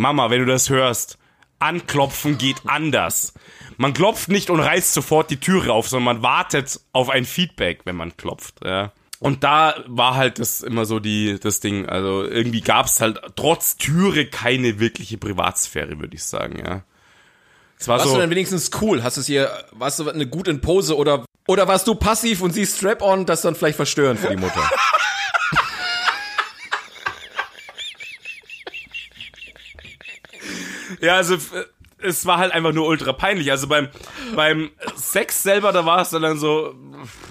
Mama, 0.00 0.30
wenn 0.30 0.40
du 0.40 0.46
das 0.46 0.70
hörst, 0.70 1.18
anklopfen 1.58 2.38
geht 2.38 2.62
anders. 2.66 3.34
Man 3.76 3.92
klopft 3.92 4.28
nicht 4.28 4.50
und 4.50 4.60
reißt 4.60 4.92
sofort 4.92 5.30
die 5.30 5.38
Türe 5.38 5.72
auf, 5.72 5.88
sondern 5.88 6.16
man 6.16 6.22
wartet 6.22 6.80
auf 6.92 7.10
ein 7.10 7.24
Feedback, 7.24 7.82
wenn 7.84 7.96
man 7.96 8.16
klopft, 8.16 8.56
ja. 8.64 8.92
Und 9.20 9.44
da 9.44 9.74
war 9.86 10.14
halt 10.14 10.38
das 10.38 10.62
immer 10.62 10.86
so 10.86 10.98
die, 10.98 11.38
das 11.38 11.60
Ding. 11.60 11.86
Also 11.86 12.24
irgendwie 12.24 12.62
gab's 12.62 13.02
halt 13.02 13.20
trotz 13.36 13.76
Türe 13.76 14.24
keine 14.24 14.80
wirkliche 14.80 15.18
Privatsphäre, 15.18 16.00
würde 16.00 16.16
ich 16.16 16.24
sagen, 16.24 16.58
ja. 16.58 16.82
Es 17.78 17.86
war 17.86 17.98
Warst 17.98 18.08
so. 18.08 18.14
du 18.14 18.20
dann 18.20 18.30
wenigstens 18.30 18.70
cool? 18.80 19.02
Hast 19.02 19.18
du 19.18 19.20
es 19.20 19.26
hier, 19.26 19.50
warst 19.72 19.98
du 19.98 20.08
eine 20.08 20.26
gut 20.26 20.48
in 20.48 20.62
Pose 20.62 20.96
oder, 20.96 21.26
oder 21.46 21.68
warst 21.68 21.86
du 21.86 21.94
passiv 21.94 22.40
und 22.40 22.52
sie 22.52 22.64
Strap-on, 22.66 23.26
das 23.26 23.42
dann 23.42 23.54
vielleicht 23.54 23.76
verstörend 23.76 24.20
für 24.20 24.28
die 24.28 24.36
Mutter? 24.36 24.62
Ja, 31.00 31.16
also 31.16 31.36
es 32.02 32.26
war 32.26 32.38
halt 32.38 32.52
einfach 32.52 32.72
nur 32.72 32.86
ultra 32.86 33.12
peinlich. 33.12 33.50
Also 33.50 33.68
beim, 33.68 33.88
beim 34.34 34.70
Sex 34.96 35.42
selber, 35.42 35.72
da 35.72 35.84
war 35.86 36.00
es 36.00 36.10
dann 36.10 36.38
so 36.38 36.74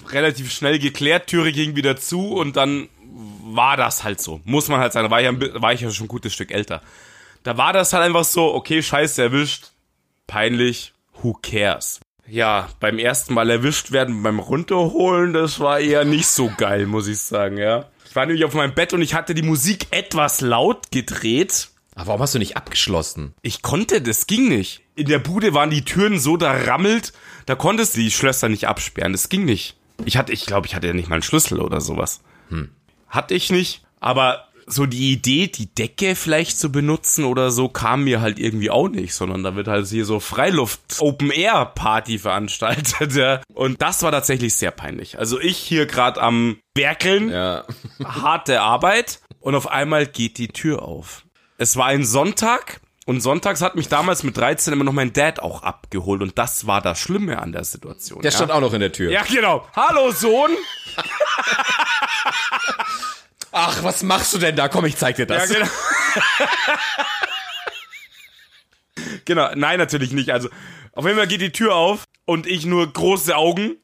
relativ 0.08 0.52
schnell 0.52 0.78
geklärt, 0.78 1.26
Türe 1.28 1.52
ging 1.52 1.76
wieder 1.76 1.96
zu 1.96 2.34
und 2.34 2.56
dann 2.56 2.88
war 3.54 3.76
das 3.76 4.04
halt 4.04 4.20
so. 4.20 4.40
Muss 4.44 4.68
man 4.68 4.80
halt 4.80 4.92
sagen, 4.92 5.10
war 5.10 5.20
ich 5.20 5.26
ja, 5.26 5.62
war 5.62 5.72
ich 5.72 5.80
ja 5.80 5.90
schon 5.90 6.06
ein 6.06 6.08
gutes 6.08 6.32
Stück 6.32 6.50
älter. 6.52 6.82
Da 7.42 7.56
war 7.56 7.72
das 7.72 7.92
halt 7.92 8.04
einfach 8.04 8.24
so, 8.24 8.54
okay, 8.54 8.82
scheiße, 8.82 9.22
erwischt, 9.22 9.70
peinlich, 10.26 10.92
who 11.22 11.32
cares? 11.32 12.00
Ja, 12.26 12.68
beim 12.78 12.98
ersten 12.98 13.34
Mal 13.34 13.50
erwischt 13.50 13.90
werden 13.90 14.22
beim 14.22 14.38
Runterholen, 14.38 15.32
das 15.32 15.58
war 15.58 15.80
eher 15.80 16.04
nicht 16.04 16.28
so 16.28 16.52
geil, 16.56 16.86
muss 16.86 17.08
ich 17.08 17.18
sagen, 17.18 17.56
ja. 17.56 17.86
Ich 18.06 18.14
war 18.14 18.26
nämlich 18.26 18.44
auf 18.44 18.54
meinem 18.54 18.74
Bett 18.74 18.92
und 18.92 19.02
ich 19.02 19.14
hatte 19.14 19.34
die 19.34 19.42
Musik 19.42 19.86
etwas 19.90 20.40
laut 20.40 20.90
gedreht. 20.92 21.70
Aber 22.00 22.06
warum 22.08 22.22
hast 22.22 22.34
du 22.34 22.38
nicht 22.38 22.56
abgeschlossen? 22.56 23.34
Ich 23.42 23.60
konnte, 23.60 24.00
das 24.00 24.26
ging 24.26 24.48
nicht. 24.48 24.80
In 24.94 25.06
der 25.06 25.18
Bude 25.18 25.52
waren 25.52 25.68
die 25.68 25.84
Türen 25.84 26.18
so 26.18 26.38
da 26.38 26.50
rammelt, 26.50 27.12
da 27.44 27.54
konntest 27.56 27.94
du 27.94 28.00
die 28.00 28.10
Schlösser 28.10 28.48
nicht 28.48 28.66
absperren. 28.68 29.12
Das 29.12 29.28
ging 29.28 29.44
nicht. 29.44 29.76
Ich 30.06 30.16
hatte, 30.16 30.32
ich 30.32 30.46
glaube, 30.46 30.66
ich 30.66 30.74
hatte 30.74 30.86
ja 30.86 30.94
nicht 30.94 31.10
mal 31.10 31.16
einen 31.16 31.22
Schlüssel 31.22 31.60
oder 31.60 31.82
sowas. 31.82 32.22
Hm. 32.48 32.70
Hatte 33.06 33.34
ich 33.34 33.50
nicht. 33.50 33.82
Aber 34.00 34.46
so 34.66 34.86
die 34.86 35.12
Idee, 35.12 35.48
die 35.48 35.66
Decke 35.66 36.14
vielleicht 36.16 36.58
zu 36.58 36.72
benutzen 36.72 37.24
oder 37.26 37.50
so, 37.50 37.68
kam 37.68 38.04
mir 38.04 38.22
halt 38.22 38.38
irgendwie 38.38 38.70
auch 38.70 38.88
nicht, 38.88 39.12
sondern 39.14 39.42
da 39.42 39.54
wird 39.54 39.68
halt 39.68 39.86
hier 39.88 40.06
so 40.06 40.20
Freiluft-Open-Air-Party 40.20 42.18
veranstaltet. 42.18 43.12
Ja. 43.14 43.42
Und 43.52 43.82
das 43.82 44.02
war 44.02 44.10
tatsächlich 44.12 44.54
sehr 44.54 44.70
peinlich. 44.70 45.18
Also 45.18 45.38
ich 45.38 45.58
hier 45.58 45.84
gerade 45.84 46.22
am 46.22 46.56
Werkeln, 46.74 47.28
Ja. 47.30 47.64
harte 48.02 48.62
Arbeit 48.62 49.20
und 49.40 49.54
auf 49.54 49.68
einmal 49.70 50.06
geht 50.06 50.38
die 50.38 50.48
Tür 50.48 50.82
auf. 50.82 51.24
Es 51.60 51.76
war 51.76 51.86
ein 51.88 52.04
Sonntag 52.06 52.80
und 53.04 53.20
sonntags 53.20 53.60
hat 53.60 53.76
mich 53.76 53.88
damals 53.88 54.22
mit 54.22 54.34
13 54.34 54.72
immer 54.72 54.84
noch 54.84 54.94
mein 54.94 55.12
Dad 55.12 55.40
auch 55.40 55.62
abgeholt 55.62 56.22
und 56.22 56.38
das 56.38 56.66
war 56.66 56.80
das 56.80 56.98
Schlimme 56.98 57.38
an 57.38 57.52
der 57.52 57.64
Situation. 57.64 58.22
Der 58.22 58.30
ja. 58.30 58.34
stand 58.34 58.50
auch 58.50 58.62
noch 58.62 58.72
in 58.72 58.80
der 58.80 58.92
Tür. 58.92 59.10
ja, 59.10 59.22
genau. 59.24 59.68
Hallo 59.76 60.10
Sohn. 60.10 60.52
Ach, 63.52 63.82
was 63.82 64.02
machst 64.02 64.32
du 64.32 64.38
denn 64.38 64.56
da? 64.56 64.70
Komm, 64.70 64.86
ich 64.86 64.96
zeig 64.96 65.16
dir 65.16 65.26
das. 65.26 65.50
Ja, 65.50 65.58
genau. 65.58 65.70
genau, 69.26 69.50
nein, 69.54 69.78
natürlich 69.78 70.12
nicht. 70.12 70.30
Also, 70.30 70.48
auf 70.92 71.04
jeden 71.04 71.18
Fall 71.18 71.28
geht 71.28 71.42
die 71.42 71.52
Tür 71.52 71.74
auf 71.74 72.04
und 72.24 72.46
ich 72.46 72.64
nur 72.64 72.90
große 72.90 73.36
Augen 73.36 73.76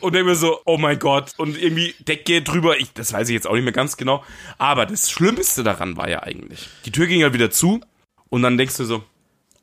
und 0.00 0.14
denke 0.14 0.30
mir 0.30 0.36
so, 0.36 0.60
oh 0.64 0.78
mein 0.78 0.98
Gott. 0.98 1.32
Und 1.36 1.56
irgendwie 1.56 1.94
Decke 2.00 2.42
drüber, 2.42 2.78
ich, 2.78 2.92
das 2.92 3.12
weiß 3.12 3.28
ich 3.28 3.34
jetzt 3.34 3.46
auch 3.46 3.54
nicht 3.54 3.64
mehr 3.64 3.72
ganz 3.72 3.96
genau. 3.96 4.24
Aber 4.58 4.86
das 4.86 5.10
Schlimmste 5.10 5.62
daran 5.62 5.96
war 5.96 6.08
ja 6.08 6.22
eigentlich, 6.22 6.68
die 6.84 6.92
Tür 6.92 7.06
ging 7.06 7.20
ja 7.20 7.32
wieder 7.32 7.50
zu 7.50 7.80
und 8.28 8.42
dann 8.42 8.58
denkst 8.58 8.76
du 8.76 8.84
so, 8.84 9.04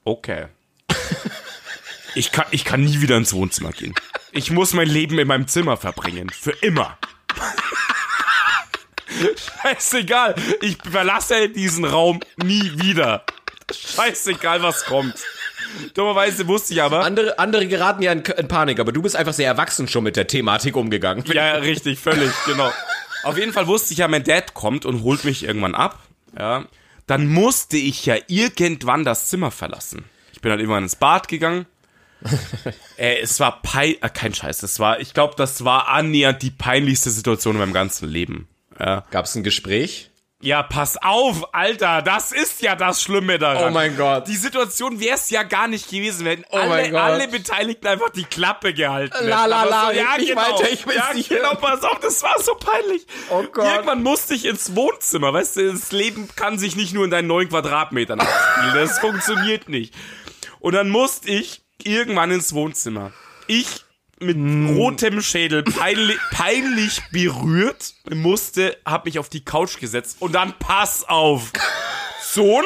okay. 0.03 0.47
Ich 2.17 2.31
kann, 2.31 2.45
ich 2.51 2.63
kann 2.63 2.81
nie 2.81 3.01
wieder 3.01 3.17
ins 3.17 3.33
Wohnzimmer 3.33 3.71
gehen. 3.71 3.93
Ich 4.31 4.49
muss 4.49 4.71
mein 4.71 4.87
Leben 4.87 5.19
in 5.19 5.27
meinem 5.27 5.49
Zimmer 5.49 5.75
verbringen. 5.75 6.29
Für 6.29 6.51
immer. 6.51 6.97
Scheißegal. 9.61 10.33
Ich 10.61 10.77
verlasse 10.89 11.49
diesen 11.49 11.83
Raum 11.83 12.21
nie 12.37 12.79
wieder. 12.79 13.25
Scheißegal, 13.69 14.63
was 14.63 14.85
kommt. 14.85 15.15
Dummerweise 15.93 16.47
wusste 16.47 16.73
ich 16.73 16.81
aber. 16.81 17.03
Andere, 17.03 17.39
andere 17.39 17.67
geraten 17.67 18.01
ja 18.01 18.11
in, 18.11 18.21
in 18.21 18.47
Panik, 18.47 18.79
aber 18.79 18.91
du 18.91 19.01
bist 19.01 19.15
einfach 19.15 19.33
sehr 19.33 19.47
erwachsen 19.47 19.87
schon 19.87 20.03
mit 20.03 20.15
der 20.15 20.27
Thematik 20.27 20.75
umgegangen. 20.75 21.23
Ja, 21.27 21.47
ja, 21.47 21.53
richtig, 21.55 21.99
völlig, 21.99 22.31
genau. 22.45 22.71
Auf 23.23 23.37
jeden 23.37 23.53
Fall 23.53 23.67
wusste 23.67 23.93
ich 23.93 23.99
ja, 23.99 24.07
mein 24.07 24.23
Dad 24.23 24.53
kommt 24.53 24.85
und 24.85 25.03
holt 25.03 25.23
mich 25.25 25.43
irgendwann 25.43 25.75
ab. 25.75 25.99
Ja. 26.37 26.65
Dann 27.07 27.27
musste 27.27 27.77
ich 27.77 28.05
ja 28.05 28.15
irgendwann 28.27 29.03
das 29.03 29.27
Zimmer 29.27 29.51
verlassen. 29.51 30.05
Ich 30.33 30.41
bin 30.41 30.49
dann 30.49 30.59
irgendwann 30.59 30.83
ins 30.83 30.95
Bad 30.95 31.27
gegangen. 31.27 31.65
äh, 32.97 33.17
es 33.21 33.39
war 33.39 33.61
pein 33.61 33.95
äh, 34.01 34.09
kein 34.09 34.33
Scheiß, 34.33 34.63
es 34.63 34.79
war, 34.79 34.99
ich 34.99 35.13
glaube, 35.13 35.35
das 35.37 35.63
war 35.65 35.89
annähernd 35.89 36.41
die 36.41 36.49
peinlichste 36.49 37.11
Situation 37.11 37.55
in 37.55 37.59
meinem 37.59 37.73
ganzen 37.73 38.09
Leben. 38.09 38.47
Ja. 38.79 39.05
Gab's 39.11 39.35
ein 39.35 39.43
Gespräch? 39.43 40.11
Ja, 40.41 40.63
pass 40.63 40.97
auf, 41.01 41.55
Alter, 41.55 42.01
das 42.01 42.31
ist 42.31 42.61
ja 42.61 42.75
das 42.75 43.01
Schlimme 43.01 43.39
daran. 43.39 43.71
Oh 43.71 43.73
mein 43.73 43.95
Gott. 43.95 44.27
Die 44.27 44.35
Situation 44.35 44.99
wäre 44.99 45.15
es 45.15 45.29
ja 45.29 45.43
gar 45.43 45.67
nicht 45.67 45.89
gewesen, 45.89 46.25
wenn 46.25 46.45
alle, 46.51 46.69
mein 46.69 46.91
Gott. 46.91 47.01
alle 47.01 47.27
Beteiligten 47.29 47.87
einfach 47.87 48.09
die 48.09 48.25
Klappe 48.25 48.73
gehalten 48.73 49.15
hätten. 49.15 49.29
La, 49.29 49.45
la, 49.45 49.63
la, 49.63 49.87
so, 49.87 49.91
ja, 49.93 50.17
nicht 50.17 50.29
genau. 50.29 50.41
weiter, 50.41 50.69
ich 50.71 50.85
will's 50.85 50.97
ja, 50.97 51.13
nicht 51.13 51.29
genau, 51.29 51.51
hören. 51.51 51.57
pass 51.61 51.83
auf, 51.83 51.99
das 51.99 52.21
war 52.21 52.37
so 52.39 52.53
peinlich. 52.55 53.07
Oh 53.29 53.43
Gott. 53.43 53.65
Irgendwann 53.65 54.03
musste 54.03 54.33
ich 54.33 54.45
ins 54.45 54.75
Wohnzimmer, 54.75 55.33
weißt 55.33 55.55
du, 55.55 55.71
das 55.71 55.91
Leben 55.91 56.27
kann 56.35 56.59
sich 56.59 56.75
nicht 56.75 56.93
nur 56.93 57.05
in 57.05 57.11
deinen 57.11 57.27
neun 57.27 57.49
Quadratmetern 57.49 58.19
abspielen, 58.19 58.73
das 58.75 58.99
funktioniert 58.99 59.69
nicht. 59.69 59.93
Und 60.59 60.73
dann 60.73 60.89
musste 60.89 61.29
ich 61.29 61.61
irgendwann 61.81 62.31
ins 62.31 62.53
Wohnzimmer. 62.53 63.13
Ich 63.47 63.84
mit 64.25 64.35
Hm. 64.35 64.75
rotem 64.77 65.21
Schädel 65.21 65.63
peinlich, 65.63 66.17
peinlich 66.31 67.01
berührt 67.11 67.93
musste, 68.09 68.77
hab 68.85 69.05
mich 69.05 69.19
auf 69.19 69.29
die 69.29 69.43
Couch 69.45 69.79
gesetzt 69.79 70.17
und 70.19 70.33
dann 70.33 70.57
pass 70.59 71.03
auf. 71.07 71.51
Sohn? 72.21 72.65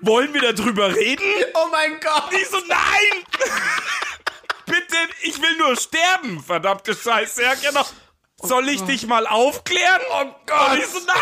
Wollen 0.00 0.32
wir 0.32 0.52
darüber 0.52 0.94
reden? 0.94 1.24
Oh 1.54 1.66
mein 1.72 1.98
Gott! 2.00 2.32
Ich 2.32 2.48
so, 2.48 2.58
nein! 2.68 3.24
Bitte, 4.66 4.96
ich 5.22 5.40
will 5.40 5.56
nur 5.58 5.76
sterben, 5.76 6.42
verdammte 6.42 6.94
Scheiße. 6.94 7.42
Ja, 7.42 7.54
genau. 7.54 7.84
Soll 8.40 8.68
ich 8.68 8.82
dich 8.82 9.06
mal 9.06 9.26
aufklären? 9.26 10.00
Oh 10.12 10.24
Gott. 10.46 10.70
Und 10.72 10.78
ich 10.78 10.86
so, 10.86 11.00
nein! 11.06 11.16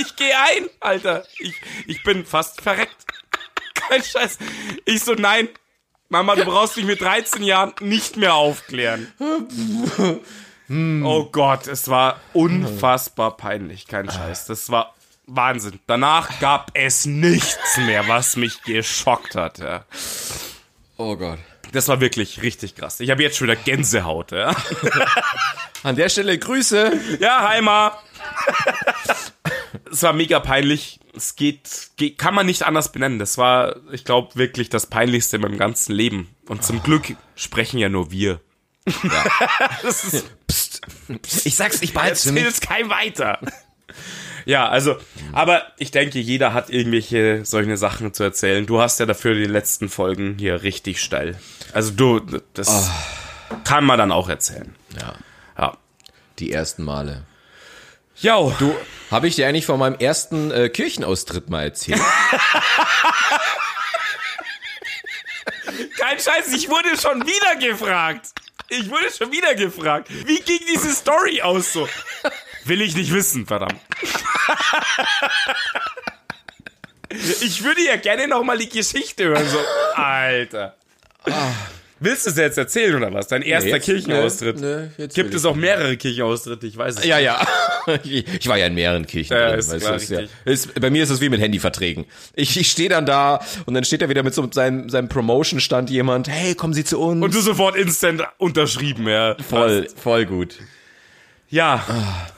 Ich 0.00 0.14
gehe 0.16 0.38
ein, 0.38 0.70
Alter. 0.80 1.26
Ich, 1.38 1.54
ich 1.86 2.02
bin 2.04 2.24
fast 2.24 2.60
verreckt. 2.60 3.04
Kein 3.74 4.02
Scheiß. 4.04 4.38
Ich 4.84 5.02
so, 5.02 5.14
nein. 5.14 5.48
Mama, 6.12 6.34
du 6.36 6.44
brauchst 6.44 6.76
mich 6.76 6.84
mit 6.84 7.00
13 7.00 7.42
Jahren 7.42 7.72
nicht 7.80 8.18
mehr 8.18 8.34
aufklären. 8.34 9.10
Oh 10.68 11.24
Gott, 11.32 11.66
es 11.66 11.88
war 11.88 12.20
unfassbar 12.34 13.36
peinlich. 13.38 13.86
Kein 13.86 14.10
Scheiß. 14.10 14.44
Das 14.44 14.70
war 14.70 14.94
Wahnsinn. 15.26 15.80
Danach 15.86 16.38
gab 16.38 16.70
es 16.74 17.06
nichts 17.06 17.78
mehr, 17.78 18.06
was 18.08 18.36
mich 18.36 18.62
geschockt 18.62 19.34
hat. 19.36 19.58
Ja. 19.58 19.86
Oh 20.98 21.16
Gott. 21.16 21.38
Das 21.72 21.88
war 21.88 22.00
wirklich 22.02 22.42
richtig 22.42 22.74
krass. 22.74 23.00
Ich 23.00 23.08
habe 23.10 23.22
jetzt 23.22 23.38
schon 23.38 23.48
wieder 23.48 23.56
Gänsehaut. 23.56 24.32
Ja, 24.32 24.54
An 25.82 25.96
der 25.96 26.10
Stelle 26.10 26.36
Grüße. 26.38 26.92
ja 27.20 27.48
Heimer. 27.48 27.98
Es 29.92 30.02
war 30.02 30.12
mega 30.12 30.40
peinlich. 30.40 31.00
Es 31.14 31.36
geht, 31.36 31.90
geht, 31.96 32.18
kann 32.18 32.34
man 32.34 32.46
nicht 32.46 32.62
anders 32.62 32.90
benennen. 32.90 33.18
Das 33.18 33.36
war, 33.36 33.76
ich 33.92 34.04
glaube, 34.04 34.34
wirklich 34.34 34.70
das 34.70 34.86
Peinlichste 34.86 35.36
in 35.36 35.42
meinem 35.42 35.58
ganzen 35.58 35.92
Leben. 35.92 36.34
Und 36.48 36.64
zum 36.64 36.82
Glück 36.82 37.14
sprechen 37.34 37.78
ja 37.78 37.88
nur 37.88 38.10
wir. 38.10 38.40
das 39.82 40.04
ist, 40.04 40.26
Ich 41.44 41.54
sag's, 41.54 41.82
ich 41.82 41.92
behalte 41.92 42.14
es 42.14 42.60
kein 42.60 42.88
weiter. 42.88 43.38
Ja, 44.44 44.68
also, 44.68 44.96
aber 45.32 45.62
ich 45.78 45.92
denke, 45.92 46.18
jeder 46.18 46.52
hat 46.52 46.70
irgendwelche 46.70 47.44
solche 47.44 47.76
Sachen 47.76 48.12
zu 48.12 48.24
erzählen. 48.24 48.66
Du 48.66 48.80
hast 48.80 48.98
ja 48.98 49.06
dafür 49.06 49.34
die 49.34 49.44
letzten 49.44 49.88
Folgen 49.88 50.36
hier 50.38 50.62
richtig 50.62 51.00
steil. 51.00 51.38
Also 51.72 51.92
du, 51.92 52.20
das 52.54 52.90
kann 53.64 53.84
man 53.84 53.98
dann 53.98 54.10
auch 54.10 54.28
erzählen. 54.28 54.74
Ja. 54.98 55.14
Ja. 55.56 55.78
Die 56.38 56.50
ersten 56.50 56.82
Male. 56.82 57.24
Ja, 58.22 58.38
Du, 58.58 58.74
habe 59.10 59.26
ich 59.26 59.34
dir 59.34 59.48
eigentlich 59.48 59.66
von 59.66 59.80
meinem 59.80 59.98
ersten 59.98 60.52
äh, 60.52 60.68
Kirchenaustritt 60.68 61.50
mal 61.50 61.64
erzählt? 61.64 62.00
kein 65.98 66.20
Scheiß, 66.20 66.52
ich 66.54 66.68
wurde 66.68 66.96
schon 66.96 67.26
wieder 67.26 67.56
gefragt. 67.56 68.28
Ich 68.68 68.88
wurde 68.88 69.10
schon 69.10 69.32
wieder 69.32 69.56
gefragt. 69.56 70.06
Wie 70.08 70.38
ging 70.38 70.60
diese 70.68 70.94
Story 70.94 71.42
aus 71.42 71.72
so? 71.72 71.88
Will 72.64 72.80
ich 72.80 72.94
nicht 72.94 73.12
wissen, 73.12 73.44
verdammt. 73.44 73.80
Ich 77.40 77.64
würde 77.64 77.82
ja 77.82 77.96
gerne 77.96 78.28
noch 78.28 78.44
mal 78.44 78.56
die 78.56 78.68
Geschichte 78.68 79.24
hören, 79.24 79.48
so. 79.48 79.58
Alter. 79.96 80.76
Willst 82.02 82.26
du 82.26 82.30
es 82.30 82.36
jetzt 82.36 82.58
erzählen 82.58 82.96
oder 82.96 83.12
was? 83.12 83.28
Dein 83.28 83.42
erster 83.42 83.70
jetzt- 83.70 83.84
Kirchenaustritt? 83.84 84.56
jetzt 84.56 84.98
will 84.98 85.08
Gibt 85.24 85.34
es 85.34 85.44
auch 85.44 85.54
mehrere 85.54 85.96
Kirchenaustritte? 85.96 86.66
Ich 86.66 86.76
weiß 86.76 86.98
es 86.98 87.04
ja, 87.04 87.18
ja. 87.18 87.40
Ich 88.04 88.48
war 88.48 88.58
ja 88.58 88.66
in 88.66 88.74
mehreren 88.74 89.06
Kirchen 89.06 89.36
Ja, 89.36 89.50
drin. 89.50 89.58
ist 89.58 89.70
weißt 89.72 89.84
klar, 89.84 89.96
ist 89.96 90.10
ja, 90.10 90.20
ist, 90.44 90.80
bei 90.80 90.90
mir 90.90 91.02
ist 91.02 91.10
es 91.10 91.20
wie 91.20 91.28
mit 91.28 91.40
Handyverträgen. 91.40 92.04
Ich, 92.34 92.56
ich 92.58 92.70
stehe 92.70 92.88
dann 92.88 93.06
da 93.06 93.40
und 93.66 93.74
dann 93.74 93.84
steht 93.84 94.02
da 94.02 94.08
wieder 94.08 94.22
mit 94.22 94.34
so 94.34 94.48
seinem, 94.52 94.88
seinem 94.88 95.08
Promotion-Stand 95.08 95.90
jemand, 95.90 96.28
hey, 96.28 96.54
kommen 96.54 96.74
Sie 96.74 96.84
zu 96.84 97.00
uns. 97.00 97.22
Und 97.22 97.34
du 97.34 97.40
sofort 97.40 97.76
instant 97.76 98.22
unterschrieben, 98.38 99.08
ja. 99.08 99.36
voll, 99.48 99.88
voll 99.96 100.26
gut. 100.26 100.58
Ja, 101.52 101.84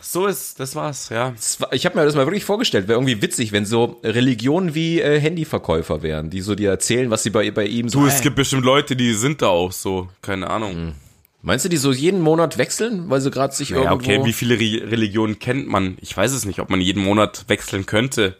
so 0.00 0.26
ist, 0.26 0.58
das 0.58 0.74
war's, 0.74 1.08
ja. 1.08 1.34
Ich 1.70 1.86
habe 1.86 1.96
mir 1.96 2.04
das 2.04 2.16
mal 2.16 2.26
wirklich 2.26 2.44
vorgestellt, 2.44 2.88
wäre 2.88 2.98
irgendwie 2.98 3.22
witzig, 3.22 3.52
wenn 3.52 3.64
so 3.64 4.00
Religionen 4.02 4.74
wie 4.74 5.00
äh, 5.00 5.20
Handyverkäufer 5.20 6.02
wären, 6.02 6.30
die 6.30 6.40
so 6.40 6.56
dir 6.56 6.70
erzählen, 6.70 7.10
was 7.10 7.22
sie 7.22 7.30
bei, 7.30 7.48
bei 7.52 7.64
ihm 7.64 7.88
so. 7.88 8.00
Du, 8.00 8.06
es 8.06 8.22
gibt 8.22 8.34
bestimmt 8.34 8.64
Leute, 8.64 8.96
die 8.96 9.14
sind 9.14 9.40
da 9.40 9.46
auch 9.46 9.70
so, 9.70 10.08
keine 10.20 10.50
Ahnung. 10.50 10.96
Meinst 11.42 11.64
du, 11.64 11.68
die 11.68 11.76
so 11.76 11.92
jeden 11.92 12.22
Monat 12.22 12.58
wechseln, 12.58 13.08
weil 13.08 13.20
sie 13.20 13.30
gerade 13.30 13.54
sich 13.54 13.68
Ja, 13.68 13.76
irgendwo... 13.76 13.94
okay, 13.94 14.24
wie 14.24 14.32
viele 14.32 14.58
Re 14.58 14.90
Religionen 14.90 15.38
kennt 15.38 15.68
man? 15.68 15.96
Ich 16.00 16.16
weiß 16.16 16.32
es 16.32 16.44
nicht, 16.44 16.58
ob 16.58 16.68
man 16.68 16.80
jeden 16.80 17.02
Monat 17.02 17.44
wechseln 17.46 17.86
könnte. 17.86 18.36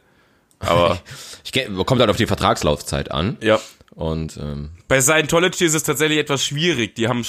Aber 0.58 0.98
Ich 1.44 1.52
kenn, 1.52 1.76
kommt 1.86 2.00
halt 2.00 2.10
auf 2.10 2.16
die 2.16 2.26
Vertragslaufzeit 2.26 3.12
an. 3.12 3.36
ja. 3.40 3.60
Und 3.94 4.36
ähm, 4.38 4.70
Bei 4.88 5.00
Scientology 5.00 5.64
ist 5.64 5.74
es 5.74 5.84
tatsächlich 5.84 6.18
etwas 6.18 6.44
schwierig. 6.44 6.94
Die 6.96 7.08
haben 7.08 7.24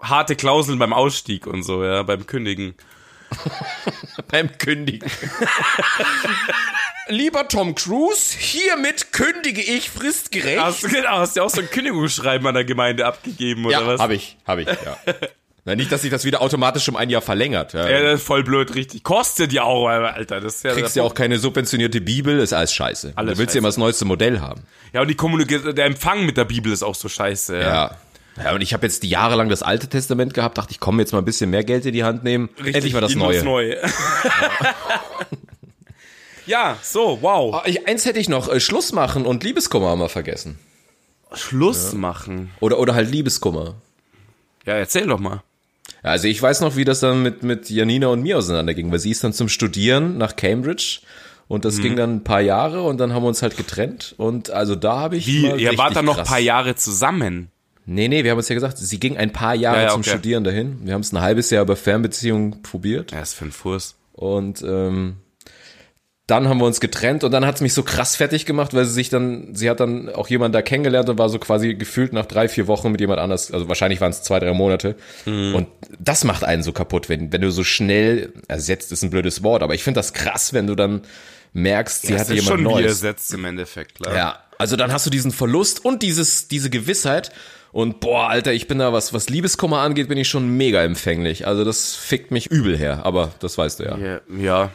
harte 0.00 0.34
Klauseln 0.34 0.78
beim 0.78 0.92
Ausstieg 0.92 1.46
und 1.46 1.62
so, 1.62 1.84
ja, 1.84 2.02
beim 2.02 2.26
Kündigen. 2.26 2.74
beim 4.28 4.56
Kündigen. 4.58 5.08
Lieber 7.08 7.48
Tom 7.48 7.74
Cruise, 7.74 8.36
hiermit 8.36 9.12
kündige 9.12 9.62
ich 9.62 9.90
fristgerecht. 9.90 10.60
Hast 10.60 10.82
du, 10.82 10.88
genau, 10.88 11.18
hast 11.18 11.36
du 11.36 11.42
auch 11.42 11.50
so 11.50 11.60
ein 11.60 11.70
Kündigungsschreiben 11.70 12.46
an 12.46 12.54
der 12.54 12.64
Gemeinde 12.64 13.06
abgegeben, 13.06 13.64
oder 13.64 13.80
ja, 13.80 13.86
was? 13.86 14.00
habe 14.00 14.14
ich, 14.14 14.36
habe 14.46 14.62
ich, 14.62 14.68
ja. 14.68 14.98
Na, 15.68 15.76
nicht, 15.76 15.92
dass 15.92 16.00
sich 16.00 16.10
das 16.10 16.24
wieder 16.24 16.40
automatisch 16.40 16.88
um 16.88 16.96
ein 16.96 17.10
Jahr 17.10 17.20
verlängert. 17.20 17.74
Ja. 17.74 17.86
Ja, 17.86 18.02
das 18.02 18.20
ist 18.20 18.26
voll 18.26 18.42
blöd, 18.42 18.74
richtig. 18.74 19.02
Kostet 19.02 19.52
ja 19.52 19.64
auch, 19.64 19.86
Alter. 19.86 20.40
Das 20.40 20.56
ist 20.56 20.64
ja, 20.64 20.72
kriegst 20.72 20.96
ja 20.96 21.02
auch 21.02 21.12
keine 21.12 21.38
subventionierte 21.38 22.00
Bibel, 22.00 22.38
ist 22.38 22.54
alles 22.54 22.72
scheiße. 22.72 23.12
Alles 23.16 23.34
du 23.34 23.38
willst 23.38 23.54
ja 23.54 23.58
scheiße. 23.58 23.58
immer 23.58 23.68
das 23.68 23.76
neueste 23.76 24.06
Modell 24.06 24.40
haben. 24.40 24.62
Ja, 24.94 25.02
und 25.02 25.08
die 25.08 25.14
Kommunikation, 25.14 25.74
der 25.74 25.84
Empfang 25.84 26.24
mit 26.24 26.38
der 26.38 26.46
Bibel 26.46 26.72
ist 26.72 26.82
auch 26.82 26.94
so 26.94 27.10
scheiße. 27.10 27.56
Ja. 27.56 27.60
Ja. 27.60 27.96
Ja, 28.42 28.54
und 28.54 28.62
ich 28.62 28.72
habe 28.72 28.86
jetzt 28.86 29.02
die 29.02 29.10
jahrelang 29.10 29.50
das 29.50 29.62
Alte 29.62 29.88
Testament 29.88 30.32
gehabt, 30.32 30.56
dachte 30.56 30.70
ich, 30.70 30.80
komm 30.80 31.00
jetzt 31.00 31.12
mal 31.12 31.18
ein 31.18 31.26
bisschen 31.26 31.50
mehr 31.50 31.64
Geld 31.64 31.84
in 31.84 31.92
die 31.92 32.04
Hand 32.04 32.24
nehmen. 32.24 32.48
Richtig, 32.56 32.76
Endlich 32.76 32.94
war 32.94 33.02
das 33.02 33.14
Neue. 33.14 33.44
Neue. 33.44 33.76
ja, 36.46 36.78
so, 36.80 37.18
wow. 37.20 37.56
Ah, 37.56 37.62
ich, 37.66 37.86
eins 37.86 38.06
hätte 38.06 38.20
ich 38.20 38.30
noch, 38.30 38.48
äh, 38.48 38.58
Schluss 38.58 38.92
machen 38.92 39.26
und 39.26 39.44
Liebeskummer 39.44 39.88
haben 39.88 40.00
wir 40.00 40.08
vergessen. 40.08 40.58
Schluss 41.34 41.92
machen. 41.92 42.52
Oder, 42.60 42.78
oder 42.78 42.94
halt 42.94 43.10
Liebeskummer. 43.10 43.74
Ja, 44.64 44.74
erzähl 44.74 45.06
doch 45.06 45.18
mal. 45.18 45.42
Also 46.02 46.28
ich 46.28 46.40
weiß 46.40 46.60
noch, 46.60 46.76
wie 46.76 46.84
das 46.84 47.00
dann 47.00 47.22
mit, 47.22 47.42
mit 47.42 47.68
Janina 47.70 48.08
und 48.08 48.22
mir 48.22 48.38
auseinanderging, 48.38 48.90
weil 48.92 48.98
sie 48.98 49.10
ist 49.10 49.24
dann 49.24 49.32
zum 49.32 49.48
Studieren 49.48 50.16
nach 50.18 50.36
Cambridge 50.36 51.00
und 51.48 51.58
Mhm. 51.58 51.62
das 51.62 51.80
ging 51.80 51.96
dann 51.96 52.16
ein 52.16 52.24
paar 52.24 52.40
Jahre 52.40 52.82
und 52.82 52.98
dann 52.98 53.12
haben 53.14 53.22
wir 53.22 53.28
uns 53.28 53.42
halt 53.42 53.56
getrennt 53.56 54.14
und 54.18 54.50
also 54.50 54.74
da 54.76 54.98
habe 55.00 55.16
ich 55.16 55.26
Wie, 55.26 55.46
ihr 55.50 55.76
wart 55.78 55.96
dann 55.96 56.04
noch 56.04 56.18
ein 56.18 56.24
paar 56.24 56.38
Jahre 56.38 56.74
zusammen. 56.76 57.50
Nee, 57.86 58.08
nee, 58.08 58.22
wir 58.22 58.32
haben 58.32 58.38
uns 58.38 58.48
ja 58.50 58.54
gesagt, 58.54 58.76
sie 58.76 59.00
ging 59.00 59.16
ein 59.16 59.32
paar 59.32 59.54
Jahre 59.54 59.78
Ja, 59.78 59.82
ja, 59.84 59.88
zum 59.90 60.00
okay. 60.02 60.10
Studieren 60.10 60.44
dahin. 60.44 60.80
Wir 60.84 60.92
haben 60.92 61.00
es 61.00 61.10
ein 61.12 61.20
halbes 61.22 61.48
Jahr 61.48 61.62
über 61.62 61.74
Fernbeziehung 61.74 62.60
probiert 62.62 63.12
Ja, 63.12 63.20
ist 63.20 63.32
für 63.34 63.46
ein 63.46 63.52
Fuß. 63.52 63.94
und 64.12 64.62
ähm, 64.62 65.16
dann 66.28 66.46
haben 66.46 66.58
wir 66.58 66.66
uns 66.66 66.78
getrennt 66.78 67.24
und 67.24 67.32
dann 67.32 67.46
hat 67.46 67.54
es 67.56 67.62
mich 67.62 67.72
so 67.72 67.82
krass 67.82 68.14
fertig 68.14 68.44
gemacht, 68.44 68.74
weil 68.74 68.84
sie 68.84 68.92
sich 68.92 69.08
dann, 69.08 69.54
sie 69.54 69.68
hat 69.70 69.80
dann 69.80 70.10
auch 70.10 70.28
jemanden 70.28 70.52
da 70.52 70.60
kennengelernt 70.60 71.08
und 71.08 71.18
war 71.18 71.30
so 71.30 71.38
quasi 71.38 71.74
gefühlt 71.74 72.12
nach 72.12 72.26
drei, 72.26 72.48
vier 72.48 72.66
Wochen 72.66 72.92
mit 72.92 73.00
jemand 73.00 73.18
anders, 73.18 73.50
also 73.50 73.66
wahrscheinlich 73.66 74.02
waren 74.02 74.10
es 74.10 74.22
zwei, 74.22 74.38
drei 74.38 74.52
Monate. 74.52 74.94
Mhm. 75.24 75.54
Und 75.54 75.68
das 75.98 76.24
macht 76.24 76.44
einen 76.44 76.62
so 76.62 76.72
kaputt, 76.72 77.08
wenn, 77.08 77.32
wenn 77.32 77.40
du 77.40 77.50
so 77.50 77.64
schnell, 77.64 78.34
ersetzt 78.46 78.92
ist 78.92 79.02
ein 79.02 79.08
blödes 79.08 79.42
Wort, 79.42 79.62
aber 79.62 79.74
ich 79.74 79.82
finde 79.82 79.98
das 79.98 80.12
krass, 80.12 80.52
wenn 80.52 80.66
du 80.66 80.74
dann 80.74 81.00
merkst, 81.54 82.02
sie 82.02 82.12
Das 82.12 82.20
hatte 82.22 82.34
jemand 82.34 82.48
schon 82.48 82.60
wie 82.60 82.64
Neues. 82.64 82.86
ersetzt 82.86 83.32
im 83.32 83.46
Endeffekt, 83.46 83.94
klar. 83.94 84.14
Ja, 84.14 84.38
also 84.58 84.76
dann 84.76 84.92
hast 84.92 85.06
du 85.06 85.10
diesen 85.10 85.32
Verlust 85.32 85.82
und 85.82 86.02
dieses, 86.02 86.46
diese 86.46 86.68
Gewissheit. 86.68 87.32
Und 87.72 88.00
boah, 88.00 88.28
Alter, 88.28 88.52
ich 88.52 88.68
bin 88.68 88.80
da, 88.80 88.92
was, 88.92 89.14
was 89.14 89.30
Liebeskummer 89.30 89.78
angeht, 89.78 90.08
bin 90.08 90.18
ich 90.18 90.28
schon 90.28 90.58
mega 90.58 90.82
empfänglich. 90.82 91.46
Also 91.46 91.64
das 91.64 91.94
fickt 91.94 92.30
mich 92.30 92.50
übel 92.50 92.76
her, 92.76 93.06
aber 93.06 93.32
das 93.40 93.56
weißt 93.56 93.80
du 93.80 93.84
ja. 93.84 93.96
Ja, 93.96 94.20
ja, 94.38 94.70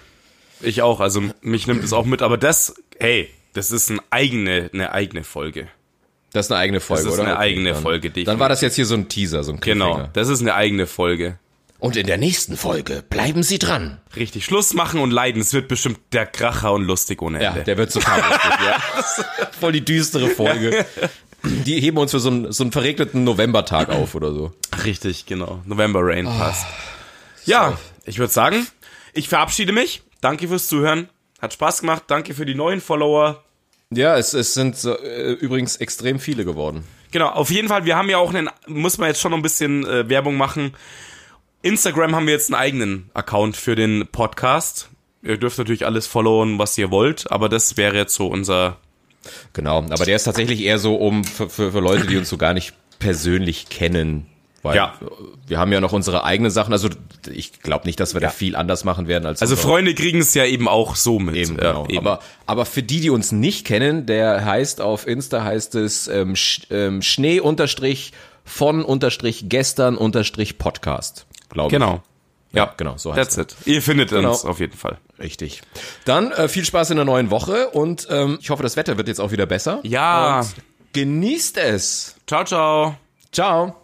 ich 0.62 0.82
auch. 0.82 0.99
Also 0.99 1.22
mich 1.41 1.68
nimmt 1.68 1.84
es 1.84 1.93
auch 1.93 2.06
mit. 2.06 2.22
Aber 2.22 2.38
das, 2.38 2.76
hey, 2.99 3.30
das 3.54 3.72
ist 3.72 3.91
eine 3.91 3.99
eigene, 4.10 4.70
eine 4.74 4.91
eigene 4.91 5.24
Folge. 5.24 5.68
Das 6.32 6.47
ist 6.47 6.51
eine 6.51 6.62
eigene 6.62 6.80
Folge, 6.80 7.04
Das 7.04 7.14
ist 7.14 7.20
oder? 7.20 7.30
eine 7.30 7.38
eigene 7.39 7.74
dann, 7.74 7.82
Folge, 7.84 8.10
definitiv. 8.10 8.26
Dann 8.26 8.39
war 8.39 8.49
das 8.49 8.62
jetzt 8.62 8.76
hier 8.76 8.86
so 8.88 8.95
ein 8.95 9.08
Teaser, 9.08 9.43
so 9.43 9.51
ein 9.51 9.60
Genau, 9.60 9.86
Cliffhanger. 9.93 10.10
das 10.14 10.30
ist 10.30 10.41
eine 10.41 10.56
eigene 10.56 10.88
Folge. 10.88 11.38
Und 11.78 11.95
in 11.97 12.08
der 12.08 12.18
nächsten 12.18 12.56
Folge 12.56 13.04
bleiben 13.10 13.43
Sie 13.43 13.60
dran. 13.60 13.99
Richtig, 14.16 14.45
Schluss 14.45 14.74
machen 14.74 14.99
und 15.01 15.12
leiden. 15.12 15.41
Es 15.41 15.54
wird 15.54 15.68
bestimmt 15.68 15.99
der 16.14 16.26
Kracher 16.26 16.72
und 16.72 16.84
lustig 16.86 17.22
ohne 17.22 17.43
Ja, 17.43 17.49
Ende. 17.51 17.64
der 17.66 17.78
wird 17.78 17.91
so 17.91 17.99
lustig, 17.99 18.16
ja. 18.66 18.80
Voll 19.60 19.74
die 19.74 19.84
düstere 19.84 20.30
Folge. 20.30 20.86
Die 21.43 21.82
heben 21.82 21.97
uns 21.97 22.12
für 22.12 22.20
so 22.22 22.30
einen, 22.30 22.51
so 22.54 22.64
einen 22.64 22.72
verregneten 22.72 23.26
Novembertag 23.26 23.89
auf 23.89 24.16
oder 24.16 24.32
so. 24.34 24.54
Richtig, 24.86 25.26
genau. 25.26 25.62
November 25.66 25.99
Rain 26.01 26.26
Ah, 26.26 26.38
passt. 26.38 26.66
Ja, 27.45 27.78
ich 28.06 28.18
würde 28.18 28.32
sagen, 28.32 28.66
ich 29.14 29.28
verabschiede 29.28 29.74
mich. 29.74 30.04
Danke 30.24 30.47
fürs 30.47 30.67
Zuhören. 30.67 31.09
Hat 31.41 31.51
Spaß 31.51 31.82
gemacht. 31.82 32.03
Danke 32.07 32.34
für 32.34 32.45
die 32.45 32.55
neuen 32.55 32.80
Follower. 32.80 33.43
Ja, 33.91 34.17
es, 34.17 34.34
es 34.34 34.53
sind 34.53 34.82
äh, 34.86 35.34
übrigens 35.34 35.76
extrem 35.76 36.17
viele 36.17 36.45
geworden. 36.45 36.86
Genau, 37.11 37.28
auf 37.28 37.51
jeden 37.51 37.67
Fall, 37.67 37.84
wir 37.84 37.97
haben 37.97 38.09
ja 38.09 38.17
auch 38.17 38.34
einen, 38.34 38.49
muss 38.65 38.97
man 38.97 39.09
jetzt 39.09 39.19
schon 39.19 39.32
noch 39.32 39.38
ein 39.38 39.43
bisschen 39.43 39.86
äh, 39.86 40.07
Werbung 40.07 40.38
machen. 40.38 40.76
Instagram 41.61 42.15
haben 42.15 42.26
wir 42.26 42.34
jetzt 42.34 42.49
einen 42.49 42.59
eigenen 42.59 43.09
Account 43.13 43.57
für 43.57 43.76
den 43.76 44.07
Podcast. 44.13 44.89
Ihr 45.21 45.38
dürft 45.38 45.57
natürlich 45.57 45.86
alles 45.86 46.07
followen, 46.07 46.57
was 46.57 46.78
ihr 46.78 46.89
wollt, 46.89 47.30
aber 47.30 47.49
das 47.49 47.76
wäre 47.76 47.97
jetzt 47.97 48.15
so 48.15 48.28
unser. 48.28 48.78
Genau, 49.51 49.80
aber 49.80 50.05
der 50.05 50.15
ist 50.15 50.24
tatsächlich 50.24 50.61
eher 50.61 50.80
so 50.80 50.95
um 50.95 51.26
für, 51.26 51.49
für, 51.49 51.74
für 51.74 51.80
Leute, 51.82 52.07
die 52.07 52.15
uns 52.15 52.30
so 52.30 52.38
gar 52.38 52.53
nicht 52.53 52.74
persönlich 52.99 53.67
kennen. 53.67 54.26
Weil 54.64 54.76
Ja. 54.78 54.93
wir 55.45 55.59
haben 55.59 55.72
ja 55.74 55.82
noch 55.82 55.91
unsere 55.91 56.24
eigenen 56.24 56.49
Sachen. 56.49 56.72
Also 56.74 56.89
ich 57.30 57.61
glaube 57.61 57.86
nicht, 57.86 57.99
dass 57.99 58.14
wir 58.14 58.22
Ja. 58.22 58.30
da 58.30 58.34
viel 58.34 58.55
anders 58.55 58.84
machen 58.86 59.07
werden 59.09 59.26
als 59.26 59.41
Also 59.41 59.55
Freunde 59.57 59.93
kriegen 59.93 60.20
es 60.20 60.34
ja 60.34 60.45
eben 60.45 60.68
auch 60.70 60.95
so 60.95 61.20
mit. 61.20 61.36
Eben, 61.36 61.57
genau. 61.57 61.86
Aber, 61.97 62.20
aber 62.45 62.66
für 62.66 62.82
die, 62.82 63.01
die 63.01 63.09
uns 63.09 63.32
nicht 63.34 63.66
kennen, 63.68 64.05
der 64.05 64.45
heißt 64.45 64.80
auf 64.82 65.05
Insta 65.05 65.43
heißt 65.43 65.76
es 65.76 66.07
ähm, 66.07 66.36
Sch, 66.38 66.61
ähm, 66.72 67.01
Schnee 67.01 67.39
unterstrich 67.41 68.14
von 68.45 68.84
unterstrich 68.86 69.45
gestern 69.49 69.97
unterstrich 69.97 70.57
Podcast, 70.57 71.26
glaube 71.49 71.68
ich. 71.68 71.74
genau. 71.74 72.01
Ja, 72.53 72.74
genau, 72.78 72.97
so 72.97 73.14
heißt 73.16 73.36
That's 73.36 73.38
it. 73.38 73.55
Ihr 73.66 73.82
findet 73.82 74.09
Genau. 74.09 74.30
uns 74.32 74.45
auf 74.45 74.59
jeden 74.59 74.78
Fall. 74.78 74.97
Richtig. 75.20 75.61
Dann 76.05 76.32
äh, 76.32 76.47
viel 76.47 76.64
Spaß 76.64 76.91
in 76.91 76.97
der 76.97 77.05
neuen 77.05 77.32
Woche 77.32 77.70
und 77.70 78.07
ähm, 78.11 78.38
ich 78.39 78.49
hoffe, 78.49 78.61
das 78.64 78.78
Wetter 78.78 78.95
wird 78.97 79.07
jetzt 79.07 79.20
auch 79.20 79.32
wieder 79.32 79.45
besser. 79.47 79.80
Ja. 79.84 80.39
Und 80.41 80.53
genießt 80.93 81.57
es. 81.57 82.16
Ciao, 82.28 82.43
ciao. 82.45 82.95
Ciao. 83.32 83.82